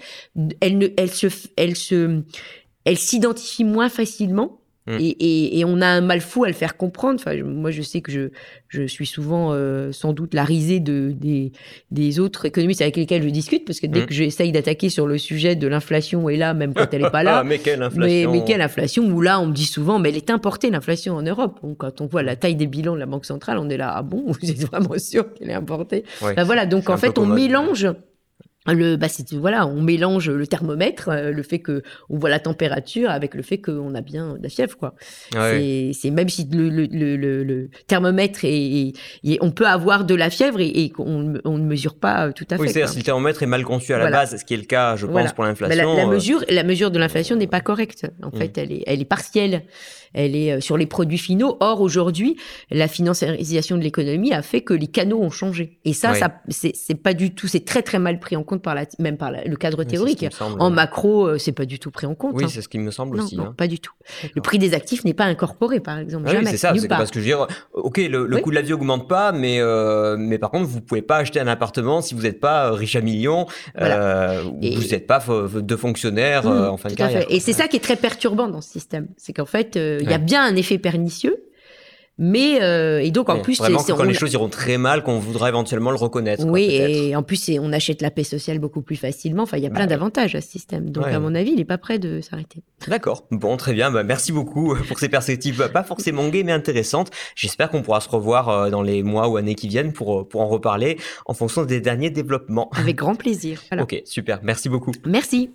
[0.60, 1.26] elle, ne, elle, se,
[1.56, 2.22] elle, se,
[2.86, 4.58] elle s'identifie moins facilement.
[4.86, 4.96] Mm.
[5.00, 7.18] Et, et, et on a un mal fou à le faire comprendre.
[7.18, 8.28] Enfin, moi, je sais que je,
[8.68, 11.52] je suis souvent euh, sans doute la risée de, des,
[11.90, 14.06] des autres économistes avec lesquels je discute, parce que dès Mm.
[14.06, 17.22] que j'essaye d'attaquer sur le sujet de l'inflation, et là, même quand elle n'est pas
[17.22, 20.10] là, Ah, mais quelle inflation mais quelle inflation Où là, on me dit souvent, mais
[20.10, 21.60] elle est importée, l'inflation en Europe.
[21.62, 23.92] Donc, quand on voit la taille des bilans de la Banque centrale, on est là,
[23.96, 26.04] ah bon, vous êtes vraiment sûr qu'elle est importée?
[26.20, 26.34] Ouais.
[26.34, 27.88] Bah Voilà, donc en fait, on mélange.
[28.66, 32.38] Le, bah c'est, voilà, on mélange le thermomètre, euh, le fait que on voit la
[32.40, 34.94] température avec le fait qu'on a bien de la fièvre, quoi.
[35.34, 35.92] Ouais.
[35.92, 38.94] C'est, c'est même si le, le, le, le- thermomètre est-
[39.42, 42.46] on peut avoir de la fièvre et, et qu'on on ne mesure pas euh, tout
[42.50, 42.72] à Oui, fait.
[42.72, 42.92] c'est-à-dire quoi.
[42.92, 45.06] si le thermomètre est mal conçu à la base, ce qui est le cas, je
[45.06, 45.94] pense, pour Mais l'inflation.
[45.94, 48.06] la, la euh, mesure, la mesure de l'inflation n'est pas correcte.
[48.22, 49.64] En fait, elle est, elle est partielle.
[50.16, 51.56] Elle est sur les produits finaux.
[51.58, 52.36] Or, aujourd'hui,
[52.70, 55.80] la financiarisation de l'économie a fait que les canaux ont changé.
[55.84, 56.18] Et ça, Ouais.
[56.20, 58.74] ça c'est c'est pas du tout, c'est très très mal pris en compte compte par
[58.74, 60.26] la, même par le cadre théorique.
[60.40, 62.34] en macro, c'est pas du tout pris en compte.
[62.34, 62.48] Oui, hein.
[62.50, 63.36] c'est ce qui me semble aussi.
[63.36, 63.54] Non, hein.
[63.56, 63.92] pas du tout.
[64.34, 66.28] Le prix des actifs n'est pas incorporé, par exemple.
[66.28, 66.72] Ah oui, c'est ça.
[66.76, 69.60] C'est parce que je veux dire, ok, le, coût de la vie augmente pas, mais
[70.18, 73.00] mais par contre, vous pouvez pas acheter un appartement si vous n'êtes pas riche à
[73.00, 73.46] millions,
[73.78, 75.22] ou vous n'êtes pas
[75.54, 77.26] de fonctionnaire mmh, en fin de carrière.
[77.28, 80.14] Et c'est ça qui est très perturbant dans ce système, c'est qu'en fait, il y
[80.14, 81.44] a bien un effet pernicieux
[82.16, 85.48] mais euh, et donc en plus, c'est quand les choses iront très mal, qu'on voudra
[85.48, 86.44] éventuellement le reconnaître.
[86.46, 89.42] Oui, et en plus, on achète la paix sociale beaucoup plus facilement.
[89.42, 90.90] Enfin, il y a bah plein d'avantages à ce système.
[90.90, 92.62] Donc, à mon avis, il n'est pas prêt de s'arrêter.
[92.88, 93.26] D'accord.
[93.30, 93.90] Bon, très bien.
[93.90, 97.10] Bah, merci beaucoup pour ces perspectives, pas forcément gaies, mais intéressantes.
[97.34, 100.24] J'espère qu'on pourra se revoir euh, dans les mois ou années qui viennent pour euh,
[100.24, 102.70] pour en reparler en fonction des derniers développements.
[102.76, 103.60] Avec grand plaisir.
[103.78, 104.40] Ok, super.
[104.42, 104.92] Merci beaucoup.
[105.04, 105.50] Merci.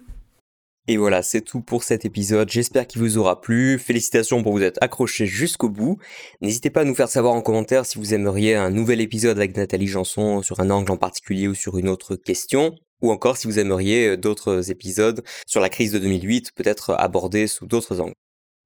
[0.87, 2.49] Et voilà, c'est tout pour cet épisode.
[2.49, 3.77] J'espère qu'il vous aura plu.
[3.77, 5.97] Félicitations pour vous être accrochés jusqu'au bout.
[6.41, 9.55] N'hésitez pas à nous faire savoir en commentaire si vous aimeriez un nouvel épisode avec
[9.55, 12.75] Nathalie Janson sur un angle en particulier ou sur une autre question.
[13.01, 17.65] Ou encore si vous aimeriez d'autres épisodes sur la crise de 2008, peut-être abordés sous
[17.65, 18.15] d'autres angles.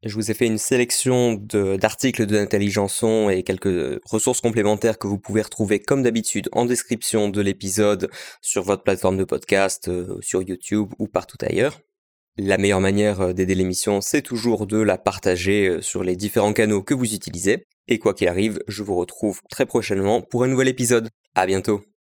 [0.03, 5.07] Je vous ai fait une sélection d'articles de, Nathalie Janson et quelques ressources complémentaires que
[5.07, 8.09] vous pouvez retrouver comme d'habitude en description de l'épisode
[8.41, 11.79] sur votre plateforme de podcast, euh, sur YouTube ou partout ailleurs.
[12.37, 16.53] La meilleure manière euh, d'aider l'émission, c'est toujours de la partager euh, sur les différents
[16.53, 17.67] canaux que vous utilisez.
[17.87, 21.09] Et quoi qu'il arrive, je vous retrouve très prochainement pour un nouvel épisode.
[21.35, 21.92] À bientôt.